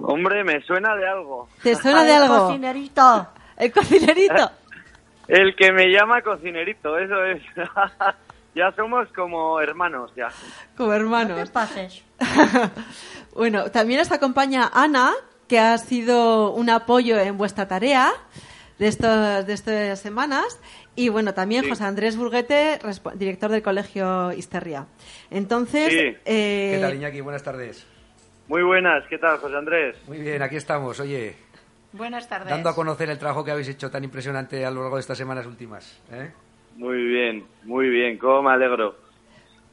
Hombre, 0.00 0.42
me 0.44 0.62
suena 0.62 0.94
de 0.96 1.06
algo. 1.08 1.48
¿Te 1.62 1.74
suena 1.74 2.00
Ay, 2.00 2.06
de 2.06 2.14
algo? 2.14 2.46
Cocinerito. 2.46 3.28
El 3.56 3.72
cocinerito. 3.72 4.50
El 5.28 5.54
que 5.56 5.72
me 5.72 5.86
llama 5.90 6.20
cocinerito, 6.22 6.98
eso 6.98 7.24
es. 7.24 7.42
ya 8.54 8.72
somos 8.76 9.08
como 9.14 9.60
hermanos, 9.60 10.10
ya. 10.16 10.28
Como 10.76 10.90
No 10.90 10.94
te 10.96 11.00
hermanos. 11.00 11.50
pases. 11.50 12.02
bueno, 13.34 13.70
también 13.70 14.00
nos 14.00 14.12
acompaña 14.12 14.70
Ana, 14.72 15.12
que 15.48 15.58
ha 15.58 15.78
sido 15.78 16.50
un 16.52 16.68
apoyo 16.70 17.18
en 17.18 17.38
vuestra 17.38 17.66
tarea 17.68 18.12
de, 18.78 18.86
estos, 18.88 19.46
de 19.46 19.52
estas 19.52 20.00
semanas. 20.00 20.58
Y 20.96 21.08
bueno, 21.08 21.34
también 21.34 21.64
Sí. 21.64 21.70
José 21.70 21.84
Andrés 21.84 22.16
Burguete, 22.16 22.78
respo- 22.82 23.12
director 23.14 23.50
del 23.50 23.62
Colegio 23.62 24.32
Isterria. 24.32 24.86
Entonces, 25.30 25.90
Sí. 25.92 25.98
eh, 26.24 26.72
¿Qué 26.74 26.78
tal, 26.80 26.94
Iñaki? 26.94 27.20
Buenas 27.20 27.42
tardes. 27.42 27.86
Muy 28.48 28.62
buenas, 28.62 29.04
¿qué 29.08 29.18
tal, 29.18 29.38
José 29.38 29.56
Andrés? 29.56 29.96
Muy 30.06 30.18
bien, 30.18 30.42
aquí 30.42 30.56
estamos. 30.56 31.00
Oye, 31.00 31.34
Buenas 31.92 32.28
tardes. 32.28 32.48
dando 32.50 32.68
a 32.68 32.74
conocer 32.74 33.08
el 33.08 33.18
trabajo 33.18 33.44
que 33.44 33.50
habéis 33.52 33.68
hecho 33.68 33.90
tan 33.90 34.04
impresionante 34.04 34.64
a 34.66 34.70
lo 34.70 34.82
largo 34.82 34.96
de 34.96 35.00
estas 35.00 35.16
semanas 35.18 35.46
últimas. 35.46 35.98
¿eh? 36.12 36.30
Muy 36.76 37.02
bien, 37.04 37.44
muy 37.62 37.88
bien, 37.88 38.18
cómo 38.18 38.42
me 38.42 38.50
alegro. 38.52 38.96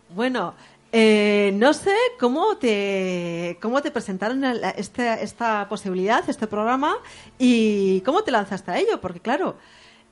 bueno, 0.09 0.55
Eh, 0.93 1.51
no 1.55 1.73
sé 1.73 1.95
cómo 2.19 2.57
te, 2.57 3.57
cómo 3.61 3.81
te 3.81 3.91
presentaron 3.91 4.41
la- 4.41 4.71
esta, 4.71 5.69
posibilidad, 5.69 6.29
este 6.29 6.47
programa, 6.47 6.95
y 7.39 8.01
cómo 8.01 8.23
te 8.23 8.31
lanzaste 8.31 8.71
a 8.71 8.77
ello, 8.77 8.99
porque 8.99 9.21
claro, 9.21 9.55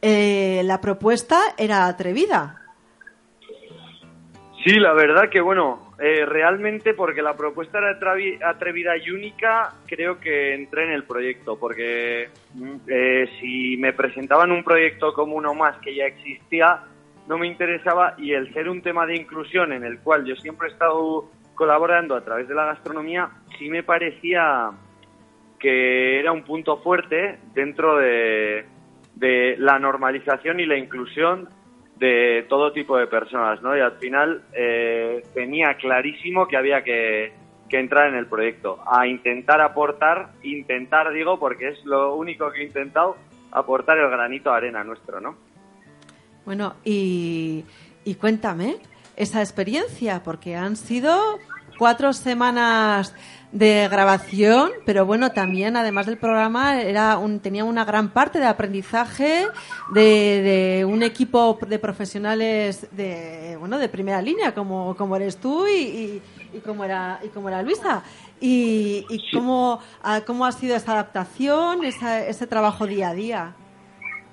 eh, 0.02 0.62
la 0.64 0.80
propuesta 0.80 1.38
era 1.58 1.86
atrevida. 1.88 2.62
Sí, 4.64 4.72
la 4.78 4.94
verdad 4.94 5.30
que 5.30 5.42
bueno, 5.42 5.94
eh, 6.00 6.26
realmente 6.26 6.94
porque 6.94 7.22
la 7.22 7.36
propuesta 7.36 7.78
era 7.78 7.98
atrevida 8.50 8.98
y 8.98 9.10
única, 9.10 9.74
creo 9.86 10.20
que 10.20 10.54
entré 10.54 10.86
en 10.86 10.92
el 10.92 11.04
proyecto, 11.04 11.58
porque 11.58 12.30
mm, 12.54 12.76
si 13.40 13.76
me 13.78 13.92
presentaban 13.94 14.52
un 14.52 14.64
proyecto 14.64 15.14
como 15.14 15.36
uno 15.36 15.54
más 15.54 15.78
que 15.80 15.96
ya 15.96 16.06
existía, 16.06 16.84
no 17.30 17.38
me 17.38 17.46
interesaba 17.46 18.16
y 18.18 18.34
el 18.34 18.52
ser 18.54 18.68
un 18.68 18.82
tema 18.82 19.06
de 19.06 19.16
inclusión 19.16 19.72
en 19.72 19.84
el 19.84 20.00
cual 20.00 20.26
yo 20.26 20.36
siempre 20.36 20.68
he 20.68 20.72
estado 20.72 21.30
colaborando 21.54 22.16
a 22.16 22.22
través 22.22 22.48
de 22.48 22.56
la 22.56 22.66
gastronomía, 22.66 23.30
sí 23.60 23.70
me 23.70 23.84
parecía 23.84 24.72
que 25.60 26.20
era 26.20 26.32
un 26.32 26.44
punto 26.44 26.78
fuerte 26.78 27.38
dentro 27.54 27.98
de, 27.98 28.66
de 29.14 29.56
la 29.60 29.78
normalización 29.78 30.60
y 30.60 30.66
la 30.66 30.78
inclusión 30.78 31.48
de 31.98 32.48
todo 32.50 32.72
tipo 32.72 32.98
de 32.98 33.06
personas, 33.06 33.62
¿no? 33.62 33.78
Y 33.78 33.82
al 33.82 33.98
final 33.98 34.42
eh, 34.54 35.22
tenía 35.36 35.76
clarísimo 35.76 36.48
que 36.48 36.58
había 36.58 36.82
que, 36.84 37.34
que 37.70 37.78
entrar 37.78 38.10
en 38.10 38.16
el 38.16 38.26
proyecto, 38.26 38.80
a 38.88 39.06
intentar 39.06 39.62
aportar, 39.62 40.30
intentar 40.42 41.14
digo, 41.14 41.38
porque 41.38 41.68
es 41.68 41.86
lo 41.86 42.16
único 42.16 42.50
que 42.52 42.62
he 42.62 42.64
intentado, 42.64 43.18
aportar 43.52 44.00
el 44.00 44.10
granito 44.10 44.50
de 44.50 44.58
arena 44.58 44.84
nuestro, 44.84 45.20
¿no? 45.20 45.49
Bueno, 46.50 46.74
y, 46.84 47.64
y 48.06 48.16
cuéntame 48.16 48.78
esa 49.16 49.39
experiencia, 49.39 50.24
porque 50.24 50.56
han 50.56 50.78
sido 50.78 51.16
cuatro 51.78 52.12
semanas 52.12 53.14
de 53.52 53.88
grabación, 53.88 54.72
pero 54.84 55.06
bueno, 55.06 55.32
también 55.32 55.78
además 55.78 56.08
del 56.08 56.18
programa 56.18 56.82
era 56.82 57.20
un, 57.20 57.39
tenía 57.39 57.66
una 57.66 57.86
gran 57.86 58.10
parte 58.10 58.39
de 58.39 58.47
aprendizaje 58.47 59.45
de, 59.93 60.02
de 60.82 60.86
un 60.86 61.04
equipo 61.04 61.60
de 61.68 61.78
profesionales 61.78 62.88
de 62.93 63.56
bueno 63.60 63.78
de 63.78 63.88
primera 63.88 64.20
línea 64.20 64.52
como, 64.56 64.95
como 64.95 65.16
eres 65.18 65.38
tú 65.38 65.68
y, 65.68 65.72
y, 65.72 66.22
y 66.56 66.60
como 66.62 66.84
era 66.84 67.20
y 67.24 67.28
como 67.28 67.50
era 67.50 67.62
Luisa 67.62 68.02
y, 68.41 69.06
y 69.08 69.24
cómo, 69.32 69.82
ah, 70.02 70.22
cómo 70.26 70.47
ha 70.47 70.52
sido 70.52 70.76
esa 70.76 70.93
adaptación, 70.93 71.86
esa- 71.86 72.26
ese 72.26 72.47
trabajo 72.47 72.88
día 72.88 73.10
a 73.10 73.14
día. 73.14 73.54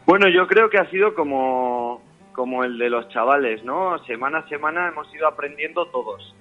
Bueno, 0.06 0.28
yo 0.28 0.46
creo 0.46 0.70
que 0.70 0.78
ha 0.78 0.88
sido 0.88 1.16
como, 1.16 2.00
como 2.36 2.62
el 2.62 2.78
de 2.78 2.90
los 2.90 3.08
chavales, 3.08 3.64
¿no? 3.64 3.98
Semana 4.04 4.38
a 4.38 4.48
semana 4.48 4.88
hemos 4.88 5.12
ido 5.14 5.26
aprendiendo 5.26 5.86
todos. 5.86 6.36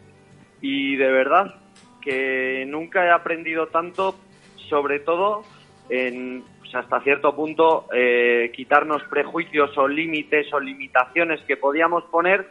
Y 0.62 0.98
de 0.98 1.10
verdad 1.10 1.56
que 2.02 2.66
nunca 2.68 3.06
he 3.06 3.10
aprendido 3.10 3.68
tanto, 3.68 4.16
sobre 4.70 5.00
todo 5.00 5.44
en, 5.90 6.44
pues, 6.60 6.76
hasta 6.76 7.00
cierto 7.02 7.34
punto, 7.34 7.88
eh, 7.94 8.52
quitarnos 8.54 9.02
prejuicios 9.04 9.76
o 9.78 9.88
límites 9.88 10.54
o 10.54 10.60
limitaciones 10.60 11.42
que 11.48 11.56
podíamos 11.56 12.04
poner 12.06 12.50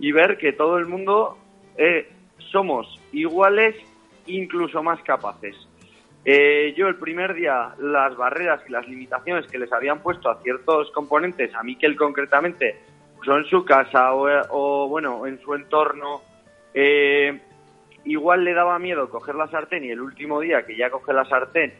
y 0.00 0.10
ver 0.12 0.36
que 0.36 0.52
todo 0.52 0.76
el 0.78 0.86
mundo 0.86 1.38
eh, 1.78 2.10
somos 2.50 2.98
iguales, 3.12 3.76
incluso 4.26 4.82
más 4.82 5.00
capaces. 5.02 5.54
Eh, 6.24 6.74
yo 6.76 6.88
el 6.88 6.96
primer 6.96 7.34
día 7.34 7.74
las 7.78 8.14
barreras 8.16 8.60
y 8.68 8.72
las 8.72 8.86
limitaciones 8.86 9.46
que 9.50 9.58
les 9.58 9.72
habían 9.72 10.00
puesto 10.00 10.30
a 10.30 10.40
ciertos 10.42 10.90
componentes, 10.92 11.54
a 11.54 11.62
Miquel 11.62 11.96
concretamente, 11.96 12.76
en 13.26 13.44
su 13.44 13.64
casa 13.64 14.14
o, 14.14 14.28
o, 14.50 14.88
bueno, 14.88 15.26
en 15.26 15.40
su 15.40 15.54
entorno, 15.54 16.22
eh, 16.74 17.38
igual 18.04 18.44
le 18.44 18.54
daba 18.54 18.78
miedo 18.78 19.08
coger 19.10 19.34
la 19.34 19.48
sartén 19.48 19.84
y 19.84 19.90
el 19.90 20.00
último 20.00 20.40
día 20.40 20.64
que 20.64 20.76
ya 20.76 20.90
coge 20.90 21.12
la 21.12 21.24
sartén 21.24 21.72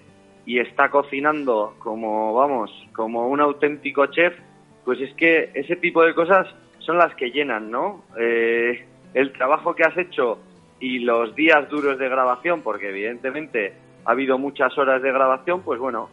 y 0.46 0.58
está 0.58 0.90
cocinando 0.90 1.74
como, 1.78 2.34
vamos, 2.34 2.70
como 2.94 3.28
un 3.28 3.40
auténtico 3.40 4.06
chef, 4.06 4.34
pues 4.84 5.00
es 5.00 5.14
que 5.14 5.50
ese 5.54 5.76
tipo 5.76 6.02
de 6.02 6.14
cosas 6.14 6.46
son 6.78 6.98
las 6.98 7.14
que 7.14 7.30
llenan, 7.30 7.70
¿no? 7.70 8.04
Eh, 8.18 8.86
el 9.14 9.32
trabajo 9.32 9.74
que 9.74 9.84
has 9.84 9.96
hecho 9.96 10.38
y 10.78 11.00
los 11.00 11.34
días 11.34 11.68
duros 11.68 11.98
de 11.98 12.08
grabación, 12.08 12.62
porque 12.62 12.88
evidentemente 12.88 13.74
ha 14.04 14.10
habido 14.12 14.38
muchas 14.38 14.76
horas 14.78 15.02
de 15.02 15.12
grabación, 15.12 15.62
pues 15.62 15.78
bueno, 15.78 16.08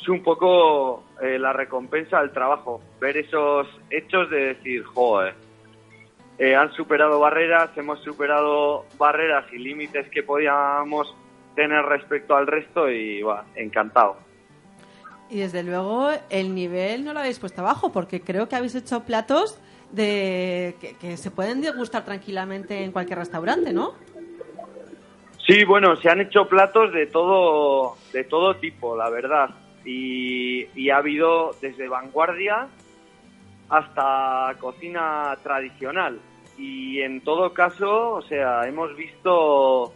es 0.00 0.08
un 0.08 0.22
poco 0.22 1.04
eh, 1.20 1.38
la 1.38 1.52
recompensa 1.52 2.18
al 2.18 2.32
trabajo, 2.32 2.80
ver 3.00 3.18
esos 3.18 3.66
hechos 3.90 4.30
de 4.30 4.54
decir, 4.54 4.82
joder, 4.84 5.34
eh, 6.38 6.56
han 6.56 6.72
superado 6.72 7.20
barreras, 7.20 7.70
hemos 7.76 8.00
superado 8.02 8.86
barreras 8.96 9.44
y 9.52 9.58
límites 9.58 10.08
que 10.08 10.22
podíamos 10.22 11.14
tener 11.54 11.84
respecto 11.84 12.34
al 12.34 12.46
resto 12.46 12.90
y 12.90 13.20
va, 13.22 13.44
encantado. 13.56 14.16
Y 15.28 15.40
desde 15.40 15.62
luego 15.62 16.08
el 16.30 16.54
nivel 16.54 17.04
no 17.04 17.12
lo 17.12 17.20
habéis 17.20 17.38
puesto 17.38 17.60
abajo 17.60 17.92
porque 17.92 18.22
creo 18.22 18.48
que 18.48 18.56
habéis 18.56 18.74
hecho 18.74 19.04
platos 19.04 19.60
de 19.92 20.76
que, 20.80 20.94
que 20.94 21.16
se 21.16 21.30
pueden 21.30 21.60
degustar 21.60 22.04
tranquilamente 22.04 22.84
en 22.84 22.90
cualquier 22.90 23.18
restaurante, 23.18 23.72
¿no? 23.72 23.92
Sí, 25.50 25.64
bueno, 25.64 25.96
se 25.96 26.08
han 26.08 26.20
hecho 26.20 26.46
platos 26.46 26.92
de 26.92 27.08
todo, 27.08 27.96
de 28.12 28.22
todo 28.22 28.54
tipo, 28.54 28.96
la 28.96 29.10
verdad. 29.10 29.50
Y, 29.84 30.68
y 30.76 30.90
ha 30.90 30.98
habido 30.98 31.56
desde 31.60 31.88
vanguardia 31.88 32.68
hasta 33.68 34.54
cocina 34.60 35.36
tradicional. 35.42 36.20
Y 36.56 37.00
en 37.00 37.22
todo 37.22 37.52
caso, 37.52 38.12
o 38.12 38.22
sea, 38.22 38.68
hemos 38.68 38.94
visto 38.94 39.92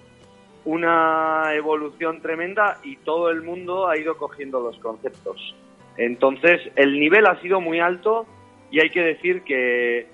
una 0.65 1.55
evolución 1.55 2.21
tremenda 2.21 2.79
y 2.83 2.97
todo 2.97 3.31
el 3.31 3.43
mundo 3.43 3.87
ha 3.87 3.97
ido 3.97 4.17
cogiendo 4.17 4.59
los 4.59 4.77
conceptos. 4.81 5.55
Entonces, 5.97 6.63
el 6.75 6.99
nivel 6.99 7.27
ha 7.27 7.41
sido 7.41 7.61
muy 7.61 7.79
alto 7.79 8.27
y 8.73 8.81
hay 8.81 8.91
que 8.91 9.03
decir 9.03 9.45
que 9.45 10.09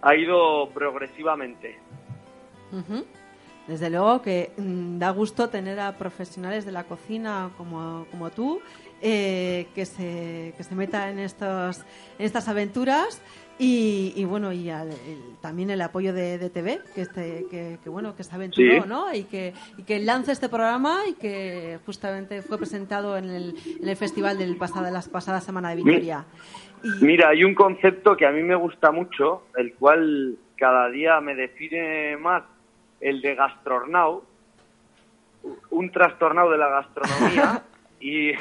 ha 0.00 0.16
ido 0.16 0.70
progresivamente. 0.70 1.78
Desde 3.68 3.90
luego 3.90 4.22
que 4.22 4.50
mm, 4.56 4.98
da 4.98 5.10
gusto 5.10 5.48
tener 5.50 5.78
a 5.78 5.92
profesionales 5.96 6.64
de 6.64 6.72
la 6.72 6.84
cocina 6.84 7.50
como, 7.56 8.06
como 8.10 8.30
tú 8.30 8.60
eh, 9.02 9.66
que, 9.74 9.84
se, 9.86 10.54
que 10.56 10.64
se 10.64 10.74
metan 10.74 11.10
en, 11.10 11.18
estos, 11.20 11.78
en 12.18 12.24
estas 12.26 12.48
aventuras 12.48 13.20
y, 13.60 14.12
y 14.16 14.24
bueno 14.24 14.52
y 14.52 14.70
al- 14.70 14.88
el- 14.90 15.36
también 15.42 15.68
el 15.70 15.80
apoyo 15.82 16.12
de, 16.12 16.38
de 16.38 16.48
TV 16.48 16.80
que 16.94 17.02
este 17.02 17.46
que, 17.50 17.78
que, 17.82 17.90
bueno 17.90 18.16
que 18.16 18.24
se 18.24 18.34
aventuró 18.34 18.82
Sí. 18.82 18.88
¿no? 18.88 19.12
y 19.14 19.24
que 19.24 19.52
y 19.76 19.82
que 19.82 19.98
lance 20.00 20.32
este 20.32 20.48
programa 20.48 21.00
y 21.08 21.14
que 21.14 21.78
justamente 21.84 22.40
fue 22.42 22.56
presentado 22.58 23.16
en 23.18 23.24
el, 23.30 23.54
en 23.82 23.88
el 23.88 23.96
festival 23.96 24.38
del 24.38 24.56
pasada 24.56 24.90
la 24.90 25.02
pasada 25.02 25.40
semana 25.40 25.70
de 25.70 25.76
Vitoria 25.76 26.24
Mira, 27.02 27.30
hay 27.30 27.42
un 27.42 27.54
concepto 27.56 28.16
que 28.16 28.24
a 28.24 28.30
mí 28.30 28.40
me 28.44 28.54
gusta 28.54 28.92
mucho, 28.92 29.42
el 29.56 29.74
cual 29.74 30.36
cada 30.56 30.88
día 30.90 31.20
me 31.20 31.34
define 31.34 32.16
más, 32.16 32.44
el 33.00 33.20
de 33.20 33.34
gastrornau, 33.34 34.22
un 35.70 35.90
trastornado 35.90 36.50
de 36.50 36.58
la 36.58 36.68
gastronomía 36.68 37.62
y, 38.00 38.32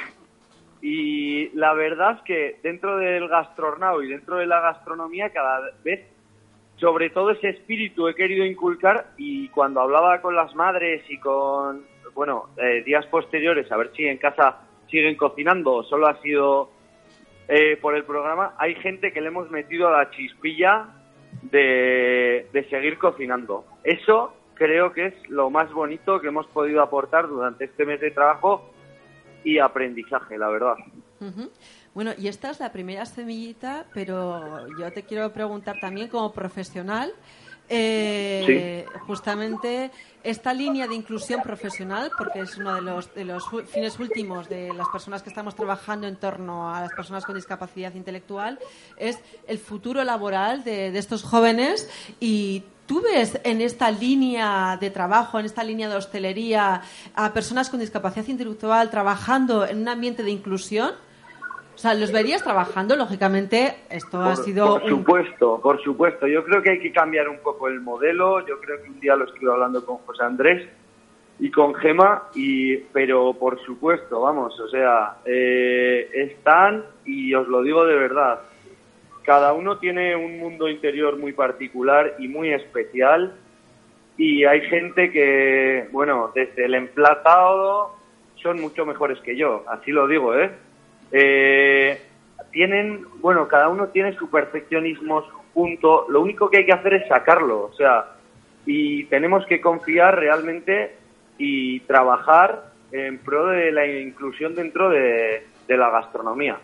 y 0.82 1.50
la 1.50 1.74
verdad 1.74 2.18
es 2.18 2.22
que 2.24 2.60
dentro 2.64 2.98
del 2.98 3.28
gastrornau 3.28 4.02
y 4.02 4.10
dentro 4.10 4.38
de 4.38 4.48
la 4.48 4.60
gastronomía 4.60 5.32
cada 5.32 5.62
vez 5.84 6.08
sobre 6.78 7.10
todo 7.10 7.32
ese 7.32 7.50
espíritu 7.50 8.08
he 8.08 8.16
querido 8.16 8.46
inculcar 8.46 9.08
y 9.18 9.50
cuando 9.50 9.82
hablaba 9.82 10.22
con 10.22 10.36
las 10.36 10.54
madres 10.56 11.04
y 11.10 11.18
con, 11.18 11.86
bueno, 12.14 12.50
eh, 12.58 12.84
días 12.86 13.06
posteriores, 13.08 13.72
a 13.72 13.78
ver 13.78 13.92
si 13.96 14.06
en 14.06 14.18
casa 14.18 14.60
siguen 14.90 15.16
cocinando 15.16 15.74
o 15.74 15.84
solo 15.84 16.08
ha 16.08 16.22
sido 16.22 16.70
eh, 17.48 17.78
por 17.82 17.96
el 17.96 18.04
programa, 18.04 18.54
hay 18.58 18.76
gente 18.76 19.12
que 19.12 19.22
le 19.22 19.28
hemos 19.28 19.50
metido 19.50 19.88
a 19.88 19.92
la 19.92 20.12
chispilla 20.12 20.88
de, 21.42 22.48
de 22.54 22.70
seguir 22.70 22.98
cocinando. 23.00 23.66
Eso 23.84 24.37
creo 24.58 24.92
que 24.94 25.08
es 25.08 25.30
lo 25.30 25.50
más 25.50 25.72
bonito 25.72 26.20
que 26.20 26.28
hemos 26.28 26.48
podido 26.48 26.82
aportar 26.82 27.28
durante 27.28 27.66
este 27.66 27.86
mes 27.86 28.00
de 28.02 28.12
trabajo 28.12 28.70
y 29.44 29.60
aprendizaje, 29.60 30.38
la 30.38 30.50
verdad. 30.50 30.76
Bueno, 31.94 32.12
y 32.18 32.28
esta 32.28 32.52
es 32.52 32.60
la 32.60 32.72
primera 32.72 33.06
semillita, 33.06 33.86
pero 33.94 34.68
yo 34.80 34.92
te 34.92 35.04
quiero 35.04 35.32
preguntar 35.34 35.78
también 35.80 36.10
como 36.10 36.32
profesional, 36.32 37.12
eh, 37.70 38.86
justamente 39.08 39.92
esta 40.24 40.54
línea 40.54 40.88
de 40.88 40.96
inclusión 40.96 41.42
profesional, 41.42 42.12
porque 42.18 42.42
es 42.42 42.58
uno 42.58 42.74
de 42.76 42.82
los, 42.82 43.14
de 43.14 43.26
los 43.26 43.44
fu- 43.50 43.64
fines 43.64 44.00
últimos 44.00 44.48
de 44.48 44.74
las 44.74 44.88
personas 44.90 45.22
que 45.24 45.30
estamos 45.30 45.56
trabajando 45.56 46.08
en 46.08 46.16
torno 46.18 46.74
a 46.74 46.82
las 46.82 46.94
personas 46.94 47.26
con 47.26 47.36
discapacidad 47.36 47.94
intelectual, 47.96 48.60
es 48.98 49.20
el 49.48 49.58
futuro 49.58 50.04
laboral 50.04 50.64
de, 50.64 50.92
de 50.92 51.00
estos 51.00 51.24
jóvenes 51.24 51.90
y 52.20 52.64
¿Tú 52.88 53.02
ves 53.02 53.40
en 53.44 53.60
esta 53.60 53.92
línea 53.92 54.78
de 54.80 54.90
trabajo, 54.90 55.40
en 55.40 55.46
esta 55.46 55.64
línea 55.64 55.90
de 55.90 55.98
hostelería, 55.98 56.82
a 57.16 57.34
personas 57.34 57.70
con 57.70 57.82
discapacidad 57.82 58.26
intelectual 58.28 58.90
trabajando 58.90 59.66
en 59.66 59.82
un 59.82 59.90
ambiente 59.90 60.24
de 60.24 60.32
inclusión? 60.32 60.92
O 61.76 61.78
sea, 61.78 61.94
los 61.94 62.12
verías 62.12 62.44
trabajando, 62.44 62.96
lógicamente, 62.96 63.76
esto 63.90 64.20
ha 64.22 64.36
sido 64.38 64.80
por 64.80 64.84
un... 64.84 64.90
supuesto, 64.90 65.60
por 65.62 65.84
supuesto. 65.84 66.28
Yo 66.28 66.44
creo 66.46 66.64
que 66.64 66.72
hay 66.72 66.80
que 66.80 66.92
cambiar 66.92 67.30
un 67.30 67.38
poco 67.40 67.68
el 67.68 67.82
modelo. 67.82 68.40
Yo 68.48 68.60
creo 68.62 68.82
que 68.82 68.90
un 68.90 69.00
día 69.00 69.16
lo 69.16 69.26
estuve 69.26 69.52
hablando 69.52 69.86
con 69.86 69.98
José 69.98 70.24
Andrés 70.24 70.68
y 71.40 71.52
con 71.52 71.76
Gema, 71.76 72.30
y, 72.34 72.78
pero 72.78 73.34
por 73.34 73.64
supuesto, 73.64 74.22
vamos, 74.22 74.60
o 74.60 74.68
sea, 74.70 75.18
eh, 75.26 76.10
están, 76.14 76.84
y 77.06 77.34
os 77.36 77.48
lo 77.48 77.62
digo 77.62 77.86
de 77.86 77.96
verdad, 77.96 78.40
cada 79.28 79.52
uno 79.52 79.78
tiene 79.78 80.16
un 80.16 80.40
mundo 80.40 80.70
interior 80.70 81.18
muy 81.18 81.34
particular 81.34 82.16
y 82.18 82.30
muy 82.30 82.54
especial, 82.54 83.36
y 84.16 84.46
hay 84.46 84.62
gente 84.62 85.12
que, 85.12 85.90
bueno, 85.92 86.32
desde 86.34 86.64
el 86.64 86.74
emplatado 86.76 87.94
son 88.42 88.62
mucho 88.62 88.86
mejores 88.86 89.20
que 89.20 89.36
yo, 89.36 89.66
así 89.68 89.92
lo 89.92 90.08
digo, 90.08 90.34
¿eh? 90.34 90.50
Eh, 91.12 92.02
tienen, 92.52 93.06
bueno, 93.20 93.50
cada 93.50 93.68
uno 93.68 93.88
tiene 93.90 94.14
su 94.14 94.30
perfeccionismo, 94.30 95.22
su 95.24 95.38
punto. 95.54 96.06
Lo 96.08 96.22
único 96.22 96.50
que 96.50 96.60
hay 96.60 96.66
que 96.66 96.72
hacer 96.72 96.94
es 96.94 97.08
sacarlo, 97.10 97.66
o 97.66 97.74
sea, 97.74 98.14
y 98.66 99.04
tenemos 99.08 99.46
que 99.46 99.60
confiar 99.60 100.18
realmente 100.18 100.96
y 101.38 101.82
trabajar 101.82 102.72
en 102.94 103.18
pro 103.18 103.48
de 103.48 103.74
la 103.74 103.86
inclusión 103.86 104.56
dentro 104.56 104.90
de, 104.90 105.46
la 105.68 105.90
gastronomía. 105.90 106.58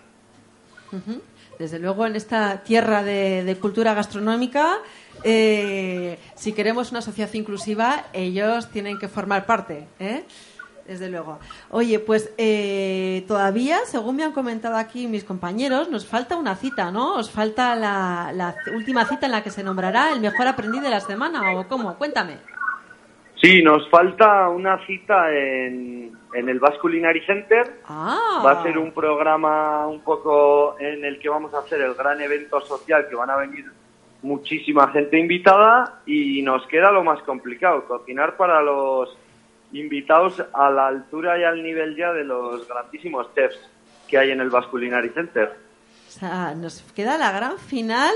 Desde 1.60 1.80
luego, 1.80 2.06
en 2.06 2.16
esta 2.16 2.64
tierra 2.64 3.04
de, 3.04 3.58
cultura 3.62 3.94
gastronómica, 3.94 4.78
eh, 5.24 6.18
si 6.36 6.54
queremos 6.54 6.92
una 6.92 7.02
sociedad 7.02 7.32
inclusiva, 7.34 8.06
ellos 8.14 8.70
tienen 8.70 8.98
que 8.98 9.08
formar 9.08 9.46
parte, 9.46 9.88
¿eh? 10.00 10.24
Desde 10.88 11.10
luego. 11.10 11.40
Oye, 11.70 12.00
pues 12.00 12.32
eh, 12.38 13.24
todavía, 13.26 13.80
según 13.86 14.18
me 14.18 14.24
han 14.24 14.34
comentado 14.34 14.76
aquí 14.76 15.08
mis 15.08 15.24
compañeros, 15.24 15.90
nos 15.90 16.06
falta 16.06 16.36
una 16.36 16.56
cita, 16.58 16.92
¿no? 16.92 17.16
Os 17.16 17.30
falta 17.30 17.76
la 17.76 18.56
última 18.76 19.06
cita 19.06 19.28
en 19.28 19.32
la 19.32 19.44
que 19.44 19.50
se 19.50 19.64
nombrará 19.64 20.12
el 20.12 20.20
mejor 20.20 20.48
aprendiz 20.48 20.82
de 20.82 20.90
la 20.90 21.00
semana, 21.00 21.58
¿o 21.58 21.68
cómo? 21.70 21.96
Cuéntame. 21.98 22.54
Sí, 23.44 23.62
nos 23.62 23.90
falta 23.90 24.48
una 24.48 24.78
cita 24.86 25.30
en, 25.30 26.18
en 26.34 26.48
el 26.48 26.60
Basque 26.62 26.80
Culinary 26.80 27.26
Center. 27.26 27.82
Ah. 27.90 28.42
Va 28.46 28.52
a 28.52 28.64
ser 28.64 28.78
un 28.78 28.94
programa 28.94 29.86
un 29.86 30.00
poco 30.00 30.80
en 30.80 31.04
el 31.04 31.20
que 31.20 31.28
vamos 31.28 31.54
a 31.54 31.60
hacer 31.60 31.82
el 31.82 31.94
gran 31.94 32.22
evento 32.22 32.62
social 32.62 33.06
que 33.10 33.16
van 33.16 33.30
a 33.30 33.36
venir 33.36 33.66
muchísima 34.22 34.88
gente 34.94 35.20
invitada 35.20 36.00
y 36.06 36.42
nos 36.42 36.66
queda 36.68 36.90
lo 36.90 37.04
más 37.04 37.22
complicado, 37.24 37.84
cocinar 37.86 38.38
para 38.38 38.62
los 38.62 39.10
invitados 39.74 40.42
a 40.54 40.70
la 40.70 40.88
altura 40.88 41.38
y 41.38 41.44
al 41.44 41.62
nivel 41.62 41.98
ya 41.98 42.14
de 42.14 42.24
los 42.24 42.66
grandísimos 42.66 43.28
chefs 43.36 43.60
que 44.08 44.18
hay 44.18 44.32
en 44.32 44.40
el 44.40 44.52
Basque 44.52 44.72
Culinary 44.72 45.10
Center. 45.10 45.54
O 46.08 46.12
sea, 46.12 46.56
nos 46.56 46.82
queda 46.96 47.18
la 47.18 47.34
gran 47.34 47.58
final 47.58 48.14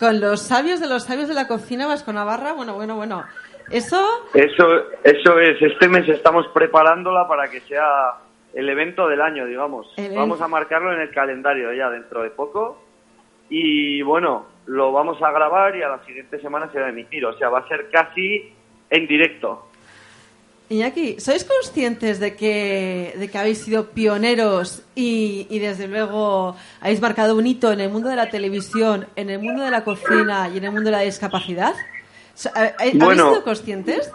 con 0.00 0.20
los 0.20 0.42
sabios 0.42 0.80
de 0.80 0.88
los 0.88 1.04
sabios 1.04 1.28
de 1.28 1.34
la 1.34 1.46
cocina 1.46 1.86
Vasco 1.86 2.12
Navarra. 2.12 2.54
Bueno, 2.54 2.74
bueno, 2.74 2.96
bueno. 2.96 3.22
Eso, 3.70 4.02
Eso, 4.34 4.66
eso 5.04 5.38
es, 5.40 5.60
este 5.60 5.88
mes 5.88 6.08
estamos 6.08 6.46
preparándola 6.54 7.26
para 7.28 7.50
que 7.50 7.60
sea 7.60 8.14
el 8.54 8.68
evento 8.68 9.06
del 9.08 9.20
año, 9.20 9.44
digamos. 9.46 9.86
El- 9.96 10.14
Vamos 10.16 10.40
a 10.40 10.48
marcarlo 10.48 10.92
en 10.92 11.00
el 11.00 11.10
calendario 11.10 11.72
ya 11.72 11.90
dentro 11.90 12.22
de 12.22 12.30
poco. 12.30 12.82
Y 13.50 14.02
bueno, 14.02 14.46
lo 14.66 14.92
vamos 14.92 15.20
a 15.22 15.30
grabar 15.30 15.76
y 15.76 15.82
a 15.82 15.88
la 15.88 16.04
siguiente 16.04 16.40
semana 16.40 16.70
se 16.72 16.80
va 16.80 16.86
a 16.86 16.90
emitir. 16.90 17.24
O 17.26 17.36
sea, 17.38 17.48
va 17.48 17.60
a 17.60 17.68
ser 17.68 17.88
casi 17.90 18.52
en 18.90 19.06
directo. 19.06 19.64
Iñaki, 20.70 21.18
¿sois 21.18 21.44
conscientes 21.44 22.20
de 22.20 22.36
que, 22.36 23.14
de 23.16 23.30
que 23.30 23.38
habéis 23.38 23.64
sido 23.64 23.86
pioneros 23.90 24.82
y, 24.94 25.46
y 25.48 25.60
desde 25.60 25.88
luego 25.88 26.56
habéis 26.82 27.00
marcado 27.00 27.36
un 27.36 27.46
hito 27.46 27.72
en 27.72 27.80
el 27.80 27.88
mundo 27.88 28.10
de 28.10 28.16
la 28.16 28.28
televisión, 28.28 29.06
en 29.16 29.30
el 29.30 29.38
mundo 29.38 29.64
de 29.64 29.70
la 29.70 29.82
cocina 29.82 30.50
y 30.52 30.58
en 30.58 30.64
el 30.64 30.70
mundo 30.72 30.90
de 30.90 30.96
la 30.96 31.00
discapacidad? 31.02 31.72
So- 32.38 32.50
¿ha- 32.54 32.60
ha- 32.62 32.74
¿Habéis 32.78 32.98
Bueno. 32.98 33.30
sido 33.30 33.42
conscientes? 33.42 34.12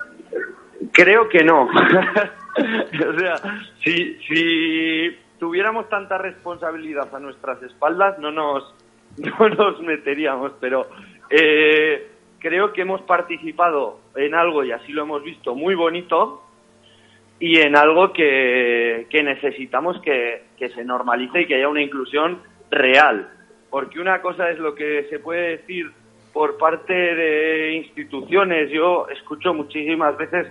Creo 0.93 1.27
que 1.27 1.43
no. 1.43 1.63
o 1.67 3.19
sea, 3.19 3.35
si, 3.83 4.17
si 4.27 5.17
tuviéramos 5.39 5.89
tanta 5.89 6.17
responsabilidad 6.17 7.13
a 7.13 7.19
nuestras 7.19 7.61
espaldas, 7.63 8.17
no 8.19 8.31
nos, 8.31 8.73
no 9.17 9.49
nos 9.49 9.81
meteríamos, 9.81 10.53
pero 10.61 10.87
eh, 11.29 12.07
creo 12.39 12.71
que 12.71 12.83
hemos 12.83 13.01
participado 13.01 13.99
en 14.15 14.35
algo, 14.35 14.63
y 14.63 14.71
así 14.71 14.93
lo 14.93 15.01
hemos 15.01 15.21
visto, 15.21 15.53
muy 15.53 15.75
bonito, 15.75 16.43
y 17.41 17.59
en 17.59 17.75
algo 17.75 18.13
que, 18.13 19.05
que 19.09 19.21
necesitamos 19.21 19.99
que, 20.01 20.43
que 20.57 20.69
se 20.69 20.85
normalice 20.85 21.41
y 21.41 21.45
que 21.45 21.55
haya 21.55 21.67
una 21.67 21.81
inclusión 21.81 22.41
real. 22.71 23.29
Porque 23.69 23.99
una 23.99 24.21
cosa 24.21 24.49
es 24.49 24.59
lo 24.59 24.75
que 24.75 25.07
se 25.09 25.19
puede 25.19 25.57
decir 25.57 25.91
por 26.33 26.57
parte 26.57 26.93
de 26.93 27.73
instituciones. 27.75 28.71
Yo 28.71 29.07
escucho 29.09 29.53
muchísimas 29.53 30.17
veces 30.17 30.47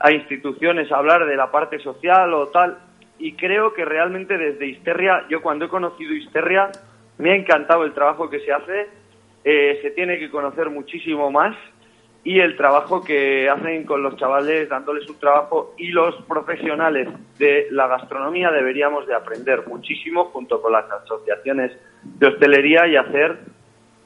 a 0.00 0.12
instituciones 0.12 0.90
hablar 0.90 1.26
de 1.26 1.36
la 1.36 1.50
parte 1.50 1.78
social 1.78 2.34
o 2.34 2.48
tal, 2.48 2.78
y 3.18 3.34
creo 3.34 3.72
que 3.72 3.84
realmente 3.84 4.36
desde 4.36 4.66
Histerria, 4.66 5.26
yo 5.28 5.40
cuando 5.42 5.66
he 5.66 5.68
conocido 5.68 6.14
Histerria, 6.14 6.70
me 7.18 7.32
ha 7.32 7.36
encantado 7.36 7.84
el 7.84 7.92
trabajo 7.92 8.30
que 8.30 8.40
se 8.40 8.52
hace, 8.52 8.88
eh, 9.44 9.78
se 9.82 9.90
tiene 9.90 10.18
que 10.18 10.30
conocer 10.30 10.70
muchísimo 10.70 11.30
más 11.30 11.54
y 12.24 12.40
el 12.40 12.56
trabajo 12.56 13.02
que 13.02 13.48
hacen 13.48 13.84
con 13.84 14.02
los 14.02 14.16
chavales, 14.16 14.68
dándoles 14.68 15.08
un 15.08 15.18
trabajo 15.18 15.74
y 15.78 15.88
los 15.88 16.14
profesionales 16.26 17.08
de 17.38 17.68
la 17.70 17.86
gastronomía 17.86 18.50
deberíamos 18.50 19.06
de 19.06 19.14
aprender 19.14 19.66
muchísimo 19.66 20.26
junto 20.26 20.60
con 20.60 20.72
las 20.72 20.90
asociaciones 20.90 21.72
de 22.02 22.26
hostelería 22.26 22.86
y 22.88 22.96
hacer 22.96 23.38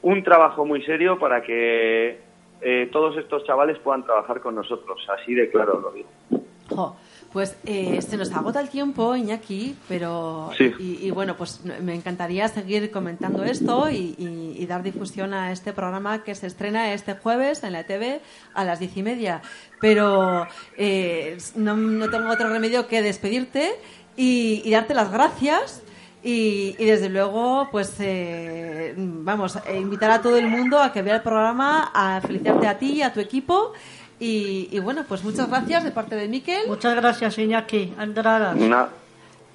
un 0.05 0.23
trabajo 0.23 0.65
muy 0.65 0.81
serio 0.83 1.17
para 1.17 1.41
que 1.41 2.19
eh, 2.61 2.89
todos 2.91 3.17
estos 3.17 3.43
chavales 3.45 3.77
puedan 3.79 4.03
trabajar 4.03 4.39
con 4.39 4.53
nosotros, 4.55 5.01
así 5.19 5.33
de 5.33 5.49
claro 5.49 5.79
lo 5.81 5.91
digo. 5.91 6.95
Pues 7.33 7.57
eh, 7.65 8.01
se 8.01 8.15
nos 8.15 8.31
agota 8.31 8.61
el 8.61 8.69
tiempo, 8.69 9.13
Iñaki, 9.15 9.75
pero 9.89 10.51
Sí. 10.57 10.71
y, 10.79 11.05
y 11.07 11.11
bueno, 11.11 11.35
pues 11.35 11.65
me 11.81 11.93
encantaría 11.93 12.47
seguir 12.47 12.91
comentando 12.91 13.43
esto 13.43 13.89
y, 13.89 14.15
y- 14.17 14.55
y 14.57 14.65
dar 14.65 14.83
difusión 14.83 15.33
a 15.33 15.51
este 15.51 15.73
programa 15.73 16.23
que 16.23 16.33
se 16.33 16.47
estrena 16.47 16.93
este 16.93 17.13
jueves 17.15 17.63
en 17.65 17.73
la 17.73 17.83
TV 17.83 18.21
a 18.53 18.63
las 18.63 18.79
diez 18.79 18.95
y 18.95 19.03
media. 19.03 19.41
Pero 19.81 20.47
eh, 20.77 21.37
no, 21.55 21.75
no 21.75 22.09
tengo 22.09 22.29
otro 22.31 22.47
remedio 22.49 22.87
que 22.87 23.01
despedirte 23.01 23.71
y 24.15 24.71
darte 24.71 24.93
las 24.93 25.11
gracias. 25.11 25.83
Y, 26.27 26.75
y 26.79 26.85
desde 26.85 27.09
luego, 27.09 27.67
pues 27.71 27.95
eh, 27.99 28.95
vamos, 28.97 29.57
eh, 29.67 29.77
invitar 29.77 30.09
a 30.09 30.23
todo 30.23 30.37
el 30.37 30.47
mundo 30.47 30.79
a 30.81 30.91
que 30.91 31.03
vea 31.03 31.17
el 31.17 31.21
programa, 31.21 31.91
a 31.93 32.19
felicitarte 32.19 32.65
a 32.67 32.79
ti 32.79 32.93
y 32.93 33.01
a 33.03 33.13
tu 33.13 33.19
equipo. 33.19 33.73
Y, 34.19 34.67
y 34.71 34.79
bueno, 34.79 35.05
pues 35.07 35.23
muchas 35.23 35.47
gracias 35.47 35.83
de 35.83 35.91
parte 35.91 36.15
de 36.15 36.27
Miquel. 36.27 36.67
Muchas 36.67 36.95
gracias, 36.95 37.37
Iñaki. 37.37 37.93
Andradas. 37.99 38.55
Na- 38.55 38.89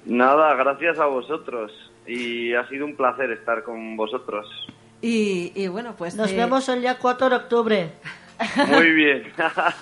nada, 0.05 0.53
gracias 0.55 0.97
a 0.97 1.07
vosotros 1.07 1.73
y 2.07 2.53
ha 2.53 2.65
sido 2.69 2.85
un 2.85 2.95
placer 2.95 3.31
estar 3.31 3.63
con 3.63 3.97
vosotros. 3.97 4.47
Y, 5.01 5.51
y 5.55 5.67
bueno, 5.67 5.95
pues. 5.97 6.15
Nos 6.15 6.31
eh, 6.31 6.37
vemos 6.37 6.69
el 6.69 6.79
día 6.79 6.97
4 6.97 7.29
de 7.31 7.35
octubre. 7.35 7.89
Muy 8.69 8.91
bien. 8.91 9.23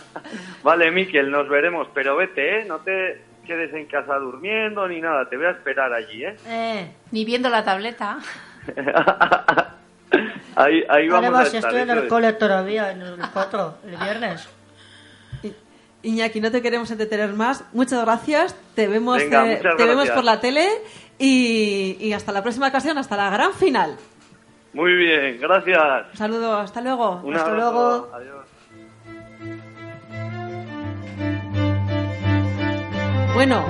vale, 0.64 0.90
Miquel, 0.90 1.30
nos 1.30 1.48
veremos, 1.50 1.88
pero 1.94 2.16
vete, 2.16 2.62
¿eh? 2.62 2.66
No 2.66 2.78
te 2.80 3.22
quedes 3.50 3.74
en 3.74 3.86
casa 3.88 4.16
durmiendo 4.16 4.88
ni 4.88 5.02
nada, 5.02 5.28
te 5.28 5.36
voy 5.36 5.48
a 5.48 5.52
esperar 5.52 5.92
allí, 5.92 6.24
¿eh? 6.24 6.36
Eh, 6.48 6.92
Ni 7.12 7.26
viendo 7.26 7.50
la 7.50 7.66
tableta. 7.66 8.20
Ahí, 10.56 10.84
ahí 10.90 11.08
vamos 11.08 11.24
además, 11.26 11.54
a 11.54 11.58
estar. 11.58 11.72
estoy 11.72 11.82
en 11.84 11.90
el 11.92 11.98
es. 12.06 12.10
cole 12.10 12.34
todavía, 12.34 12.92
en 12.92 13.02
el 13.02 13.16
4, 13.32 13.78
el 13.86 13.96
viernes. 13.96 14.50
Iñaki, 16.04 16.42
no 16.42 16.52
te 16.52 16.62
queremos 16.62 16.90
entretener 16.92 17.32
más. 17.34 17.64
Muchas 17.74 18.04
gracias. 18.04 18.56
Te 18.76 18.88
vemos, 18.88 19.18
Venga, 19.20 19.52
eh, 19.54 19.62
te 19.78 19.86
vemos 19.86 20.10
por 20.10 20.24
la 20.24 20.40
tele. 20.42 20.68
Y, 21.18 21.96
y 22.00 22.12
hasta 22.14 22.32
la 22.34 22.42
próxima 22.42 22.68
ocasión, 22.68 22.98
hasta 22.98 23.16
la 23.16 23.30
gran 23.30 23.54
final. 23.54 23.96
Muy 24.74 24.94
bien, 24.96 25.40
gracias. 25.40 26.08
Un 26.12 26.18
saludo, 26.18 26.58
hasta 26.58 26.82
luego. 26.82 27.22
Un 27.24 27.36
Hasta 27.36 27.50
abrazo. 27.52 27.72
luego. 27.72 28.16
Adiós. 28.16 28.46
Bueno, 33.34 33.66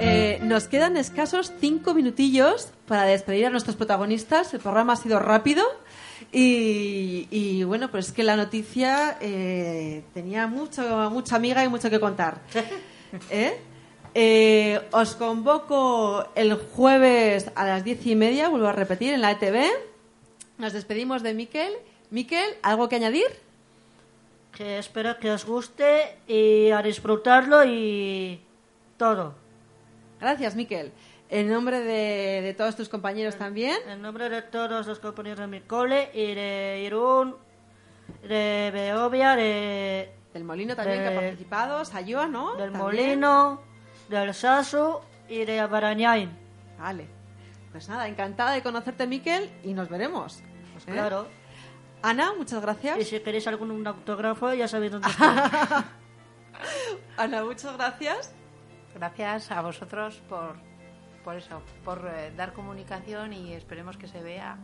eh, 0.00 0.38
nos 0.42 0.68
quedan 0.68 0.96
escasos 0.96 1.52
cinco 1.60 1.94
minutillos 1.94 2.72
para 2.86 3.04
despedir 3.04 3.46
a 3.46 3.50
nuestros 3.50 3.76
protagonistas. 3.76 4.54
El 4.54 4.60
programa 4.60 4.92
ha 4.92 4.96
sido 4.96 5.18
rápido 5.18 5.64
y, 6.32 7.26
y, 7.30 7.64
bueno, 7.64 7.90
pues 7.90 8.08
es 8.08 8.12
que 8.12 8.22
la 8.22 8.36
noticia 8.36 9.16
eh, 9.20 10.04
tenía 10.14 10.46
mucho, 10.46 11.10
mucha 11.10 11.36
amiga 11.36 11.64
y 11.64 11.68
mucho 11.68 11.90
que 11.90 11.98
contar. 11.98 12.40
¿Eh? 13.30 13.58
Eh, 14.14 14.80
os 14.92 15.14
convoco 15.14 16.26
el 16.34 16.54
jueves 16.54 17.50
a 17.54 17.64
las 17.64 17.84
diez 17.84 18.04
y 18.06 18.16
media, 18.16 18.48
vuelvo 18.48 18.68
a 18.68 18.72
repetir, 18.72 19.14
en 19.14 19.20
la 19.20 19.32
ETV. 19.32 19.64
Nos 20.58 20.72
despedimos 20.72 21.22
de 21.22 21.34
Miquel. 21.34 21.72
Miquel, 22.10 22.56
¿algo 22.62 22.88
que 22.88 22.96
añadir? 22.96 23.26
Que 24.52 24.78
espero 24.78 25.18
que 25.18 25.30
os 25.30 25.44
guste 25.44 26.18
y 26.26 26.70
a 26.70 26.82
disfrutarlo 26.82 27.64
y 27.64 28.40
todo. 29.00 29.34
Gracias, 30.20 30.54
Miquel. 30.54 30.92
en 31.30 31.48
nombre 31.48 31.80
de, 31.80 32.42
de 32.42 32.52
todos 32.54 32.76
tus 32.76 32.90
compañeros 32.90 33.36
también. 33.36 33.78
En 33.88 34.02
nombre 34.02 34.28
de 34.28 34.42
todos 34.42 34.86
los 34.86 34.98
compañeros 34.98 35.38
de 35.40 35.46
mi 35.46 35.60
cole 35.62 36.10
y 36.12 36.34
de 36.34 36.82
Irún, 36.84 37.34
de 38.22 38.70
Beovia, 38.74 39.36
de... 39.36 40.12
Del 40.34 40.44
Molino 40.44 40.76
también, 40.76 41.00
que 41.02 41.08
ha 41.08 41.14
participado, 41.14 41.84
Sayua, 41.86 42.26
¿no? 42.26 42.54
Del 42.56 42.72
También. 42.72 42.82
Molino, 42.82 43.60
del 44.10 44.34
Sasu 44.34 45.00
y 45.30 45.44
de 45.46 45.60
Abarañain. 45.60 46.30
Vale. 46.78 47.08
Pues 47.72 47.88
nada, 47.88 48.06
encantada 48.06 48.52
de 48.52 48.62
conocerte, 48.62 49.06
Miquel, 49.06 49.50
y 49.64 49.72
nos 49.72 49.88
veremos. 49.88 50.42
Pues 50.74 50.86
¿Eh? 50.88 50.92
claro. 50.92 51.26
Ana, 52.02 52.34
muchas 52.36 52.60
gracias. 52.60 52.98
Y 52.98 53.04
si 53.04 53.18
queréis 53.20 53.46
algún 53.48 53.86
autógrafo, 53.86 54.52
ya 54.52 54.68
sabéis 54.68 54.92
dónde 54.92 55.08
estoy. 55.10 55.26
Ana, 57.16 57.42
muchas 57.44 57.74
gracias. 57.76 58.34
Gracias 58.94 59.50
a 59.50 59.62
vosotros 59.62 60.20
por, 60.28 60.56
por 61.24 61.36
eso, 61.36 61.62
por 61.84 62.08
eh, 62.12 62.32
dar 62.36 62.52
comunicación 62.52 63.32
y 63.32 63.52
esperemos 63.52 63.96
que 63.96 64.08
se 64.08 64.22
vea 64.22 64.56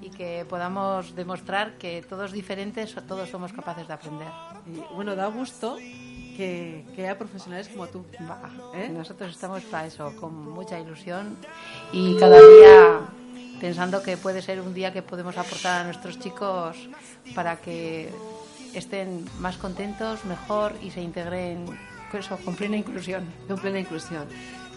y 0.00 0.10
que 0.10 0.46
podamos 0.48 1.14
demostrar 1.14 1.78
que 1.78 2.02
todos 2.02 2.32
diferentes, 2.32 2.94
todos 3.06 3.28
somos 3.28 3.52
capaces 3.52 3.86
de 3.86 3.94
aprender. 3.94 4.28
Y 4.66 4.94
bueno, 4.94 5.14
da 5.14 5.26
gusto 5.26 5.76
que, 5.76 6.84
que 6.94 7.02
haya 7.02 7.18
profesionales 7.18 7.68
como 7.68 7.86
tú. 7.88 8.04
¿eh? 8.74 8.88
Nosotros 8.88 9.30
estamos 9.30 9.62
para 9.64 9.86
eso, 9.86 10.14
con 10.16 10.50
mucha 10.50 10.78
ilusión 10.78 11.36
y 11.92 12.16
cada 12.18 12.38
día 12.38 13.00
pensando 13.60 14.02
que 14.02 14.16
puede 14.16 14.40
ser 14.40 14.60
un 14.60 14.72
día 14.72 14.92
que 14.92 15.02
podemos 15.02 15.36
aportar 15.36 15.82
a 15.82 15.84
nuestros 15.84 16.18
chicos 16.18 16.76
para 17.34 17.56
que 17.56 18.10
estén 18.74 19.26
más 19.38 19.58
contentos, 19.58 20.24
mejor 20.24 20.72
y 20.82 20.90
se 20.90 21.02
integren 21.02 21.66
pues 22.10 22.26
eso, 22.26 22.36
con 22.44 22.54
plena 22.54 22.76
inclusión. 22.76 23.24
Con 23.46 23.58
plena 23.58 23.78
inclusión. 23.78 24.26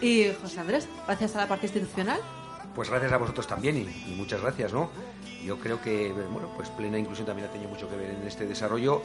Y 0.00 0.26
José 0.40 0.60
Andrés, 0.60 0.88
gracias 1.06 1.36
a 1.36 1.40
la 1.40 1.48
parte 1.48 1.66
institucional. 1.66 2.20
Pues 2.74 2.90
gracias 2.90 3.12
a 3.12 3.16
vosotros 3.16 3.46
también 3.46 3.76
y, 3.76 4.10
y 4.10 4.14
muchas 4.16 4.40
gracias, 4.40 4.72
¿no? 4.72 4.90
Yo 5.44 5.58
creo 5.58 5.80
que, 5.80 6.10
bueno, 6.12 6.50
pues 6.56 6.70
plena 6.70 6.98
inclusión 6.98 7.26
también 7.26 7.48
ha 7.48 7.52
tenido 7.52 7.70
mucho 7.70 7.88
que 7.88 7.96
ver 7.96 8.10
en 8.10 8.26
este 8.26 8.46
desarrollo 8.46 9.02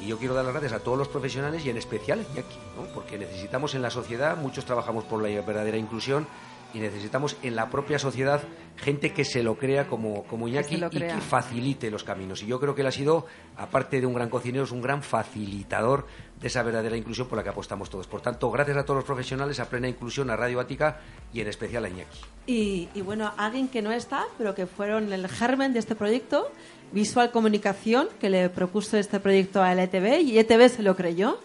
y 0.00 0.06
yo 0.06 0.18
quiero 0.18 0.34
dar 0.34 0.44
las 0.44 0.54
gracias 0.54 0.72
a 0.72 0.80
todos 0.80 0.98
los 0.98 1.08
profesionales 1.08 1.64
y 1.66 1.70
en 1.70 1.76
especial 1.76 2.20
a 2.20 2.22
Iñaki, 2.22 2.56
¿no? 2.76 2.84
Porque 2.94 3.18
necesitamos 3.18 3.74
en 3.74 3.82
la 3.82 3.90
sociedad, 3.90 4.36
muchos 4.36 4.64
trabajamos 4.64 5.04
por 5.04 5.22
la 5.22 5.28
verdadera 5.42 5.76
inclusión 5.76 6.26
y 6.74 6.78
necesitamos 6.80 7.36
en 7.42 7.54
la 7.54 7.68
propia 7.68 7.98
sociedad 7.98 8.40
gente 8.76 9.12
que 9.12 9.24
se 9.24 9.42
lo 9.42 9.56
crea 9.56 9.86
como, 9.86 10.24
como 10.24 10.48
Iñaki 10.48 10.76
y 10.76 10.88
que 10.88 11.20
facilite 11.20 11.90
los 11.90 12.04
caminos. 12.04 12.42
Y 12.42 12.46
yo 12.46 12.58
creo 12.58 12.74
que 12.74 12.80
él 12.80 12.86
ha 12.86 12.92
sido, 12.92 13.26
aparte 13.56 14.00
de 14.00 14.06
un 14.06 14.14
gran 14.14 14.30
cocinero, 14.30 14.64
es 14.64 14.72
un 14.72 14.80
gran 14.80 15.02
facilitador 15.02 16.06
de 16.42 16.48
esa 16.48 16.62
verdadera 16.64 16.96
inclusión 16.96 17.28
por 17.28 17.38
la 17.38 17.44
que 17.44 17.50
apostamos 17.50 17.88
todos. 17.88 18.08
Por 18.08 18.20
tanto, 18.20 18.50
gracias 18.50 18.76
a 18.76 18.84
todos 18.84 18.96
los 18.98 19.04
profesionales, 19.04 19.60
a 19.60 19.70
Plena 19.70 19.88
Inclusión, 19.88 20.28
a 20.28 20.36
Radio 20.36 20.58
Ática 20.58 21.00
y 21.32 21.40
en 21.40 21.46
especial 21.46 21.84
a 21.84 21.88
Iñaki. 21.88 22.18
Y, 22.46 22.88
y 22.94 23.00
bueno, 23.00 23.32
alguien 23.36 23.68
que 23.68 23.80
no 23.80 23.92
está, 23.92 24.24
pero 24.36 24.52
que 24.54 24.66
fueron 24.66 25.12
el 25.12 25.28
germen 25.28 25.72
de 25.72 25.78
este 25.78 25.94
proyecto, 25.94 26.50
Visual 26.90 27.30
Comunicación, 27.30 28.08
que 28.20 28.28
le 28.28 28.48
propuso 28.48 28.98
este 28.98 29.20
proyecto 29.20 29.62
a 29.62 29.72
LTV 29.72 30.20
y 30.22 30.38
ETV 30.38 30.68
se 30.68 30.82
lo 30.82 30.96
creyó. 30.96 31.38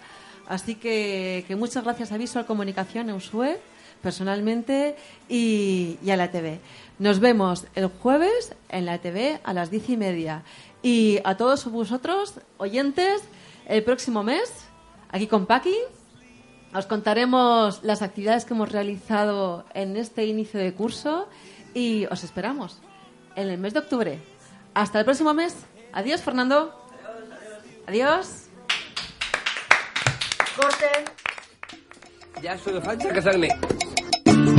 Así 0.48 0.76
que, 0.76 1.46
muchas 1.58 1.84
gracias 1.84 2.12
a 2.12 2.18
Visual 2.18 2.46
Comunicación, 2.46 3.10
Eusue, 3.10 3.60
personalmente, 4.02 4.96
y, 5.30 6.00
y 6.04 6.10
a 6.10 6.18
la 6.18 6.32
TV. 6.32 6.60
Nos 6.98 7.20
vemos 7.20 7.68
el 7.76 7.88
jueves 7.88 8.56
en 8.70 8.86
la 8.88 8.98
TV 8.98 9.40
a 9.44 9.54
las 9.54 9.70
diez 9.70 9.90
y 9.90 9.98
media. 9.98 10.44
Y 10.82 11.20
a 11.24 11.38
todos 11.38 11.70
vosotros, 11.70 12.36
oyentes, 12.58 13.22
el 13.68 13.84
próximo 13.84 14.24
mes, 14.24 14.68
aquí 15.12 15.28
con 15.28 15.46
Paqui, 15.46 15.76
os 16.74 16.86
contaremos 16.86 17.84
las 17.84 18.02
actividades 18.02 18.46
que 18.46 18.54
hemos 18.54 18.72
realizado 18.72 19.66
en 19.74 19.98
este 19.98 20.26
inicio 20.26 20.60
de 20.60 20.74
curso 20.74 21.28
y 21.74 22.06
os 22.08 22.24
esperamos 22.24 22.80
en 23.36 23.50
el 23.50 23.58
mes 23.58 23.74
de 23.74 23.80
octubre. 23.80 24.20
Hasta 24.74 25.00
el 25.00 25.06
próximo 25.06 25.34
mes. 25.34 25.56
Adiós, 25.94 26.22
Fernando. 26.22 26.74
Adiós. 27.88 28.48
Corten. 30.56 31.06
Ya 32.42 32.58
solo 32.58 32.82
falta 32.82 33.14
casarme. 33.14 33.50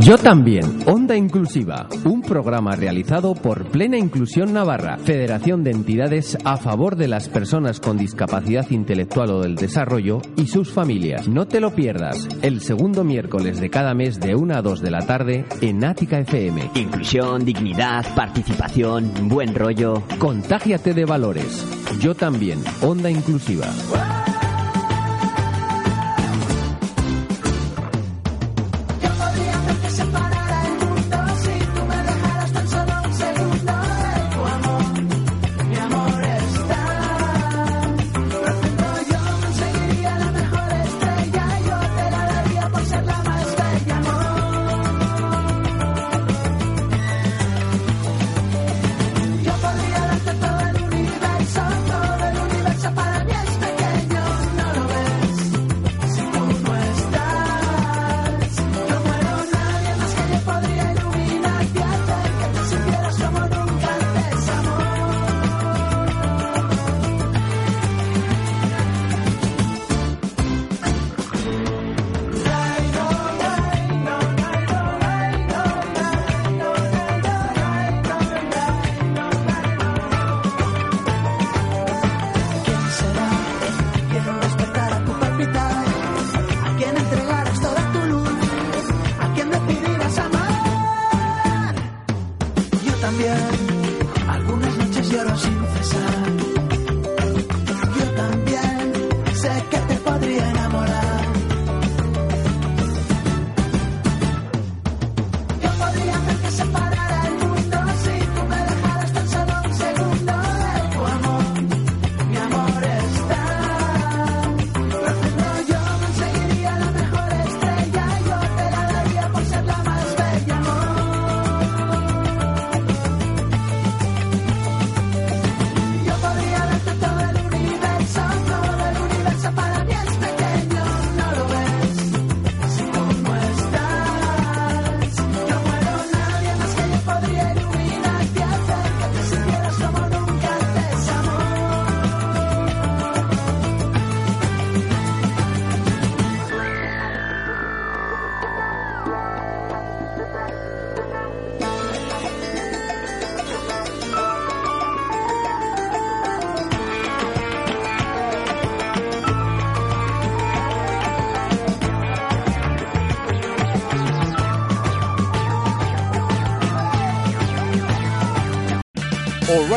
Yo 0.08 0.16
también, 0.16 0.64
Onda 0.86 1.14
Inclusiva, 1.14 1.86
un 2.06 2.22
programa 2.22 2.74
realizado 2.74 3.34
por 3.34 3.66
Plena 3.66 3.98
Inclusión 3.98 4.54
Navarra, 4.54 4.96
Federación 4.96 5.62
de 5.62 5.72
Entidades 5.72 6.38
a 6.44 6.56
favor 6.56 6.96
de 6.96 7.08
las 7.08 7.28
personas 7.28 7.78
con 7.78 7.98
discapacidad 7.98 8.70
intelectual 8.70 9.30
o 9.32 9.42
del 9.42 9.54
desarrollo 9.54 10.22
y 10.34 10.46
sus 10.46 10.72
familias. 10.72 11.28
No 11.28 11.46
te 11.46 11.60
lo 11.60 11.74
pierdas, 11.74 12.26
el 12.40 12.62
segundo 12.62 13.04
miércoles 13.04 13.60
de 13.60 13.68
cada 13.68 13.92
mes 13.92 14.18
de 14.18 14.34
1 14.34 14.54
a 14.54 14.62
2 14.62 14.80
de 14.80 14.90
la 14.90 15.00
tarde 15.00 15.44
en 15.60 15.84
Ática 15.84 16.20
FM. 16.20 16.70
Inclusión, 16.76 17.44
dignidad, 17.44 18.06
participación, 18.14 19.28
buen 19.28 19.54
rollo. 19.54 20.04
Contágiate 20.18 20.94
de 20.94 21.04
valores. 21.04 21.66
Yo 22.00 22.14
también, 22.14 22.64
Onda 22.80 23.10
Inclusiva. 23.10 23.66